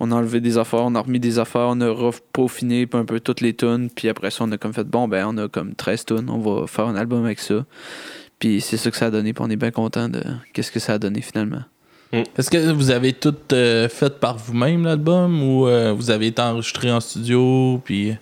On 0.00 0.10
a 0.10 0.14
enlevé 0.16 0.40
des 0.40 0.58
affaires, 0.58 0.82
on 0.82 0.94
a 0.94 1.00
remis 1.00 1.20
des 1.20 1.38
affaires, 1.38 1.68
on 1.68 1.80
a 1.80 2.10
peaufiné 2.32 2.88
un 2.92 3.04
peu 3.04 3.20
toutes 3.20 3.40
les 3.40 3.54
tunes, 3.54 3.90
puis 3.94 4.08
après 4.08 4.30
ça, 4.30 4.44
on 4.44 4.52
a 4.52 4.58
comme 4.58 4.72
fait, 4.72 4.84
bon, 4.84 5.06
ben, 5.06 5.26
on 5.28 5.36
a 5.38 5.48
comme 5.48 5.74
13 5.74 6.04
tunes, 6.06 6.30
on 6.30 6.38
va 6.38 6.66
faire 6.66 6.86
un 6.86 6.96
album 6.96 7.24
avec 7.24 7.38
ça. 7.38 7.64
Puis 8.38 8.60
c'est 8.60 8.76
ça 8.76 8.90
que 8.90 8.96
ça 8.96 9.06
a 9.06 9.10
donné, 9.10 9.32
puis 9.32 9.44
on 9.46 9.50
est 9.50 9.56
bien 9.56 9.70
content 9.70 10.08
de 10.08 10.22
qu'est-ce 10.52 10.72
que 10.72 10.80
ça 10.80 10.94
a 10.94 10.98
donné 10.98 11.20
finalement. 11.20 11.62
Est-ce 12.12 12.48
que 12.48 12.70
vous 12.70 12.90
avez 12.90 13.12
tout 13.12 13.34
euh, 13.52 13.88
fait 13.88 14.20
par 14.20 14.36
vous-même 14.36 14.84
l'album 14.84 15.42
ou 15.42 15.66
euh, 15.66 15.92
vous 15.92 16.12
avez 16.12 16.28
été 16.28 16.40
enregistré 16.40 16.92
en 16.92 17.00
studio 17.00 17.80
puis 17.84 18.14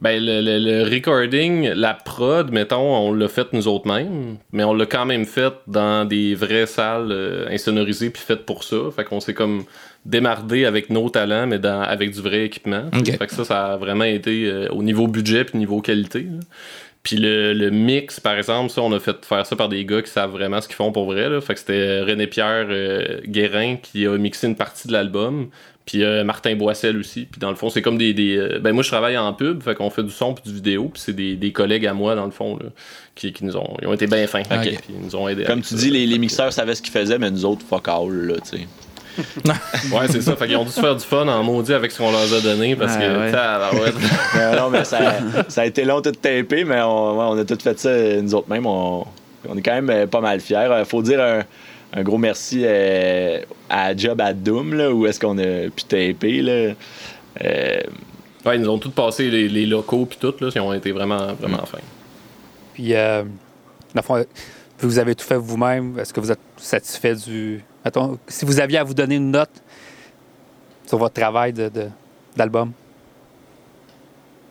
Ben, 0.00 0.24
le, 0.24 0.40
le- 0.40 0.58
le 0.60 0.84
recording, 0.88 1.70
la 1.74 1.92
prod, 1.92 2.52
mettons, 2.52 2.96
on 3.08 3.12
l'a 3.12 3.26
fait 3.26 3.52
nous 3.52 3.66
autres 3.66 3.88
mêmes, 3.88 4.36
mais 4.52 4.62
on 4.62 4.72
l'a 4.72 4.86
quand 4.86 5.04
même 5.04 5.24
fait 5.26 5.52
dans 5.66 6.04
des 6.04 6.36
vraies 6.36 6.66
salles 6.66 7.08
euh, 7.10 7.48
insonorisées 7.50 8.10
puis 8.10 8.22
faites 8.24 8.46
pour 8.46 8.62
ça. 8.62 8.76
Fait 8.94 9.02
qu'on 9.04 9.18
s'est 9.18 9.34
comme 9.34 9.64
démardé 10.06 10.64
avec 10.66 10.88
nos 10.90 11.10
talents, 11.10 11.48
mais 11.48 11.58
dans, 11.58 11.82
avec 11.82 12.12
du 12.12 12.20
vrai 12.20 12.44
équipement. 12.44 12.84
Fait 13.18 13.26
que 13.26 13.32
ça, 13.34 13.44
ça 13.44 13.72
a 13.72 13.76
vraiment 13.76 14.04
été 14.04 14.46
euh, 14.46 14.68
au 14.70 14.84
niveau 14.84 15.08
budget 15.08 15.44
puis 15.44 15.58
niveau 15.58 15.80
qualité. 15.80 16.20
là. 16.20 16.38
Puis 17.02 17.16
le, 17.16 17.52
le 17.52 17.70
mix, 17.70 18.20
par 18.20 18.36
exemple, 18.36 18.70
ça, 18.70 18.82
on 18.82 18.92
a 18.92 19.00
fait 19.00 19.24
faire 19.24 19.46
ça 19.46 19.56
par 19.56 19.68
des 19.68 19.84
gars 19.84 20.02
qui 20.02 20.10
savent 20.10 20.30
vraiment 20.32 20.60
ce 20.60 20.68
qu'ils 20.68 20.76
font 20.76 20.92
pour 20.92 21.06
vrai. 21.06 21.28
Là. 21.28 21.40
Fait 21.40 21.54
que 21.54 21.60
c'était 21.60 22.02
René-Pierre 22.02 22.66
euh, 22.70 23.20
Guérin 23.26 23.76
qui 23.82 24.06
a 24.06 24.16
mixé 24.18 24.46
une 24.46 24.56
partie 24.56 24.86
de 24.88 24.92
l'album. 24.92 25.48
Puis 25.88 26.04
euh, 26.04 26.22
Martin 26.22 26.54
Boissel 26.54 26.98
aussi. 26.98 27.24
Puis 27.24 27.40
dans 27.40 27.48
le 27.48 27.56
fond, 27.56 27.70
c'est 27.70 27.80
comme 27.80 27.96
des. 27.96 28.12
des, 28.12 28.36
euh, 28.36 28.58
ben 28.60 28.72
moi, 28.72 28.82
je 28.82 28.90
travaille 28.90 29.16
en 29.16 29.32
pub, 29.32 29.62
fait 29.62 29.74
qu'on 29.74 29.88
fait 29.88 30.02
du 30.02 30.10
son 30.10 30.34
puis 30.34 30.44
du 30.44 30.54
vidéo. 30.54 30.90
Puis 30.92 31.02
c'est 31.02 31.14
des, 31.14 31.34
des 31.34 31.50
collègues 31.50 31.86
à 31.86 31.94
moi, 31.94 32.14
dans 32.14 32.26
le 32.26 32.30
fond, 32.30 32.58
là, 32.58 32.66
qui, 33.14 33.32
qui 33.32 33.42
nous 33.46 33.56
ont. 33.56 33.74
Ils 33.80 33.88
ont 33.88 33.94
été 33.94 34.06
bien 34.06 34.26
fins. 34.26 34.42
Ok. 34.42 34.60
Puis 34.64 34.76
ils 34.90 35.00
nous 35.02 35.16
ont 35.16 35.26
aidés. 35.28 35.44
Comme 35.44 35.62
tu 35.62 35.68
ça. 35.68 35.76
dis, 35.76 35.90
les, 35.90 36.04
les 36.04 36.18
mixeurs 36.18 36.52
savaient 36.52 36.74
ce 36.74 36.82
qu'ils 36.82 36.92
faisaient, 36.92 37.18
mais 37.18 37.30
nous 37.30 37.46
autres, 37.46 37.62
fuck 37.66 37.88
all, 37.88 38.10
là, 38.10 38.34
tu 38.34 38.58
sais. 38.58 38.66
Ouais, 39.90 40.06
c'est 40.10 40.20
ça. 40.20 40.36
Fait 40.36 40.46
qu'ils 40.46 40.58
ont 40.58 40.64
dû 40.64 40.70
se 40.72 40.78
faire 40.78 40.94
du 40.94 41.04
fun 41.04 41.26
en 41.26 41.42
maudit 41.42 41.72
avec 41.72 41.90
ce 41.90 41.96
qu'on 41.96 42.12
leur 42.12 42.30
a 42.34 42.40
donné. 42.42 42.76
Parce 42.76 42.94
Ouais, 42.96 43.00
que. 43.00 43.76
ouais. 43.80 43.92
Mais 44.34 44.56
non, 44.60 44.68
mais 44.68 44.84
ça, 44.84 44.98
ça 45.48 45.62
a 45.62 45.64
été 45.64 45.86
long 45.86 46.02
tout 46.02 46.12
tapé, 46.12 46.64
mais 46.64 46.82
on, 46.82 47.18
ouais, 47.18 47.24
on 47.30 47.38
a 47.38 47.44
tout 47.46 47.58
fait 47.62 47.78
ça 47.80 48.20
nous 48.20 48.34
autres 48.34 48.50
mêmes. 48.50 48.66
On, 48.66 49.06
on 49.48 49.56
est 49.56 49.62
quand 49.62 49.74
même 49.74 49.88
euh, 49.88 50.06
pas 50.06 50.20
mal 50.20 50.38
fiers. 50.40 50.68
Faut 50.84 51.00
dire 51.00 51.20
un, 51.22 51.44
un 51.92 52.02
gros 52.02 52.18
merci 52.18 52.62
euh, 52.64 53.40
à 53.70 53.96
Job 53.96 54.20
à 54.20 54.32
Doom, 54.34 54.74
là, 54.74 54.92
où 54.92 55.06
est-ce 55.06 55.18
qu'on 55.20 55.38
a 55.38 55.68
pu 55.70 55.84
taper. 55.84 56.42
Là. 56.42 56.52
Euh, 57.44 57.80
ouais, 58.44 58.56
ils 58.56 58.60
nous 58.60 58.68
ont 58.68 58.78
tous 58.78 58.90
passé 58.90 59.30
les, 59.30 59.48
les 59.48 59.64
locaux 59.66 60.04
puis 60.06 60.18
tout. 60.20 60.34
Là, 60.40 60.50
ils 60.54 60.60
ont 60.60 60.72
été 60.74 60.92
vraiment, 60.92 61.34
vraiment 61.34 61.64
fins. 61.66 61.78
Puis, 62.74 62.94
euh, 62.94 63.22
dans 63.94 64.00
le 64.00 64.02
fond, 64.02 64.24
vous 64.80 64.98
avez 64.98 65.14
tout 65.14 65.24
fait 65.24 65.36
vous-même. 65.36 65.98
Est-ce 65.98 66.12
que 66.12 66.20
vous 66.20 66.30
êtes 66.30 66.38
satisfait 66.58 67.14
du. 67.14 67.64
Mettons, 67.84 68.18
si 68.28 68.44
vous 68.44 68.60
aviez 68.60 68.78
à 68.78 68.84
vous 68.84 68.94
donner 68.94 69.16
une 69.16 69.30
note 69.30 69.50
sur 70.86 70.98
votre 70.98 71.14
travail 71.14 71.52
de- 71.52 71.68
de- 71.68 71.88
d'album, 72.36 72.72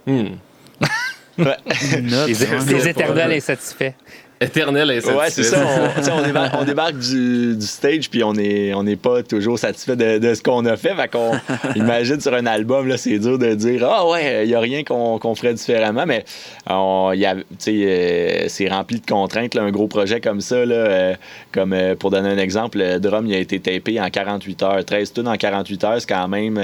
Hmm. 0.05 0.35
Une 1.37 2.07
note, 2.09 2.27
les, 2.27 2.41
ouais. 2.45 2.65
les 2.65 2.87
éternels 2.87 3.31
insatisfaits. 3.33 3.91
Éternel 4.39 4.91
insatisfait. 4.91 5.17
ouais, 5.17 5.29
c'est 5.31 5.43
ça. 5.43 5.65
On, 5.65 6.19
on 6.19 6.21
débarque, 6.23 6.53
on 6.59 6.63
débarque 6.63 6.97
du, 6.99 7.55
du 7.55 7.65
stage, 7.65 8.09
puis 8.09 8.23
on 8.23 8.33
n'est 8.33 8.71
on 8.75 8.85
est 8.85 8.95
pas 8.95 9.23
toujours 9.23 9.57
satisfait 9.57 9.95
de, 9.95 10.19
de 10.19 10.33
ce 10.35 10.43
qu'on 10.43 10.63
a 10.65 10.77
fait. 10.77 10.93
Fait 10.93 11.07
qu'on 11.07 11.31
imagine 11.75 12.19
sur 12.21 12.33
un 12.35 12.45
album, 12.45 12.87
là, 12.87 12.97
c'est 12.97 13.17
dur 13.17 13.39
de 13.39 13.55
dire 13.55 13.87
Ah 13.89 14.07
ouais, 14.07 14.43
il 14.45 14.49
n'y 14.49 14.53
a 14.55 14.59
rien 14.59 14.83
qu'on 14.83 15.35
ferait 15.35 15.55
différemment, 15.55 16.05
mais 16.05 16.23
on, 16.69 17.13
y 17.15 17.25
a- 17.25 17.35
euh, 17.67 18.45
c'est 18.47 18.67
rempli 18.69 18.99
de 18.99 19.05
contraintes. 19.05 19.55
là, 19.55 19.63
un 19.63 19.71
gros 19.71 19.87
projet 19.87 20.21
comme 20.21 20.41
ça, 20.41 20.65
là, 20.65 20.75
euh, 20.75 21.13
comme 21.51 21.73
euh, 21.73 21.95
pour 21.95 22.11
donner 22.11 22.29
un 22.29 22.37
exemple, 22.37 22.77
le 22.77 22.99
drum 22.99 23.25
il 23.25 23.33
a 23.33 23.39
été 23.39 23.59
tapé 23.59 23.99
en 23.99 24.09
48 24.09 24.63
heures. 24.63 24.85
13 24.85 25.13
tonnes 25.13 25.27
en 25.27 25.35
48 25.37 25.83
heures, 25.83 25.99
c'est 26.01 26.07
quand 26.09 26.27
même. 26.27 26.61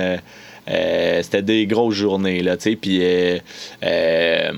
c'était 0.67 1.41
des 1.41 1.65
grosses 1.65 1.95
journées, 1.95 2.43
là, 2.43 2.55
tu 2.55 2.69
sais, 2.69 2.75
puis 2.75 2.99
euh, 3.01 3.39
euh, 3.83 4.51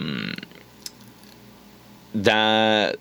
dans 2.14 2.92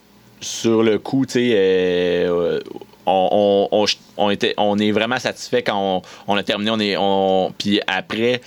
sur 0.44 0.82
le 0.82 0.98
coup, 0.98 1.26
tu 1.26 1.50
euh, 1.54 2.60
on, 3.06 4.78
est 4.78 4.92
vraiment 4.92 5.18
satisfait 5.18 5.62
quand 5.62 6.02
on, 6.26 6.36
a 6.36 6.42
terminé. 6.42 6.96
On 6.98 7.48
est, 7.48 7.52
puis 7.58 7.80
après, 7.86 8.40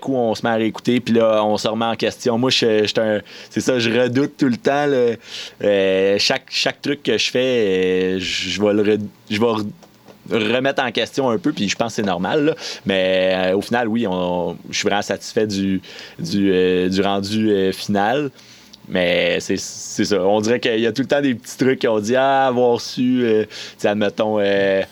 coup, 0.00 0.14
on 0.14 0.34
se 0.34 0.42
met 0.44 0.50
à 0.50 0.54
réécouter, 0.54 1.00
puis 1.00 1.14
là, 1.14 1.44
on 1.44 1.56
se 1.56 1.68
remet 1.68 1.84
en 1.84 1.96
question. 1.96 2.38
Moi, 2.38 2.50
je, 2.50 2.86
c'est 3.50 3.60
ça, 3.60 3.78
je 3.78 3.90
redoute 3.90 4.36
tout 4.36 4.48
le 4.48 4.56
temps. 4.56 4.86
Euh, 5.62 6.16
chaque, 6.18 6.80
truc 6.80 7.02
que 7.02 7.18
je 7.18 7.30
fais, 7.30 7.38
euh, 7.38 8.18
je, 8.18 8.60
vais 8.62 8.72
le 8.72 10.54
remettre 10.54 10.82
en 10.82 10.90
question 10.92 11.28
un 11.30 11.38
peu, 11.38 11.52
puis 11.52 11.68
je 11.68 11.76
pense 11.76 11.92
que 11.92 11.96
c'est 11.96 12.02
normal. 12.02 12.56
Mais 12.86 13.52
au 13.54 13.60
final, 13.60 13.88
oui, 13.88 14.06
je 14.70 14.78
suis 14.78 14.88
vraiment 14.88 15.02
satisfait 15.02 15.46
du, 15.46 15.80
du, 16.18 16.88
du 16.88 17.02
rendu 17.02 17.72
final. 17.72 18.30
Mais 18.92 19.38
c'est 19.40 19.56
ça. 19.56 20.22
On 20.22 20.40
dirait 20.40 20.60
qu'il 20.60 20.78
y 20.78 20.86
a 20.86 20.92
tout 20.92 21.02
le 21.02 21.08
temps 21.08 21.22
des 21.22 21.34
petits 21.34 21.56
trucs 21.56 21.80
qu'on 21.80 21.98
dit 21.98 22.14
Ah, 22.14 22.46
avoir 22.48 22.80
su, 22.80 23.22
euh, 23.24 23.44
admettons. 23.84 24.38
euh, 24.38 24.82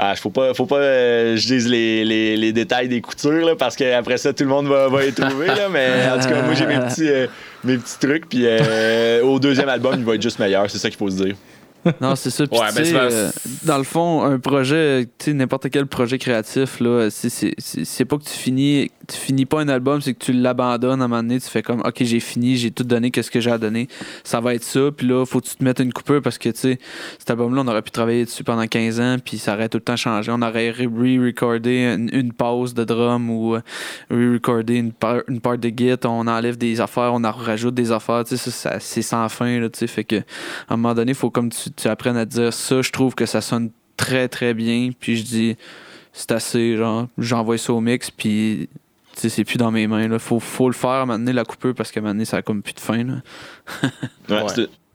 ah, 0.00 0.14
faut 0.14 0.30
pas, 0.30 0.54
faut 0.54 0.66
pas 0.66 0.76
euh, 0.76 1.36
je 1.36 1.46
dise 1.46 1.68
les, 1.68 2.04
les, 2.04 2.36
les 2.36 2.52
détails 2.52 2.88
des 2.88 3.00
coutures, 3.00 3.44
là, 3.44 3.56
parce 3.56 3.74
qu'après 3.74 4.16
ça, 4.16 4.32
tout 4.32 4.44
le 4.44 4.50
monde 4.50 4.68
va, 4.68 4.88
va 4.88 5.04
y 5.04 5.12
trouver. 5.12 5.46
Là, 5.46 5.68
mais 5.68 5.88
en 6.12 6.20
tout 6.20 6.28
cas, 6.28 6.42
moi, 6.42 6.54
j'ai 6.54 6.66
mes 6.66 6.78
petits, 6.78 7.08
euh, 7.08 7.26
mes 7.64 7.76
petits 7.78 7.98
trucs. 7.98 8.28
Puis 8.28 8.42
euh, 8.44 9.22
au 9.24 9.40
deuxième 9.40 9.68
album, 9.68 9.94
il 9.98 10.04
va 10.04 10.14
être 10.14 10.22
juste 10.22 10.38
meilleur. 10.38 10.70
C'est 10.70 10.78
ça 10.78 10.88
qu'il 10.88 10.98
faut 10.98 11.10
se 11.10 11.16
dire. 11.24 11.34
Non, 12.00 12.16
c'est 12.16 12.30
ça. 12.30 12.46
Puis, 12.46 12.58
Ouais, 12.58 12.68
tu 12.74 12.92
ben, 12.92 12.96
euh, 12.96 13.30
dans 13.64 13.78
le 13.78 13.84
fond, 13.84 14.22
un 14.22 14.38
projet, 14.38 15.06
tu 15.18 15.26
sais, 15.26 15.32
n'importe 15.32 15.70
quel 15.70 15.86
projet 15.86 16.18
créatif, 16.18 16.80
là, 16.80 17.08
c'est- 17.10 18.04
pas 18.04 18.18
que 18.18 18.24
tu 18.24 18.30
finis, 18.30 18.90
tu 19.06 19.16
finis 19.16 19.46
pas 19.46 19.60
un 19.60 19.68
album, 19.68 20.00
c'est 20.00 20.12
que 20.14 20.24
tu 20.24 20.32
l'abandonnes 20.32 21.00
à 21.00 21.04
un 21.04 21.08
moment 21.08 21.22
donné, 21.22 21.40
tu 21.40 21.48
fais 21.48 21.62
comme, 21.62 21.80
OK, 21.80 21.94
j'ai 22.00 22.20
fini, 22.20 22.56
j'ai 22.56 22.70
tout 22.70 22.84
donné, 22.84 23.10
qu'est-ce 23.10 23.30
que 23.30 23.40
j'ai 23.40 23.50
à 23.50 23.58
donner. 23.58 23.88
Ça 24.24 24.40
va 24.40 24.54
être 24.54 24.64
ça, 24.64 24.90
puis 24.94 25.06
là, 25.06 25.24
faut 25.24 25.40
que 25.40 25.46
tu 25.46 25.56
te 25.56 25.64
mettes 25.64 25.78
une 25.80 25.92
coupure 25.92 26.20
parce 26.20 26.36
que, 26.38 26.48
tu 26.50 26.58
sais, 26.58 26.78
cet 27.18 27.30
album-là, 27.30 27.62
on 27.64 27.68
aurait 27.68 27.82
pu 27.82 27.90
travailler 27.90 28.24
dessus 28.24 28.44
pendant 28.44 28.66
15 28.66 29.00
ans, 29.00 29.16
puis 29.24 29.38
ça 29.38 29.54
aurait 29.54 29.68
tout 29.68 29.78
le 29.78 29.84
temps 29.84 29.96
changé. 29.96 30.30
On 30.34 30.42
aurait 30.42 30.70
re-recordé 30.70 31.94
une, 31.96 32.10
une 32.12 32.32
pause 32.32 32.74
de 32.74 32.84
drum 32.84 33.30
ou 33.30 33.54
euh, 33.56 33.60
re-recordé 34.10 34.76
une, 34.76 34.92
par- 34.92 35.22
une 35.28 35.40
part 35.40 35.58
de 35.58 35.68
git, 35.68 35.94
on 36.04 36.26
enlève 36.26 36.56
des 36.58 36.80
affaires, 36.80 37.12
on 37.14 37.24
en 37.24 37.32
rajoute 37.32 37.74
des 37.74 37.92
affaires, 37.92 38.24
tu 38.24 38.36
sais, 38.36 38.50
ça, 38.50 38.70
ça- 38.72 38.80
c'est 38.80 39.02
sans 39.02 39.28
fin, 39.28 39.58
là, 39.60 39.68
tu 39.68 39.78
sais, 39.78 39.86
fait 39.86 40.04
que, 40.04 40.16
à 40.16 40.74
un 40.74 40.76
moment 40.76 40.94
donné, 40.94 41.12
il 41.12 41.14
faut 41.14 41.30
comme 41.30 41.50
tu, 41.50 41.67
tu 41.76 41.88
apprennes 41.88 42.16
à 42.16 42.24
dire 42.24 42.52
ça, 42.52 42.82
je 42.82 42.90
trouve 42.90 43.14
que 43.14 43.26
ça 43.26 43.40
sonne 43.40 43.70
très 43.96 44.28
très 44.28 44.54
bien, 44.54 44.90
puis 44.98 45.16
je 45.16 45.22
dis 45.24 45.56
c'est 46.12 46.32
assez, 46.32 46.76
genre, 46.76 47.06
j'envoie 47.18 47.58
ça 47.58 47.72
au 47.72 47.80
mix, 47.80 48.10
puis 48.10 48.68
tu 49.14 49.20
sais, 49.22 49.28
c'est 49.28 49.44
plus 49.44 49.58
dans 49.58 49.70
mes 49.70 49.86
mains, 49.86 50.08
là. 50.08 50.18
Faut, 50.18 50.38
faut 50.40 50.68
le 50.68 50.74
faire 50.74 50.90
à 50.90 51.02
un 51.02 51.06
moment 51.06 51.18
donné, 51.18 51.32
la 51.32 51.44
coupure, 51.44 51.74
parce 51.74 51.90
qu'à 51.90 52.00
un 52.00 52.02
moment 52.02 52.14
donné, 52.14 52.24
ça 52.24 52.38
a 52.38 52.42
comme 52.42 52.62
plus 52.62 52.74
de 52.74 52.80
fin, 52.80 53.04
là. 53.04 53.14
Ouais, 54.28 54.42
Ouais. 54.42 54.48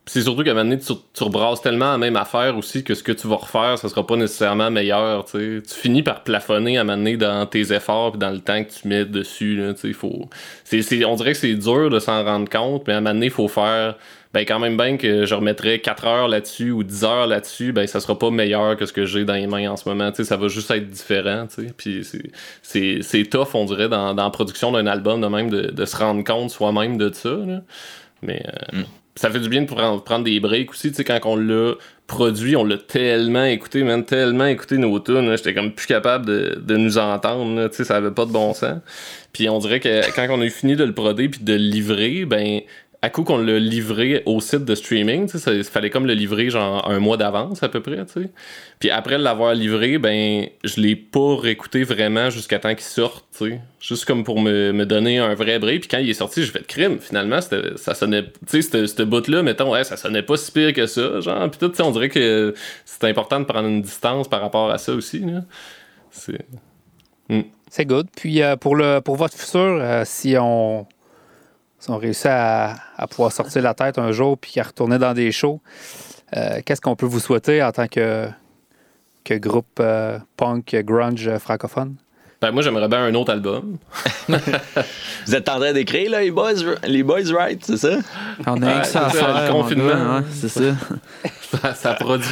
c'est- 0.06 0.22
surtout 0.22 0.44
qu'à 0.44 0.52
un 0.52 0.54
moment 0.54 0.70
donné, 0.70 0.80
tu, 0.82 0.94
tu 1.14 1.24
rebrasses 1.24 1.62
tellement 1.62 1.92
la 1.94 1.98
même 1.98 2.16
affaire 2.18 2.58
aussi 2.58 2.84
que 2.84 2.94
ce 2.94 3.04
que 3.04 3.12
tu 3.14 3.26
vas 3.28 3.36
refaire, 3.38 3.78
ça 3.78 3.88
sera 3.90 4.06
pas 4.06 4.16
nécessairement 4.18 4.70
meilleur. 4.70 5.24
tu 5.26 5.62
finis 5.66 6.04
par 6.04 6.24
plafonner 6.24 6.78
à 6.78 6.82
un 6.82 6.84
moment 6.84 6.98
donné 6.98 7.16
dans 7.18 7.46
tes 7.46 7.72
efforts 7.74 8.12
puis 8.12 8.20
dans 8.20 8.32
le 8.32 8.40
temps 8.40 8.62
que 8.64 8.70
tu 8.72 8.88
mets 8.88 9.06
dessus. 9.06 9.56
Là, 9.56 9.74
tu 9.74 9.82
sais, 9.82 9.94
faut... 9.94 10.30
c'est, 10.66 10.82
c'est- 10.82 11.06
on 11.06 11.16
dirait 11.16 11.32
que 11.32 11.38
c'est 11.40 11.56
dur 11.56 11.90
de 11.90 12.00
s'en 12.00 12.24
rendre 12.24 12.50
compte, 12.50 12.84
mais 12.88 12.94
à 12.94 12.98
un 12.98 13.02
moment 13.02 13.14
donné, 13.14 13.28
il 13.28 13.32
faut 13.32 13.48
faire. 13.48 13.96
Ben, 14.34 14.46
quand 14.46 14.60
même 14.60 14.78
bien 14.78 14.98
que 14.98 15.26
je 15.26 15.36
remettrais 15.36 15.80
4 15.80 16.06
heures 16.06 16.28
là-dessus 16.28 16.72
ou 16.72 16.84
10 16.84 17.04
heures 17.04 17.28
là-dessus, 17.28 17.72
ben, 17.72 17.86
ça 17.86 18.00
sera 18.00 18.18
pas 18.18 18.32
meilleur 18.32 18.76
que 18.78 18.86
ce 18.86 18.94
que 18.94 19.06
j'ai 19.06 19.26
dans 19.26 19.36
les 19.36 19.46
mains 19.48 19.70
en 19.70 19.78
ce 19.78 19.88
moment. 19.88 20.10
tu 20.12 20.18
sais, 20.18 20.24
ça 20.24 20.38
va 20.38 20.48
juste 20.48 20.72
être 20.72 20.90
différent. 20.90 21.48
tu 21.48 21.68
sais. 21.68 21.74
Puis 21.78 23.04
c'est, 23.04 23.30
tough, 23.30 23.54
on 23.54 23.66
dirait, 23.66 23.90
dans, 23.90 24.14
dans 24.14 24.24
la 24.24 24.30
production 24.32 24.72
d'un 24.72 24.88
album, 24.88 25.22
de 25.22 25.28
même, 25.28 25.50
de, 25.50 25.72
de 25.72 25.86
se 25.86 25.96
rendre 25.96 26.24
compte 26.24 26.50
soi-même 26.50 26.98
de 26.98 27.12
ça. 27.14 27.30
là. 27.30 27.62
Mais 28.24 28.44
euh, 28.74 28.82
ça 29.16 29.30
fait 29.30 29.40
du 29.40 29.50
bien 29.50 29.62
de 29.62 29.68
prendre, 29.68 30.04
prendre 30.04 30.24
des 30.24 30.40
breaks 30.40 30.72
aussi. 30.72 30.90
Tu 30.90 30.96
sais, 30.96 31.04
quand 31.04 31.20
on 31.26 31.36
l'a 31.36 31.74
produit, 32.08 32.56
on 32.56 32.64
l'a 32.64 32.78
tellement 32.78 33.46
écouté, 33.46 33.84
man, 33.84 34.04
tellement 34.04 34.46
écouté 34.46 34.78
nos 34.78 35.00
tunes. 35.00 35.36
J'étais 35.38 35.54
comme 35.54 35.74
plus 35.74 35.86
capable 35.86 36.26
de, 36.26 36.60
de 36.60 36.78
nous 36.78 36.98
entendre. 36.98 37.56
là, 37.56 37.70
Tu 37.70 37.78
sais, 37.78 37.84
ça 37.84 37.98
avait 37.98 38.12
pas 38.12 38.26
de 38.26 38.32
bon 38.32 38.54
sens. 38.54 38.80
Puis 39.32 39.50
on 39.50 39.60
dirait 39.60 39.80
que 39.80 40.12
quand 40.16 40.28
on 40.30 40.42
a 40.42 40.46
eu 40.46 40.50
fini 40.50 40.76
de 40.76 40.84
le 40.84 40.94
proder 40.94 41.30
puis 41.30 41.42
de 41.44 41.54
le 41.54 41.60
livrer, 41.60 42.26
ben 42.26 42.62
à 43.04 43.10
coup 43.10 43.26
qu'on 43.26 43.38
l'a 43.38 43.60
livré 43.60 44.24
au 44.26 44.40
site 44.40 44.64
de 44.64 44.76
streaming, 44.76 45.30
il 45.48 45.64
fallait 45.66 45.90
comme 45.90 46.06
le 46.06 46.14
livrer 46.14 46.50
genre 46.50 46.90
un 46.90 47.00
mois 47.00 47.18
d'avance 47.18 47.62
à 47.62 47.68
peu 47.68 47.82
près. 47.82 47.98
Puis 48.80 48.90
après 48.92 49.18
l'avoir 49.18 49.54
livré, 49.56 49.98
ben 49.98 50.48
je 50.64 50.80
l'ai 50.80 50.96
pas 50.96 51.36
réécouté 51.36 51.84
vraiment 51.84 52.30
jusqu'à 52.30 52.60
temps 52.60 52.74
qu'il 52.74 52.86
sorte. 52.86 53.26
Juste 53.82 54.06
comme 54.06 54.24
pour 54.24 54.40
me, 54.40 54.72
me 54.72 54.86
donner 54.86 55.20
un 55.20 55.36
vrai 55.36 55.60
break. 55.60 55.82
Puis 55.82 55.90
quand 55.90 55.98
il 55.98 56.10
est 56.10 56.14
sorti, 56.14 56.44
j'ai 56.44 56.52
fait 56.52 56.66
crime. 56.66 56.98
Finalement, 57.02 57.40
ça 57.42 57.94
sonnait, 57.94 58.24
tu 58.50 58.62
sais, 58.62 58.88
cette, 58.88 59.02
bout-là, 59.02 59.44
mettons, 59.44 59.70
ouais, 59.70 59.84
ça 59.84 59.98
sonnait 59.98 60.24
pas 60.24 60.38
si 60.38 60.54
pire 60.54 60.72
que 60.72 60.86
ça, 60.86 61.20
genre. 61.20 61.52
Puis 61.52 61.60
tout, 61.60 61.82
on 61.82 61.92
dirait 61.92 62.08
que 62.08 62.54
c'est 62.86 63.04
important 63.04 63.42
de 63.42 63.46
prendre 63.46 63.68
une 63.68 63.82
distance 63.82 64.30
par 64.30 64.40
rapport 64.40 64.72
à 64.72 64.78
ça 64.78 64.94
aussi. 64.94 65.26
C'est... 66.10 66.40
C'est 67.70 67.86
good. 67.86 68.08
Puis 68.16 68.42
euh, 68.42 68.56
pour, 68.56 68.76
le, 68.76 69.02
pour 69.02 69.16
votre 69.16 69.36
futur, 69.36 69.60
euh, 69.60 70.04
si 70.06 70.36
on, 70.40 70.86
si 71.84 71.92
on 71.92 71.98
réussit 71.98 72.28
à, 72.28 72.76
à 72.96 73.08
pouvoir 73.08 73.34
sortir 73.34 73.62
la 73.62 73.74
tête 73.74 73.98
un 73.98 74.14
jour 74.14 74.38
puis 74.38 74.54
à 74.58 74.64
retourner 74.64 74.98
dans 74.98 75.14
des 75.14 75.34
shows, 75.34 75.60
euh, 76.38 76.62
qu'est-ce 76.66 76.80
qu'on 76.80 76.96
peut 76.96 77.06
vous 77.06 77.20
souhaiter 77.20 77.62
en 77.62 77.74
tant 77.74 77.88
que, 77.88 78.30
que 79.26 79.34
groupe 79.34 79.82
euh, 79.82 80.18
punk 80.38 80.74
grunge 80.86 81.38
francophone? 81.40 81.96
Ben 82.42 82.52
moi, 82.52 82.62
j'aimerais 82.62 82.88
bien 82.88 83.04
un 83.04 83.14
autre 83.16 83.32
album. 83.32 83.78
Vous 84.28 85.36
êtes 85.36 85.48
en 85.48 85.60
train 85.60 85.72
d'écrire, 85.74 86.12
là, 86.12 86.22
les 86.22 86.32
boys, 86.32 86.54
les 86.86 87.04
boys 87.04 87.22
right, 87.34 87.64
c'est 87.66 87.78
ça? 87.78 87.98
On 88.46 88.62
a 88.62 88.66
rien 88.66 88.80
que 88.82 88.88
ça 88.88 89.06
à 89.06 89.10
faire, 89.10 89.46
le 89.46 89.52
confinement. 89.52 90.18
ouais, 90.18 90.24
c'est 90.32 90.50
ça. 90.50 90.76
ça, 91.42 91.74
ça 91.74 91.94
produit. 91.94 92.28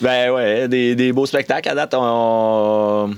Ben 0.00 0.32
ouais, 0.32 0.68
des, 0.68 0.94
des 0.94 1.12
beaux 1.12 1.26
spectacles. 1.26 1.68
À 1.68 1.74
date, 1.74 1.94
on, 1.94 3.10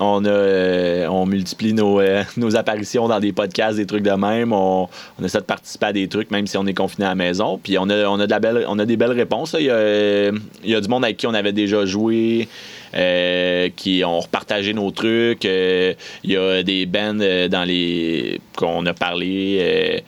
euh, 0.00 1.06
on 1.08 1.26
multiplie 1.26 1.72
nos, 1.72 2.00
euh, 2.00 2.22
nos 2.36 2.56
apparitions 2.56 3.08
dans 3.08 3.20
des 3.20 3.32
podcasts, 3.32 3.76
des 3.76 3.86
trucs 3.86 4.02
de 4.02 4.10
même. 4.10 4.52
On, 4.52 4.88
essaie 5.22 5.38
de 5.38 5.44
participer 5.44 5.86
à 5.86 5.92
des 5.92 6.08
trucs, 6.08 6.30
même 6.30 6.46
si 6.46 6.56
on 6.56 6.66
est 6.66 6.74
confiné 6.74 7.06
à 7.06 7.10
la 7.10 7.14
maison. 7.14 7.60
Puis 7.62 7.76
on 7.78 7.88
a, 7.90 8.06
on 8.06 8.18
a, 8.18 8.86
des 8.86 8.96
belles 8.96 9.12
réponses. 9.12 9.54
euh, 9.58 10.32
il 10.64 10.70
y 10.70 10.74
a 10.74 10.80
du 10.80 10.88
monde 10.88 11.04
avec 11.04 11.16
qui 11.16 11.26
on 11.26 11.34
avait 11.34 11.52
déjà 11.52 11.84
joué. 11.84 12.48
Euh, 12.94 13.68
qui 13.76 14.02
ont 14.04 14.20
repartagé 14.20 14.72
nos 14.72 14.90
trucs. 14.90 15.44
Euh, 15.44 15.94
Il 16.24 16.32
y 16.32 16.36
a 16.36 16.62
des 16.62 16.86
bands 16.86 17.18
euh, 17.20 17.48
dans 17.48 17.64
les 17.64 18.40
qu'on 18.56 18.84
a 18.86 18.92
parlé, 18.92 19.58
euh, 19.60 19.98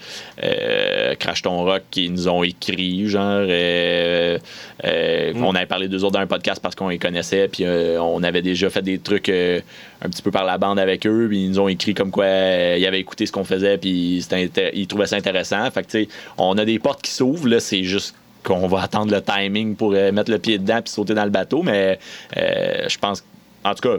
euh, 0.45 1.15
Crash 1.15 1.43
Ton 1.43 1.65
Rock, 1.65 1.83
qui 1.91 2.11
nous 2.11 2.29
ont 2.29 2.43
écrit, 2.43 3.09
genre. 3.09 3.47
euh, 3.49 4.39
euh, 4.85 5.33
On 5.37 5.55
avait 5.55 5.67
parlé 5.67 5.89
d'eux 5.89 6.05
autres 6.05 6.13
dans 6.13 6.21
un 6.21 6.27
podcast 6.27 6.61
parce 6.63 6.75
qu'on 6.75 6.89
les 6.89 6.99
connaissait, 6.99 7.49
puis 7.49 7.65
euh, 7.65 8.01
on 8.03 8.23
avait 8.23 8.43
déjà 8.43 8.69
fait 8.69 8.83
des 8.83 8.99
trucs 8.99 9.29
euh, 9.29 9.61
un 10.03 10.09
petit 10.09 10.23
peu 10.23 10.31
par 10.31 10.45
la 10.45 10.59
bande 10.59 10.79
avec 10.79 11.07
eux, 11.07 11.27
puis 11.29 11.45
ils 11.45 11.51
nous 11.51 11.61
ont 11.61 11.69
écrit 11.69 11.95
comme 11.95 12.11
quoi 12.11 12.25
euh, 12.25 12.77
ils 12.79 12.87
avaient 12.87 13.01
écouté 13.01 13.25
ce 13.25 13.33
qu'on 13.33 13.45
faisait, 13.45 13.79
puis 13.79 14.27
ils 14.75 14.87
trouvaient 14.87 15.07
ça 15.07 15.17
intéressant. 15.17 15.71
Fait 15.71 15.83
que, 15.83 15.91
tu 15.91 16.03
sais, 16.05 16.09
on 16.37 16.59
a 16.59 16.65
des 16.65 16.79
portes 16.79 17.01
qui 17.03 17.13
s'ouvrent, 17.13 17.49
là, 17.49 17.61
c'est 17.61 17.85
juste 17.85 18.15
qu'on 18.43 18.67
va 18.67 18.83
attendre 18.83 19.13
le 19.13 19.23
timing 19.23 19.77
pour 19.77 19.93
euh, 19.95 20.13
mettre 20.13 20.31
le 20.31 20.39
pied 20.39 20.59
dedans 20.59 20.81
puis 20.83 20.93
sauter 20.93 21.15
dans 21.15 21.25
le 21.25 21.31
bateau, 21.31 21.63
mais 21.63 21.99
euh, 22.37 22.89
je 22.89 22.99
pense, 22.99 23.25
en 23.65 23.75
tout 23.75 23.89
cas, 23.89 23.97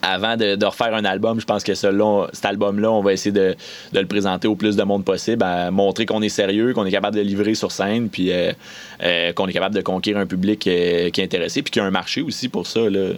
avant 0.00 0.36
de, 0.36 0.64
refaire 0.64 0.94
un 0.94 1.04
album, 1.04 1.40
je 1.40 1.44
pense 1.44 1.64
que 1.64 1.74
cet 1.74 2.44
album-là, 2.44 2.90
on 2.90 3.02
va 3.02 3.12
essayer 3.12 3.32
de, 3.32 3.56
le 3.92 4.06
présenter 4.06 4.46
au 4.46 4.54
plus 4.54 4.76
de 4.76 4.82
monde 4.84 5.04
possible, 5.04 5.44
montrer 5.72 6.06
qu'on 6.06 6.22
est 6.22 6.28
sérieux, 6.28 6.72
qu'on 6.72 6.86
est 6.86 6.92
capable 6.92 7.16
de 7.16 7.22
livrer 7.22 7.54
sur 7.54 7.72
scène, 7.72 8.08
puis 8.08 8.30
euh, 8.30 9.32
qu'on 9.32 9.48
est 9.48 9.52
capable 9.52 9.74
de 9.74 9.80
conquérir 9.80 10.20
un 10.20 10.26
public 10.26 10.60
qui 10.60 10.70
est 10.70 11.18
intéressé, 11.18 11.62
puis 11.62 11.72
qu'il 11.72 11.82
y 11.82 11.84
a 11.84 11.88
un 11.88 11.90
marché 11.90 12.22
aussi 12.22 12.48
pour 12.48 12.66
ça. 12.66 12.88
Là. 12.88 13.14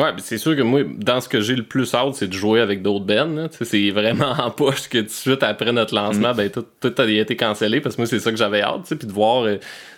Ouais, 0.00 0.12
mais 0.14 0.22
c'est 0.22 0.38
sûr 0.38 0.56
que 0.56 0.62
moi, 0.62 0.80
dans 0.96 1.20
ce 1.20 1.28
que 1.28 1.42
j'ai 1.42 1.54
le 1.54 1.62
plus 1.62 1.94
hâte, 1.94 2.14
c'est 2.14 2.28
de 2.28 2.32
jouer 2.32 2.60
avec 2.60 2.80
d'autres 2.80 3.04
bands. 3.04 3.48
C'est 3.50 3.90
vraiment 3.90 4.30
en 4.30 4.50
poche 4.50 4.88
que 4.88 4.98
tout 4.98 5.04
de 5.04 5.10
suite 5.10 5.42
après 5.42 5.72
notre 5.72 5.94
lancement, 5.94 6.32
ben 6.32 6.48
tout, 6.48 6.64
tout 6.80 6.94
a 6.96 7.06
été 7.06 7.36
cancellé 7.36 7.82
parce 7.82 7.96
que 7.96 8.00
moi, 8.00 8.06
c'est 8.06 8.18
ça 8.18 8.30
que 8.30 8.38
j'avais 8.38 8.62
hâte. 8.62 8.86
Puis 8.88 9.06
de 9.06 9.12
voir, 9.12 9.44
euh, 9.44 9.56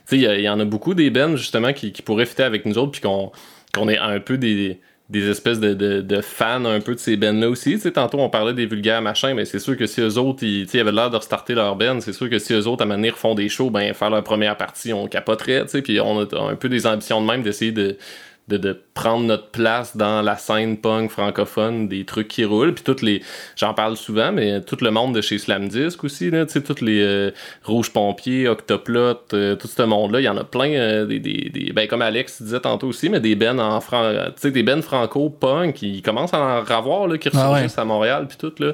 tu 0.09 0.18
sais, 0.18 0.18
il 0.18 0.40
y, 0.40 0.48
en 0.48 0.59
a 0.59 0.64
beaucoup 0.64 0.94
des 0.94 1.11
bands 1.11 1.36
justement 1.36 1.72
qui, 1.72 1.92
qui 1.92 2.03
pourraient 2.03 2.26
fitter 2.26 2.42
avec 2.42 2.66
nous 2.66 2.78
autres, 2.78 2.92
puis 2.92 3.00
qu'on 3.00 3.30
qu'on 3.74 3.88
est 3.88 3.96
un 3.96 4.20
peu 4.20 4.36
des, 4.36 4.80
des 5.09 5.30
espèces 5.30 5.61
de, 5.61 5.72
de, 5.72 6.00
de 6.00 6.20
fans 6.20 6.64
un 6.64 6.80
peu 6.80 6.94
de 6.94 6.98
ces 6.98 7.16
bands-là 7.16 7.48
aussi. 7.48 7.78
Tantôt, 7.92 8.18
on 8.18 8.28
parlait 8.28 8.55
des 8.55 8.66
vulgaires 8.66 9.03
machins, 9.03 9.34
mais 9.34 9.44
c'est 9.44 9.61
sûr 9.61 9.76
que 9.76 9.86
si 9.86 10.00
eux 10.00 10.18
autres, 10.18 10.42
ils, 10.42 10.66
avaient 10.78 10.92
l'air 10.92 11.11
de 11.11 11.16
restarter 11.16 11.55
leur 11.55 11.76
band, 11.76 12.00
c'est 12.00 12.12
sûr 12.12 12.28
que 12.28 12.38
si 12.38 12.53
eux 12.55 12.66
autres, 12.66 12.82
à 12.82 12.86
manière 12.86 13.16
font 13.16 13.34
des 13.34 13.48
shows, 13.48 13.70
ben 13.70 13.94
faire 13.94 14.11
leur 14.11 14.24
première 14.24 14.57
partie, 14.57 14.92
on 14.92 15.07
capoterait, 15.07 15.62
tu 15.62 15.68
sais, 15.68 15.82
puis 15.82 16.00
on 16.00 16.20
a 16.20 16.50
un 16.50 16.57
peu 16.57 16.68
des 16.68 16.86
ambitions 16.86 17.20
de 17.20 17.26
même 17.26 17.42
d'essayer 17.42 17.72
de 17.72 17.96
de, 18.49 18.57
de 18.57 18.80
prendre 18.95 19.24
notre 19.24 19.49
place 19.51 19.97
dans 19.97 20.20
la 20.22 20.36
scène 20.36 20.76
punk 20.76 21.11
francophone, 21.11 21.88
des 21.88 22.05
trucs 22.05 22.28
qui 22.28 22.45
roulent. 22.45 22.74
Puis 22.74 22.84
toutes 22.84 23.03
les. 23.03 23.22
J'en 23.57 23.72
parle 23.74 23.97
souvent, 23.97 24.32
mais 24.32 24.61
tout 24.61 24.76
le 24.80 24.90
monde 24.90 25.14
de 25.14 25.20
chez 25.20 25.38
Slam 25.38 25.68
Disc 25.68 26.03
aussi, 26.05 26.30
là, 26.30 26.45
tu 26.45 26.53
sais, 26.55 26.62
tous 26.62 26.82
les 26.84 27.01
euh, 27.03 27.30
Rouges 27.64 27.93
Pompiers, 27.93 28.49
Octoplot, 28.49 29.16
euh, 29.32 29.55
tout 29.57 29.68
ce 29.68 29.82
monde-là, 29.82 30.20
il 30.20 30.24
y 30.24 30.28
en 30.28 30.36
a 30.36 30.45
plein, 30.45 30.70
euh, 30.72 31.07
des, 31.07 31.18
des, 31.20 31.51
des- 31.53 31.72
Ben, 31.72 31.86
comme 31.86 32.03
Alex 32.03 32.43
disait 32.43 32.61
tantôt 32.61 32.88
aussi, 32.88 33.09
mais 33.09 33.20
des 33.20 33.34
bennes 33.36 33.61
en 33.61 33.80
fran... 33.80 34.12
Sais, 34.36 34.51
des 34.51 34.62
bennes 34.62 34.82
franco-punk, 34.82 35.74
qui 35.74 36.03
commencent 36.03 36.34
à 36.34 36.40
en 36.40 36.64
avoir, 36.72 37.07
là, 37.07 37.18
qui 37.18 37.28
Ah 37.32 37.36
ouais. 37.38 37.49
ressurgissent 37.55 37.78
à 37.78 37.84
Montréal, 37.84 38.26
puis 38.28 38.36
tout, 38.38 38.53
là. 38.59 38.72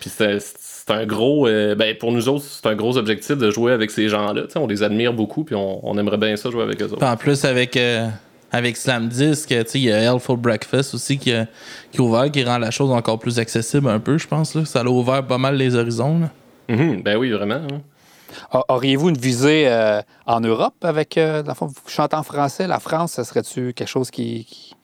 Puis 0.00 0.10
c'est 0.10 0.38
c'est 0.40 0.92
un 0.92 1.06
gros. 1.06 1.48
euh, 1.48 1.74
ben, 1.74 1.96
pour 1.96 2.12
nous 2.12 2.28
autres, 2.28 2.44
c'est 2.44 2.66
un 2.66 2.74
gros 2.74 2.98
objectif 2.98 3.38
de 3.38 3.50
jouer 3.50 3.72
avec 3.72 3.90
ces 3.90 4.08
gens-là. 4.10 4.42
Tu 4.42 4.50
sais, 4.50 4.58
on 4.58 4.66
les 4.66 4.82
admire 4.82 5.14
beaucoup, 5.14 5.42
puis 5.44 5.54
on, 5.54 5.80
on 5.88 5.96
aimerait 5.96 6.18
bien 6.18 6.36
ça 6.36 6.50
jouer 6.50 6.62
avec 6.62 6.82
eux 6.82 6.86
autres. 6.92 7.02
En 7.06 7.16
plus, 7.16 7.42
avec, 7.46 7.74
euh, 7.78 8.06
avec 8.54 8.76
Slam 8.76 9.08
Disc, 9.08 9.48
tu 9.48 9.54
sais, 9.54 9.64
il 9.74 9.82
y 9.84 9.92
a 9.92 9.98
Hellful 9.98 10.36
Breakfast 10.36 10.94
aussi 10.94 11.18
qui, 11.18 11.32
a- 11.32 11.46
qui 11.90 11.98
est 11.98 12.00
ouvert, 12.00 12.30
qui 12.30 12.44
rend 12.44 12.58
la 12.58 12.70
chose 12.70 12.90
encore 12.90 13.18
plus 13.18 13.38
accessible 13.38 13.88
un 13.88 13.98
peu, 14.00 14.16
je 14.18 14.26
pense. 14.28 14.54
Là. 14.54 14.64
Ça 14.64 14.80
a 14.80 14.84
ouvert 14.84 15.26
pas 15.26 15.38
mal 15.38 15.56
les 15.56 15.74
horizons. 15.74 16.20
là. 16.20 16.30
Mhm, 16.68 17.02
ben 17.02 17.16
oui, 17.16 17.30
vraiment. 17.30 17.54
hein. 17.56 17.80
A- 18.50 18.64
Auriez-vous 18.74 19.10
une 19.10 19.18
visée 19.18 19.68
euh, 19.68 20.00
en 20.26 20.40
Europe 20.40 20.74
avec, 20.82 21.18
euh, 21.18 21.42
dans 21.42 21.52
le 21.52 21.56
fond, 21.56 21.66
vous 21.66 21.74
chantez 21.88 22.16
en 22.16 22.22
français, 22.22 22.66
la 22.66 22.80
France, 22.80 23.12
ça 23.12 23.24
serait-tu 23.24 23.72
quelque 23.74 23.88
chose 23.88 24.10
qui, 24.10 24.44
qui, 24.44 24.74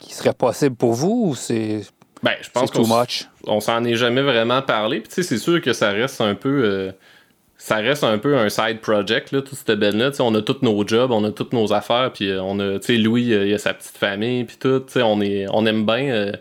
qui 0.00 0.14
serait 0.14 0.32
possible 0.34 0.76
pour 0.76 0.92
vous 0.94 1.28
ou 1.30 1.34
c'est 1.34 1.82
Ben, 2.22 2.32
je 2.42 2.50
pense 2.50 2.70
too 2.70 2.82
qu'on 2.82 3.00
much? 3.00 3.28
on 3.46 3.60
s'en 3.60 3.82
est 3.84 3.94
jamais 3.94 4.22
vraiment 4.22 4.60
parlé. 4.62 5.00
Puis 5.00 5.08
tu 5.08 5.14
sais, 5.16 5.22
c'est 5.22 5.38
sûr 5.38 5.60
que 5.62 5.72
ça 5.72 5.90
reste 5.90 6.20
un 6.20 6.34
peu. 6.34 6.62
euh, 6.64 6.92
ça 7.60 7.76
reste 7.76 8.04
un 8.04 8.18
peu 8.18 8.38
un 8.38 8.48
side 8.48 8.78
project, 8.80 9.32
là, 9.32 9.42
toute 9.42 9.58
cette 9.58 9.78
belle-là. 9.78 10.12
On 10.20 10.34
a 10.36 10.42
tous 10.42 10.58
nos 10.62 10.86
jobs, 10.86 11.10
on 11.10 11.24
a 11.24 11.32
toutes 11.32 11.52
nos 11.52 11.72
affaires, 11.72 12.12
puis 12.14 12.30
euh, 12.30 12.40
on 12.40 12.60
a, 12.60 12.78
tu 12.78 12.86
sais, 12.86 12.96
Louis, 12.96 13.32
euh, 13.32 13.46
il 13.46 13.52
a 13.52 13.58
sa 13.58 13.74
petite 13.74 13.96
famille, 13.96 14.44
puis 14.44 14.56
tout. 14.58 14.82
On, 14.96 15.20
est, 15.20 15.46
on 15.52 15.66
aime 15.66 15.84
bien. 15.84 16.08
euh, 16.08 16.32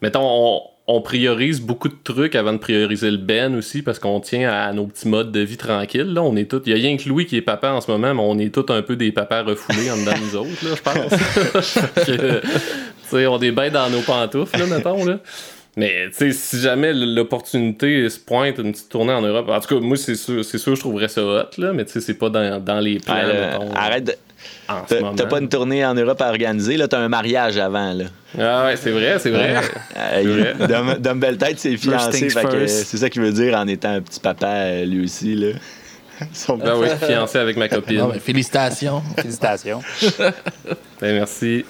mettons, 0.00 0.62
on, 0.86 1.00
priorise 1.02 1.60
beaucoup 1.60 1.88
de 1.88 1.96
trucs 2.02 2.34
avant 2.34 2.52
de 2.52 2.58
prioriser 2.58 3.10
le 3.12 3.16
Ben 3.16 3.54
aussi 3.56 3.82
parce 3.82 4.00
qu'on 4.00 4.18
tient 4.18 4.50
à 4.50 4.72
nos 4.72 4.86
petits 4.86 5.06
modes 5.08 5.30
de 5.30 5.40
vie 5.40 5.56
tranquilles. 5.56 6.12
Là, 6.12 6.22
on 6.22 6.34
est. 6.36 6.52
Il 6.66 6.70
y 6.70 6.72
a 6.72 6.76
rien 6.76 6.96
que 6.96 7.08
Louis 7.08 7.26
qui 7.26 7.36
est 7.36 7.42
papa 7.42 7.70
en 7.70 7.80
ce 7.80 7.90
moment, 7.90 8.14
mais 8.14 8.22
on 8.22 8.38
est 8.38 8.52
tous 8.52 8.72
un 8.72 8.82
peu 8.82 8.96
des 8.96 9.12
papas 9.12 9.42
refoulés 9.42 9.90
en 9.90 9.96
dedans 9.96 10.12
de 10.12 10.20
nous 10.20 10.36
autres, 10.36 10.64
là, 10.64 10.74
je 10.74 10.82
pense. 10.82 11.94
Tu 13.10 13.16
sais, 13.16 13.26
on 13.26 13.40
est 13.40 13.50
bien 13.50 13.70
dans 13.70 13.90
nos 13.90 14.02
pantoufles, 14.02 14.56
là, 14.56 14.66
mettons, 14.66 15.04
là. 15.04 15.18
Mais, 15.80 16.08
tu 16.10 16.30
sais, 16.30 16.32
si 16.32 16.60
jamais 16.60 16.92
l'opportunité 16.92 18.08
se 18.10 18.18
pointe 18.18 18.58
une 18.58 18.72
petite 18.72 18.88
tournée 18.90 19.12
en 19.12 19.22
Europe, 19.22 19.48
en 19.48 19.60
tout 19.60 19.74
cas, 19.74 19.80
moi, 19.80 19.96
c'est 19.96 20.14
sûr, 20.14 20.44
c'est 20.44 20.58
sûr, 20.58 20.74
je 20.74 20.80
trouverais 20.80 21.08
ça 21.08 21.22
hot, 21.24 21.44
là, 21.58 21.72
mais 21.72 21.84
tu 21.86 21.92
sais, 21.92 22.00
c'est 22.00 22.14
pas 22.14 22.28
dans, 22.28 22.62
dans 22.62 22.80
les 22.80 22.98
plans, 22.98 23.14
Ouais, 23.14 23.26
là, 23.26 23.58
mettons, 23.58 23.74
arrête 23.74 24.04
de. 24.04 24.12
en 24.68 24.86
ce 24.86 24.94
T'as 24.94 25.00
moment. 25.00 25.14
t'as 25.14 25.26
pas 25.26 25.38
une 25.40 25.48
tournée 25.48 25.84
en 25.86 25.94
Europe 25.94 26.20
à 26.20 26.28
organiser, 26.28 26.76
là, 26.76 26.86
t'as 26.86 26.98
un 26.98 27.08
mariage 27.08 27.56
avant, 27.56 27.92
là. 27.94 28.04
Ah 28.38 28.66
ouais, 28.66 28.76
c'est 28.76 28.90
vrai, 28.90 29.18
c'est 29.18 29.30
vrai. 29.30 29.56
Euh, 29.96 30.54
Dom, 30.68 30.96
Dom 30.98 31.18
Belle-Tête 31.20 31.58
s'est 31.58 31.76
fiancé, 31.76 32.28
que, 32.28 32.66
c'est 32.66 32.96
ça 32.98 33.08
qu'il 33.08 33.22
veut 33.22 33.32
dire 33.32 33.56
en 33.56 33.66
étant 33.66 33.94
un 33.94 34.00
petit 34.02 34.20
papa, 34.20 34.46
euh, 34.48 34.84
lui 34.84 35.04
aussi, 35.04 35.34
là. 35.34 35.48
Son 36.34 36.58
Ah 36.62 36.76
oui, 36.76 36.88
fiancé 37.02 37.38
avec 37.38 37.56
ma 37.56 37.68
copine. 37.68 37.98
Non, 37.98 38.10
mais 38.12 38.18
félicitations. 38.18 39.02
Félicitations. 39.16 39.80
Ben, 41.00 41.14
merci. 41.14 41.64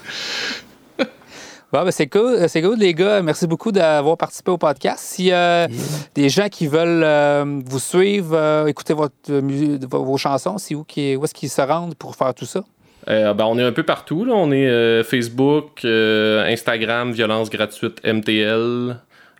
Bon, 1.72 1.84
ben 1.84 1.92
c'est 1.92 2.08
cool, 2.08 2.48
c'est 2.48 2.62
good, 2.62 2.80
les 2.80 2.94
gars. 2.94 3.22
Merci 3.22 3.46
beaucoup 3.46 3.70
d'avoir 3.70 4.16
participé 4.16 4.50
au 4.50 4.58
podcast. 4.58 4.98
Si 5.04 5.30
euh, 5.32 5.68
des 6.16 6.28
gens 6.28 6.48
qui 6.48 6.66
veulent 6.66 7.04
euh, 7.04 7.60
vous 7.64 7.78
suivre, 7.78 8.34
euh, 8.34 8.66
écouter 8.66 8.92
votre, 8.92 9.14
euh, 9.30 9.78
vos 9.88 10.04
vos 10.04 10.16
chansons, 10.16 10.58
c'est 10.58 10.74
où, 10.74 10.82
qui, 10.82 11.14
où 11.14 11.22
est-ce 11.24 11.32
qu'ils 11.34 11.48
se 11.48 11.62
rendent 11.62 11.94
pour 11.94 12.16
faire 12.16 12.34
tout 12.34 12.44
ça? 12.44 12.64
Euh, 13.08 13.32
ben, 13.34 13.44
on 13.44 13.56
est 13.56 13.62
un 13.62 13.70
peu 13.70 13.84
partout. 13.84 14.24
Là. 14.24 14.32
On 14.34 14.50
est 14.50 14.66
euh, 14.68 15.04
Facebook, 15.04 15.84
euh, 15.84 16.44
Instagram, 16.52 17.12
Violence 17.12 17.50
Gratuite 17.50 18.00
MTL. 18.04 18.96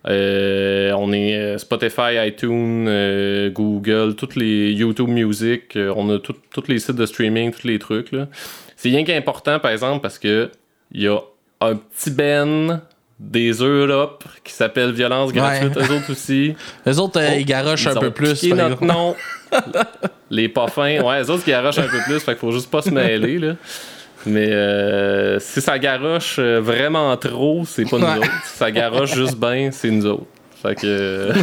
Euh, 0.07 0.93
on 0.97 1.11
est 1.11 1.57
Spotify, 1.57 2.15
iTunes, 2.27 2.85
euh, 2.87 3.49
Google, 3.51 4.15
toutes 4.15 4.37
les 4.37 4.71
YouTube 4.71 5.09
Music. 5.09 5.75
euh, 5.75 5.93
on 5.97 6.09
a 6.09 6.17
tous 6.17 6.67
les 6.69 6.79
sites 6.79 6.95
de 6.95 7.05
streaming, 7.05 7.51
tous 7.51 7.67
les 7.67 7.77
trucs. 7.77 8.13
là. 8.13 8.27
C'est 8.77 8.87
rien 8.89 9.03
qu'important, 9.03 9.59
par 9.59 9.71
exemple, 9.71 10.01
parce 10.01 10.17
que 10.17 10.49
il 10.93 11.03
y 11.03 11.07
a 11.07 11.19
un 11.61 11.75
petit 11.75 12.11
Ben 12.11 12.81
des 13.19 13.51
Europes 13.51 14.23
qui 14.43 14.51
s'appelle 14.51 14.91
Violence 14.93 15.31
Gratuite, 15.31 15.75
Ouais. 15.75 15.83
eux 15.87 15.91
autres 15.95 16.11
aussi. 16.11 16.55
Les 16.85 16.97
autres, 16.99 17.19
euh, 17.21 17.27
Oh, 17.31 17.35
ils 17.37 17.45
garochent 17.45 17.85
un 17.87 17.93
Ils 17.93 17.99
peu 17.99 18.11
plus. 18.11 18.47
par 18.49 18.69
notre 18.69 18.83
nom. 18.83 19.15
les 20.31 20.49
pas 20.49 20.67
fins. 20.67 21.01
Ouais, 21.01 21.19
les 21.21 21.29
autres 21.29 21.43
qui 21.43 21.51
garochent 21.51 21.77
un 21.77 21.83
peu 21.87 21.99
plus, 22.05 22.19
fait 22.19 22.31
qu'il 22.31 22.39
faut 22.39 22.51
juste 22.51 22.71
pas 22.71 22.81
se 22.81 22.89
mêler, 22.89 23.37
là. 23.37 23.53
Mais 24.25 24.47
euh, 24.51 25.39
si 25.39 25.61
ça 25.61 25.77
garoche 25.79 26.37
euh, 26.39 26.59
vraiment 26.61 27.15
trop, 27.17 27.63
c'est 27.65 27.85
pas 27.89 27.97
nous 27.97 28.05
Ouais. 28.05 28.17
autres. 28.17 28.43
Si 28.45 28.57
ça 28.57 28.71
garoche 28.71 29.13
juste 29.13 29.35
bien, 29.37 29.69
c'est 29.71 29.89
nous 29.91 30.05
autres. 30.05 30.25
Fait 30.61 30.75
que, 30.75 30.81
euh, 30.85 31.33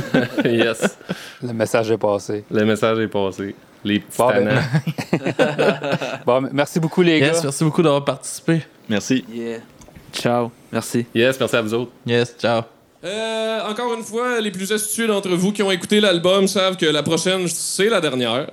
yes, 0.44 0.96
Le 1.42 1.52
message 1.52 1.90
est 1.90 1.98
passé. 1.98 2.44
le 2.50 2.64
message 2.64 2.98
est 2.98 3.08
passé. 3.08 3.54
Les 3.84 4.00
petits 4.00 4.18
Bon, 4.18 4.28
ben. 4.32 4.60
Bon, 6.26 6.48
merci 6.52 6.80
beaucoup, 6.80 7.02
les 7.02 7.18
Yes, 7.18 7.36
gars. 7.36 7.40
merci 7.44 7.62
beaucoup 7.64 7.82
d'avoir 7.82 8.04
participé. 8.04 8.62
Merci. 8.88 9.24
Yeah. 9.32 9.58
Ciao. 10.12 10.50
Merci. 10.72 11.06
Yes, 11.14 11.38
merci 11.38 11.56
à 11.56 11.62
vous 11.62 11.74
autres. 11.74 11.92
Yes, 12.06 12.34
ciao. 12.38 12.62
Euh, 13.04 13.60
encore 13.68 13.94
une 13.94 14.02
fois, 14.02 14.40
les 14.40 14.50
plus 14.50 14.70
astucieux 14.72 15.06
d'entre 15.06 15.30
vous 15.30 15.52
qui 15.52 15.62
ont 15.62 15.70
écouté 15.70 16.00
l'album 16.00 16.48
savent 16.48 16.76
que 16.76 16.86
la 16.86 17.02
prochaine, 17.02 17.46
c'est 17.48 17.88
la 17.88 18.00
dernière. 18.00 18.50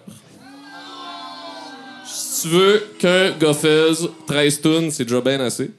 Si 2.06 2.44
tu 2.44 2.48
veux 2.50 2.88
qu'un 3.00 3.32
gars 3.32 3.54
fasse 3.54 4.08
13 4.28 4.62
tunes, 4.62 4.92
c'est 4.92 5.06
déjà 5.06 5.22
bien 5.22 5.40
assez. 5.40 5.72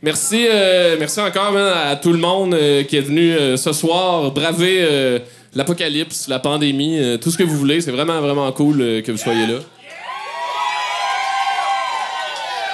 Merci, 0.00 0.46
euh, 0.50 0.96
merci 0.98 1.20
encore 1.20 1.52
man, 1.52 1.72
à 1.86 1.94
tout 1.94 2.12
le 2.12 2.18
monde 2.18 2.54
euh, 2.54 2.82
qui 2.82 2.96
est 2.96 3.02
venu 3.02 3.32
euh, 3.32 3.56
ce 3.56 3.72
soir 3.72 4.32
braver 4.32 4.78
euh, 4.80 5.18
l'apocalypse, 5.54 6.26
la 6.26 6.40
pandémie, 6.40 6.98
euh, 6.98 7.18
tout 7.18 7.30
ce 7.30 7.38
que 7.38 7.44
vous 7.44 7.56
voulez. 7.56 7.80
C'est 7.80 7.92
vraiment, 7.92 8.20
vraiment 8.20 8.50
cool 8.52 8.80
euh, 8.80 9.02
que 9.02 9.12
vous 9.12 9.18
soyez 9.18 9.46
là. 9.46 9.58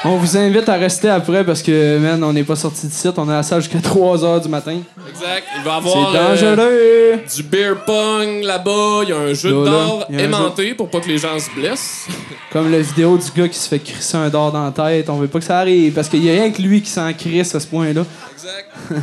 On 0.05 0.16
vous 0.16 0.36
invite 0.36 0.68
à 0.68 0.74
rester 0.74 1.09
après 1.09 1.44
parce 1.44 1.61
que, 1.61 1.99
man, 1.99 2.22
on 2.22 2.32
n'est 2.32 2.44
pas 2.44 2.55
sorti 2.55 2.86
de 2.86 2.92
site. 2.92 3.14
On 3.16 3.28
est 3.28 3.34
à 3.34 3.42
ça 3.42 3.59
jusqu'à 3.59 3.78
3 3.82 4.18
h 4.18 4.42
du 4.42 4.49
matin. 4.49 4.78
Exact. 5.09 5.44
Il 5.57 5.64
va 5.64 5.78
y 5.78 5.82
C'est 5.82 5.90
avoir 5.90 6.14
euh, 6.14 6.28
dangereux! 6.28 7.20
du 7.36 7.42
beer 7.42 7.74
pong 7.84 8.42
là-bas. 8.44 9.01
Il 9.03 9.09
y 9.09 9.12
a 9.12 9.16
un 9.18 9.34
jeu 9.34 9.51
de 9.51 9.64
d'or 9.64 10.07
aimanté 10.11 10.74
pour 10.74 10.88
pas 10.88 11.01
que 11.01 11.09
les 11.09 11.18
gens 11.18 11.36
se 11.38 11.51
blessent. 11.51 12.07
Comme 12.53 12.70
la 12.70 12.80
vidéo 12.80 13.18
du 13.18 13.28
gars 13.40 13.49
qui 13.49 13.59
se 13.59 13.68
fait 13.68 13.80
crisser 13.80 14.16
un 14.16 14.28
dard 14.28 14.53
dans 14.53 14.64
la 14.64 14.70
tête. 14.70 15.11
On 15.11 15.16
veut 15.16 15.26
pas 15.26 15.40
que 15.40 15.44
ça 15.44 15.59
arrive 15.59 15.92
parce 15.92 16.09
qu'il 16.09 16.24
y 16.24 16.30
a 16.30 16.32
rien 16.32 16.51
que 16.53 16.62
lui 16.62 16.80
qui 16.80 16.90
s'en 16.90 17.12
crisse 17.12 17.55
à 17.55 17.61
ce 17.61 17.66
point-là. 17.66 18.05
Exact. 18.34 19.03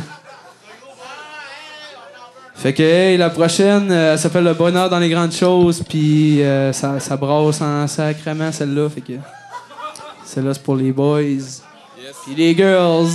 Fait 2.54 2.72
que, 2.72 2.82
hey, 2.82 3.18
la 3.18 3.28
prochaine, 3.28 3.92
euh, 3.92 4.14
elle 4.14 4.18
s'appelle 4.18 4.44
Le 4.44 4.54
Bonheur 4.54 4.88
dans 4.88 4.98
les 4.98 5.10
grandes 5.10 5.32
choses, 5.32 5.82
puis 5.86 6.42
euh, 6.42 6.72
ça, 6.72 6.98
ça 7.00 7.14
brasse 7.16 7.60
en 7.60 7.86
sacrement 7.86 8.50
celle-là. 8.50 8.88
Fait 8.88 9.02
que, 9.02 9.12
celle-là, 10.36 10.52
c'est 10.52 10.62
pour 10.62 10.76
les 10.76 10.92
boys. 10.92 11.48
Puis 12.24 12.34
les 12.36 12.54
girls. 12.54 13.08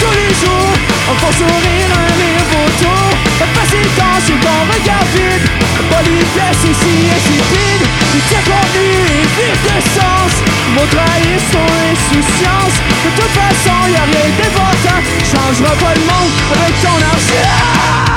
Tous 0.00 0.14
les 0.16 0.32
jours 0.40 0.74
On 1.10 1.14
fait 1.14 1.36
sourire 1.36 1.90
un 1.92 2.08
rire 2.16 2.48
autour 2.64 3.10
La 3.40 3.46
facilitance 3.46 4.24
c'est 4.26 4.40
ton 4.40 4.58
regard 4.72 5.04
vide 5.14 5.46
La 5.76 5.96
politesse 5.96 6.62
ici 6.64 6.94
insipide. 7.12 7.84
Du 8.14 8.20
tien 8.28 8.42
contenu 8.48 8.88
et 9.04 9.26
vif 9.36 9.58
de 9.68 9.78
sens. 9.92 10.32
Vont 10.76 10.88
trahir 10.88 11.38
son 11.52 11.68
insouciance 11.92 12.76
De 13.04 13.10
toute 13.20 13.34
façon 13.36 13.76
y'a 13.92 14.04
rien 14.04 14.28
d'important 14.38 15.00
Changera 15.20 15.74
pas 15.76 15.94
le 15.94 16.00
monde 16.00 16.32
avec 16.54 16.80
ton 16.80 16.96
argent 17.12 18.11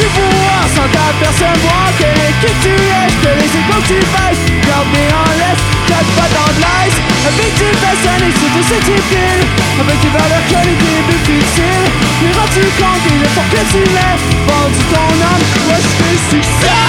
Veux-tu 0.00 0.12
pouvoir 0.16 0.64
sans 0.74 0.88
t'apercevoir 0.88 1.92
quel 1.98 2.14
qui 2.40 2.52
tu 2.62 2.72
es? 2.72 3.06
Que 3.20 3.30
les 3.36 3.52
égaux 3.52 3.82
que 3.82 3.88
tu 3.88 4.00
baisses 4.00 4.44
Garder 4.66 5.08
en 5.12 5.28
laisse, 5.36 5.60
quatre 5.86 6.12
pas 6.16 6.28
dans 6.32 6.52
de 6.56 6.60
l'aise 6.64 6.96
Avec 7.28 7.52
tes 7.54 7.74
personnes 7.76 8.24
et 8.24 8.32
c'est 8.32 8.52
de 8.56 8.62
ce 8.64 8.78
type 8.86 9.44
Avec 9.78 10.00
tes 10.00 10.08
valeurs 10.08 10.46
que 10.48 10.60
les 10.68 10.76
débuts 10.80 11.20
futiles 11.24 11.88
Mais 12.22 12.32
rends-tu 12.32 12.64
compte 12.80 13.02
des 13.04 13.18
efforts 13.26 13.50
que 13.52 13.62
tu 13.72 13.82
mets 13.92 14.16
Vendu 14.48 14.82
ton 14.88 15.10
âme, 15.20 15.44
moi 15.68 15.76
je 15.76 15.90
fais 16.00 16.16
succès. 16.36 16.80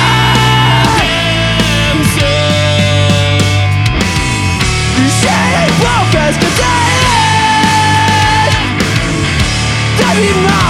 J'ai 5.22 5.68
pas 5.84 6.02
fait 6.12 6.32
ce 6.34 6.40
que 6.40 6.46
t'es? 6.46 6.80
Ta 9.98 10.10
vie 10.16 10.36
m'a 10.46 10.64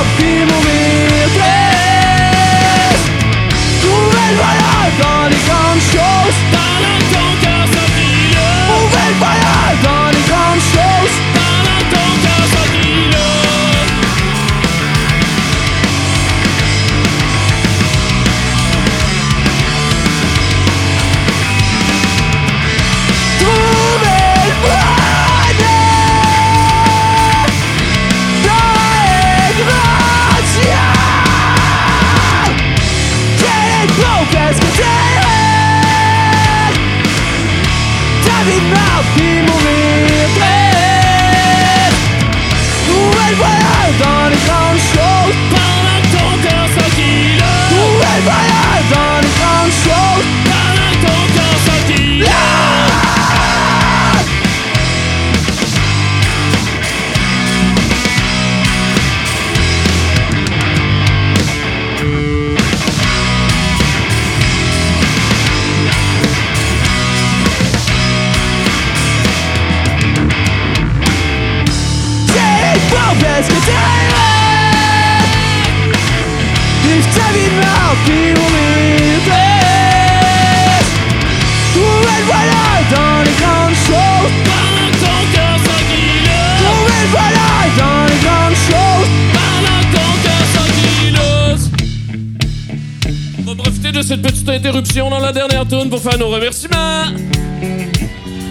interruption 94.92 95.10
dans 95.10 95.20
la 95.20 95.32
dernière 95.32 95.68
tune 95.68 95.90
pour 95.90 96.02
faire 96.02 96.18
nos 96.18 96.30
remerciements. 96.30 97.06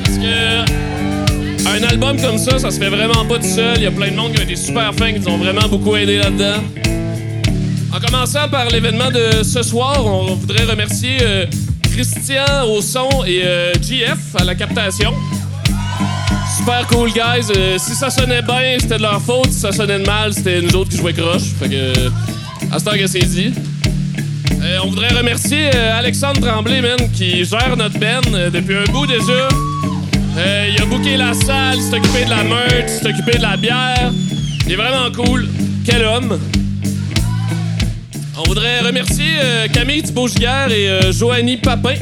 Parce 0.04 0.18
que 0.18 1.68
un 1.68 1.82
album 1.88 2.20
comme 2.20 2.38
ça, 2.38 2.58
ça 2.58 2.70
se 2.70 2.78
fait 2.78 2.88
vraiment 2.88 3.24
pas 3.26 3.38
tout 3.38 3.46
seul. 3.46 3.76
Il 3.76 3.82
y 3.82 3.86
a 3.86 3.90
plein 3.90 4.10
de 4.10 4.16
monde 4.16 4.32
qui 4.32 4.40
ont 4.40 4.44
été 4.44 4.56
super 4.56 4.94
fins, 4.94 5.12
qui 5.12 5.20
nous 5.20 5.28
ont 5.28 5.38
vraiment 5.38 5.68
beaucoup 5.68 5.94
aidé 5.96 6.18
là-dedans. 6.18 6.62
En 7.92 8.00
commençant 8.00 8.48
par 8.48 8.68
l'événement 8.70 9.10
de 9.10 9.42
ce 9.42 9.62
soir, 9.62 10.04
on 10.04 10.34
voudrait 10.34 10.64
remercier 10.64 11.18
euh, 11.20 11.46
Christian 11.92 12.64
au 12.68 12.80
son 12.80 13.08
et 13.26 13.42
euh, 13.44 13.72
GF 13.74 14.36
à 14.38 14.44
la 14.44 14.54
captation. 14.54 15.12
Super 16.56 16.86
cool, 16.86 17.10
guys. 17.12 17.50
Euh, 17.56 17.76
si 17.78 17.94
ça 17.94 18.10
sonnait 18.10 18.42
bien, 18.42 18.76
c'était 18.78 18.96
de 18.96 19.02
leur 19.02 19.20
faute. 19.20 19.50
Si 19.50 19.60
ça 19.60 19.72
sonnait 19.72 19.98
de 19.98 20.06
mal, 20.06 20.32
c'était 20.32 20.62
nous 20.62 20.74
autres 20.74 20.90
qui 20.90 20.96
jouaient 20.96 21.12
croche. 21.12 21.52
Fait 21.58 21.68
que, 21.68 21.92
à 22.72 22.78
ce 22.78 22.84
temps 22.84 22.96
que 22.96 23.06
c'est 23.06 23.18
dit. 23.20 23.52
Euh, 24.62 24.78
on 24.84 24.88
voudrait 24.88 25.08
remercier 25.08 25.70
euh, 25.74 25.98
Alexandre 25.98 26.40
Tremblay, 26.40 26.82
man, 26.82 26.98
qui 27.14 27.44
gère 27.44 27.76
notre 27.78 27.96
euh, 28.02 28.50
depuis 28.50 28.76
un 28.76 28.84
bout 28.92 29.06
déjà. 29.06 29.48
Il 30.36 30.80
a 30.80 30.86
booké 30.86 31.16
la 31.16 31.34
salle, 31.34 31.78
s'est 31.78 31.96
occupé 31.96 32.24
de 32.24 32.30
la 32.30 32.42
il 32.42 32.88
s'est 32.88 33.08
occupé 33.08 33.38
de 33.38 33.42
la 33.42 33.56
bière. 33.56 34.12
Il 34.66 34.72
est 34.72 34.76
vraiment 34.76 35.10
cool. 35.14 35.48
Quel 35.84 36.04
homme. 36.04 36.38
On 38.38 38.42
voudrait 38.44 38.80
remercier 38.80 39.34
Camille 39.72 40.02
Thibault-Giguère 40.02 40.70
et 40.70 41.12
Joanie 41.12 41.58
Papin, 41.58 41.94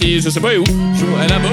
qui 0.00 0.20
je 0.20 0.28
sais 0.28 0.38
pas 0.38 0.54
où, 0.56 0.64
elle 1.18 1.24
est 1.24 1.28
là-bas. 1.28 1.48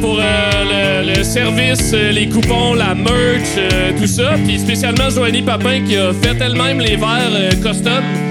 Pour 0.00 0.18
le, 0.18 1.22
service, 1.24 1.92
les 1.92 2.28
coupons, 2.28 2.74
la 2.74 2.94
merch, 2.94 3.58
tout 3.98 4.06
ça. 4.06 4.34
Puis 4.44 4.58
spécialement 4.58 5.10
Joanie 5.10 5.42
Papin 5.42 5.80
qui 5.80 5.96
a 5.96 6.12
fait 6.12 6.36
elle-même 6.40 6.78
les 6.78 6.96
verres 6.96 7.50
custom. 7.62 8.23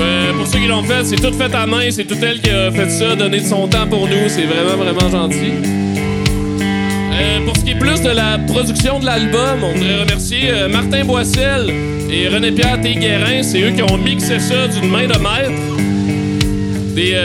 Euh, 0.00 0.32
pour 0.32 0.46
ceux 0.46 0.58
qui 0.58 0.66
l'ont 0.66 0.82
fait, 0.82 1.04
c'est 1.04 1.16
tout 1.16 1.32
fait 1.32 1.54
à 1.54 1.66
main, 1.66 1.90
c'est 1.90 2.04
tout 2.04 2.16
elle 2.22 2.40
qui 2.40 2.50
a 2.50 2.70
fait 2.70 2.90
ça, 2.90 3.14
donné 3.14 3.40
de 3.40 3.46
son 3.46 3.68
temps 3.68 3.86
pour 3.86 4.08
nous, 4.08 4.28
c'est 4.28 4.44
vraiment 4.44 4.76
vraiment 4.76 5.08
gentil. 5.10 5.52
Euh, 7.12 7.40
pour 7.44 7.56
ce 7.56 7.64
qui 7.64 7.70
est 7.70 7.78
plus 7.78 8.00
de 8.00 8.10
la 8.10 8.38
production 8.38 8.98
de 8.98 9.06
l'album, 9.06 9.62
on 9.62 9.72
voudrait 9.72 10.00
remercier 10.00 10.50
euh, 10.50 10.68
Martin 10.68 11.04
Boissel 11.04 11.72
et 12.10 12.28
René-Pierre 12.28 12.80
Téguérin. 12.80 13.42
C'est 13.42 13.60
eux 13.60 13.70
qui 13.70 13.82
ont 13.82 13.96
mixé 13.96 14.40
ça 14.40 14.66
d'une 14.66 14.90
main 14.90 15.06
de 15.06 15.18
maître. 15.18 15.62
Des 16.94 17.16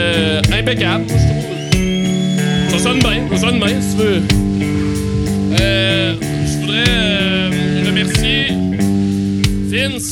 impeccables, 0.52 1.04
je 1.08 1.14
trouve. 1.14 2.70
Ça 2.70 2.78
sonne 2.78 2.98
bien, 2.98 3.22
ça 3.30 3.36
sonne 3.36 3.58
bien, 3.58 3.80
si 3.80 3.96
tu 3.96 4.02
veux. 4.02 4.49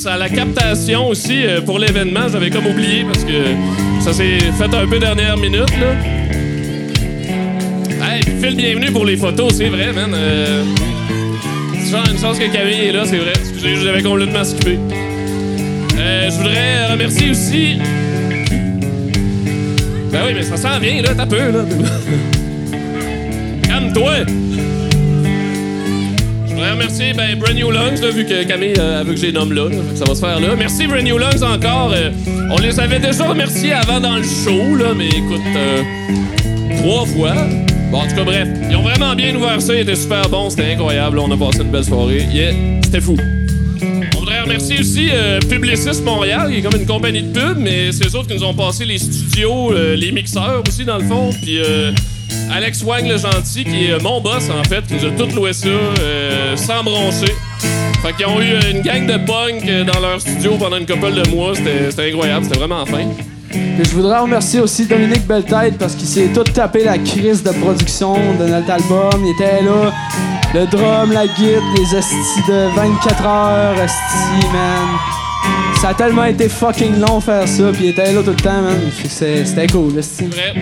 À 0.05 0.19
la 0.19 0.29
captation 0.29 1.09
aussi 1.09 1.47
euh, 1.47 1.63
pour 1.63 1.79
l'événement. 1.79 2.29
J'avais 2.31 2.51
comme 2.51 2.67
oublié 2.67 3.05
parce 3.05 3.25
que 3.25 3.55
ça 4.01 4.13
s'est 4.13 4.39
fait 4.39 4.75
un 4.75 4.87
peu 4.87 4.99
dernière 4.99 5.39
minute, 5.39 5.71
là. 5.81 5.95
Hey, 8.03 8.21
Phil, 8.23 8.55
bienvenue 8.55 8.91
pour 8.93 9.07
les 9.07 9.17
photos, 9.17 9.55
c'est 9.55 9.71
vrai, 9.71 9.95
man. 9.95 10.13
Euh, 10.13 10.63
c'est 11.73 11.91
genre 11.91 12.05
une 12.11 12.19
chance 12.19 12.39
que 12.39 12.53
Camille 12.53 12.89
est 12.89 12.93
là, 12.93 13.05
c'est 13.07 13.17
vrai. 13.17 13.33
Excusez, 13.35 13.77
j'avais 13.77 14.03
complètement 14.03 14.45
skippé. 14.45 14.79
Euh, 15.99 16.31
je 16.31 16.37
voudrais 16.37 16.93
remercier 16.93 17.31
aussi. 17.31 17.79
Ben 20.13 20.21
oui, 20.27 20.33
mais 20.35 20.43
ça 20.43 20.59
s'en 20.59 20.79
vient, 20.81 21.01
là, 21.01 21.15
t'as 21.17 21.27
peu, 21.27 21.51
là. 21.51 21.65
Calme-toi! 23.63 24.27
Voudrais 26.69 26.85
remercier 26.85 27.15
ben, 27.15 27.39
Brand 27.39 27.55
New 27.55 27.71
Lungs, 27.71 27.99
là, 28.03 28.11
vu 28.11 28.27
que 28.27 28.45
Camille 28.45 28.75
euh, 28.79 29.03
veut 29.03 29.15
que 29.15 29.21
je 29.21 29.27
les 29.27 29.33
nomme 29.33 29.55
là, 29.55 29.71
que 29.71 29.97
ça 29.97 30.05
va 30.05 30.15
se 30.15 30.21
faire 30.21 30.39
là. 30.39 30.49
Merci 30.55 30.87
Brand 30.87 31.03
New 31.03 31.17
Lungs 31.17 31.43
encore. 31.43 31.93
euh, 31.95 32.11
on 32.51 32.59
les 32.59 32.79
avait 32.79 32.99
déjà 32.99 33.27
remerciés 33.27 33.73
avant 33.73 34.01
dans 34.01 34.17
le 34.17 34.23
show, 34.23 34.77
là, 34.77 34.93
mais 34.95 35.09
écoute, 35.09 35.41
euh, 35.57 35.83
trois 36.77 37.07
fois. 37.07 37.33
Bon, 37.91 38.01
en 38.01 38.07
tout 38.07 38.17
cas, 38.17 38.25
bref, 38.25 38.49
ils 38.69 38.77
ont 38.77 38.83
vraiment 38.83 39.15
bien 39.15 39.35
ouvert 39.35 39.63
ça, 39.63 39.75
ils 39.75 39.81
étaient 39.81 39.97
super 39.97 40.29
bons, 40.29 40.51
c'était 40.51 40.73
incroyable. 40.75 41.19
On 41.19 41.31
a 41.31 41.39
passé 41.39 41.63
une 41.63 41.71
belle 41.71 41.85
soirée. 41.85 42.27
Yeah, 42.31 42.53
c'était 42.85 43.01
fou. 43.01 43.17
On 44.15 44.19
voudrait 44.19 44.43
remercier 44.43 44.79
aussi 44.81 45.09
euh, 45.11 45.41
Publicis 45.41 46.03
Montréal, 46.05 46.51
qui 46.51 46.59
est 46.59 46.63
comme 46.63 46.79
une 46.79 46.87
compagnie 46.87 47.23
de 47.23 47.33
pub, 47.33 47.57
mais 47.57 47.93
c'est 47.93 48.07
eux 48.09 48.15
autres 48.15 48.29
qui 48.29 48.35
nous 48.35 48.45
ont 48.45 48.55
passé 48.55 48.85
les 48.85 48.99
studios, 48.99 49.73
les 49.73 50.13
mixeurs 50.13 50.63
aussi, 50.69 50.85
dans 50.85 50.99
le 50.99 51.05
fond. 51.05 51.31
Puis 51.43 51.61
Alex 52.51 52.83
Wang, 52.83 53.07
le 53.07 53.19
gentil, 53.19 53.65
qui 53.65 53.87
est 53.87 53.93
euh, 53.93 53.99
mon 54.03 54.21
boss, 54.21 54.49
en 54.51 54.65
fait, 54.65 54.87
qui 54.87 54.95
nous 54.95 55.05
a 55.05 55.11
tout 55.11 55.35
loué 55.35 55.53
ça 55.53 55.69
euh, 55.69 56.57
sans 56.57 56.83
broncher. 56.83 57.35
Fait 58.03 58.13
qu'ils 58.17 58.27
ont 58.27 58.41
eu 58.41 58.53
euh, 58.53 58.71
une 58.71 58.81
gang 58.81 59.07
de 59.07 59.17
punk 59.19 59.65
dans 59.93 60.01
leur 60.01 60.21
studio 60.21 60.57
pendant 60.59 60.79
une 60.79 60.87
couple 60.87 61.13
de 61.13 61.29
mois. 61.29 61.55
C'était 61.55 61.91
c'était 61.91 62.11
incroyable, 62.11 62.45
c'était 62.45 62.59
vraiment 62.59 62.87
fin. 62.87 63.07
Puis 63.51 63.85
je 63.85 63.91
voudrais 63.91 64.19
remercier 64.21 64.61
aussi 64.61 64.87
Dominique 64.87 65.27
Belletête 65.27 65.79
parce 65.79 65.95
qu'il 65.95 66.07
s'est 66.07 66.31
tout 66.35 66.45
tapé 66.45 66.85
la 66.85 66.99
crise 66.99 67.43
de 67.43 67.51
production 67.51 68.15
de 68.39 68.47
notre 68.47 68.71
album. 68.71 69.25
Il 69.25 69.31
était 69.33 69.63
là. 69.63 69.93
Le 70.55 70.67
drum, 70.67 71.13
la 71.13 71.27
guitare, 71.27 71.63
les 71.77 71.99
estis 71.99 72.43
de 72.49 72.75
24 72.75 73.27
heures, 73.27 73.79
esti, 73.79 74.47
man. 74.53 75.28
Ça 75.81 75.91
a 75.91 75.95
tellement 75.95 76.25
été 76.25 76.49
fucking 76.49 76.99
long 77.01 77.21
faire 77.21 77.47
ça, 77.47 77.71
puis 77.73 77.85
il 77.85 77.91
était 77.91 78.13
là 78.13 78.23
tout 78.23 78.31
le 78.31 78.37
temps, 78.37 78.63
man. 78.63 78.79
C'était 79.09 79.67
cool, 79.69 79.97
esti. 79.99 80.25
Vrai. 80.27 80.55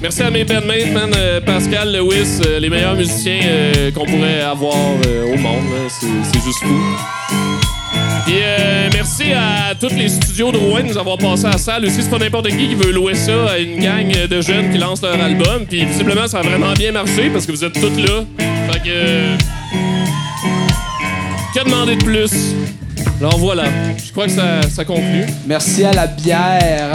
Merci 0.00 0.22
à 0.22 0.30
mes 0.30 0.44
bandmates, 0.44 0.92
man. 0.92 1.10
euh, 1.16 1.40
Pascal, 1.40 1.92
Lewis, 1.92 2.40
euh, 2.46 2.58
les 2.60 2.70
meilleurs 2.70 2.94
musiciens 2.94 3.40
euh, 3.44 3.90
qu'on 3.90 4.06
pourrait 4.06 4.40
avoir 4.40 4.74
au 4.74 5.36
monde. 5.38 5.64
C'est 5.88 6.42
juste 6.42 6.60
fou. 6.62 6.74
Euh, 8.36 8.88
merci 8.92 9.32
à 9.32 9.74
tous 9.74 9.94
les 9.94 10.08
studios 10.08 10.50
de 10.50 10.56
Rouen 10.58 10.80
de 10.80 10.88
nous 10.88 10.98
avoir 10.98 11.18
passé 11.18 11.44
à 11.46 11.50
la 11.52 11.58
salle. 11.58 11.84
Aussi, 11.84 12.02
c'est 12.02 12.10
pas 12.10 12.18
n'importe 12.18 12.48
qui 12.48 12.68
qui 12.68 12.74
veut 12.74 12.90
louer 12.90 13.14
ça 13.14 13.52
à 13.52 13.58
une 13.58 13.78
gang 13.80 14.10
de 14.28 14.40
jeunes 14.40 14.72
qui 14.72 14.78
lancent 14.78 15.02
leur 15.02 15.20
album. 15.20 15.66
Puis 15.68 15.84
visiblement, 15.84 16.26
ça 16.26 16.38
a 16.38 16.42
vraiment 16.42 16.72
bien 16.72 16.90
marché 16.90 17.30
parce 17.30 17.46
que 17.46 17.52
vous 17.52 17.64
êtes 17.64 17.74
tous 17.74 17.96
là. 18.00 18.24
Fait 18.72 18.80
que. 18.80 19.36
Que 21.54 21.64
demander 21.64 21.96
de 21.96 22.04
plus? 22.04 22.54
Alors 23.20 23.38
voilà, 23.38 23.64
je 24.04 24.10
crois 24.12 24.26
que 24.26 24.32
ça, 24.32 24.62
ça 24.68 24.84
conclut. 24.84 25.24
Merci 25.46 25.84
à 25.84 25.92
la 25.92 26.06
bière. 26.06 26.90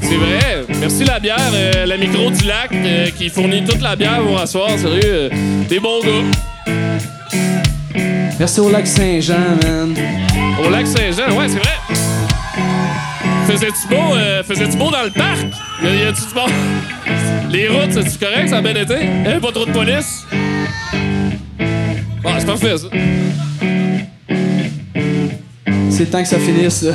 C'est 0.00 0.16
vrai. 0.16 0.64
Merci 0.80 1.04
la 1.04 1.20
bière, 1.20 1.36
euh, 1.52 1.86
la 1.86 1.96
micro 1.96 2.30
du 2.30 2.44
lac 2.44 2.70
euh, 2.72 3.08
qui 3.16 3.28
fournit 3.28 3.62
toute 3.64 3.80
la 3.80 3.94
bière 3.94 4.20
pour 4.22 4.40
asseoir. 4.40 4.70
Sérieux, 4.78 5.00
euh, 5.04 5.28
des 5.68 5.78
bons 5.78 6.00
gars. 6.02 6.72
Merci 8.38 8.60
au 8.60 8.70
lac 8.70 8.86
Saint-Jean, 8.86 9.34
man. 9.62 9.94
Au 10.64 10.70
lac 10.70 10.86
Saint-Jean, 10.86 11.36
ouais, 11.36 11.46
c'est 11.48 11.58
vrai. 11.58 11.76
Faisais-tu 13.46 13.88
beau, 13.88 14.14
euh, 14.16 14.42
faisais-tu 14.42 14.76
beau 14.76 14.90
dans 14.90 15.02
le 15.04 15.10
parc? 15.10 15.46
Y 15.82 15.86
a- 15.86 15.94
y 15.94 16.02
a-tu 16.04 16.22
du 16.22 16.34
bon? 16.34 16.46
Les 17.50 17.68
routes, 17.68 17.92
c'est-tu 17.92 18.18
correct? 18.24 18.48
Ça 18.48 18.58
a 18.58 18.62
bien 18.62 18.74
été? 18.74 18.94
Y 18.94 19.28
avait 19.28 19.40
pas 19.40 19.52
trop 19.52 19.66
de 19.66 19.72
police? 19.72 20.24
Bon, 22.22 22.30
c'est 22.38 22.46
parfait, 22.46 22.78
ça. 22.78 22.86
C'est 25.90 26.06
temps 26.10 26.22
que 26.22 26.28
ça 26.28 26.38
finisse, 26.38 26.82
là. 26.82 26.92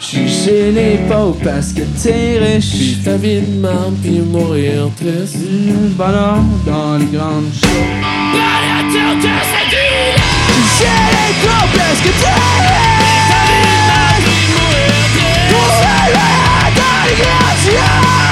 J'suis 0.00 0.28
gêné 0.28 0.98
pas 1.08 1.32
parce 1.42 1.72
que 1.72 1.82
t'es 2.02 2.38
riche. 2.38 3.02
ta 3.04 3.16
vie 3.16 3.40
de 3.40 3.60
marde 3.60 3.94
puis 4.02 4.20
mourir 4.20 4.88
triste. 4.96 5.36
Le 5.36 5.88
bonheur 5.90 6.38
dans 6.66 6.98
les 6.98 7.06
grandes 7.06 7.52
choses. 7.52 7.70
Gêné 10.78 11.26
pas 11.44 11.66
parce 11.74 12.00
que 12.00 12.08
t'es 12.08 12.34
riche. 12.34 12.76
Ta 13.30 13.40
vie 13.46 13.66
de 13.66 13.80
marde 13.88 14.22
puis 14.24 14.42
mourir 14.52 15.04
triste. 15.12 15.46
dans 16.76 17.00
les 17.08 17.16
grandes 17.22 17.60
choses. 17.64 18.25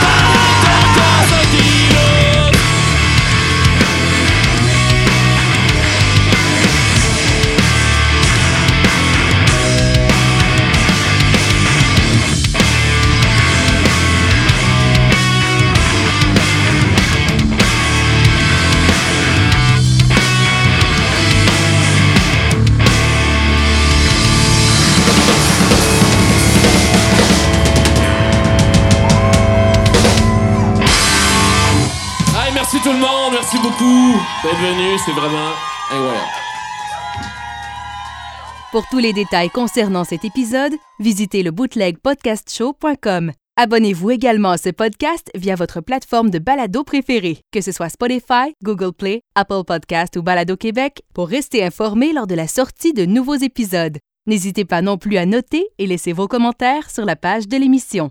D'être 34.44 34.60
venu, 34.60 34.98
c'est 34.98 35.12
vraiment 35.12 35.52
incroyable. 35.90 36.28
Pour 38.72 38.86
tous 38.88 38.98
les 38.98 39.12
détails 39.12 39.50
concernant 39.50 40.04
cet 40.04 40.24
épisode, 40.24 40.74
visitez 40.98 41.42
le 41.42 41.50
bootlegpodcastshow.com. 41.50 43.32
Abonnez-vous 43.56 44.10
également 44.10 44.50
à 44.50 44.58
ce 44.58 44.70
podcast 44.70 45.30
via 45.36 45.54
votre 45.54 45.80
plateforme 45.80 46.28
de 46.28 46.40
balado 46.40 46.82
préférée, 46.82 47.38
que 47.52 47.60
ce 47.60 47.70
soit 47.70 47.88
Spotify, 47.88 48.52
Google 48.64 48.92
Play, 48.92 49.20
Apple 49.36 49.62
Podcast 49.64 50.16
ou 50.16 50.22
Balado 50.22 50.56
Québec, 50.56 51.02
pour 51.14 51.28
rester 51.28 51.64
informé 51.64 52.12
lors 52.12 52.26
de 52.26 52.34
la 52.34 52.48
sortie 52.48 52.92
de 52.92 53.06
nouveaux 53.06 53.36
épisodes. 53.36 53.98
N'hésitez 54.26 54.64
pas 54.64 54.82
non 54.82 54.98
plus 54.98 55.16
à 55.18 55.24
noter 55.24 55.66
et 55.78 55.86
laisser 55.86 56.12
vos 56.12 56.26
commentaires 56.26 56.90
sur 56.90 57.04
la 57.04 57.14
page 57.14 57.46
de 57.46 57.56
l'émission. 57.56 58.10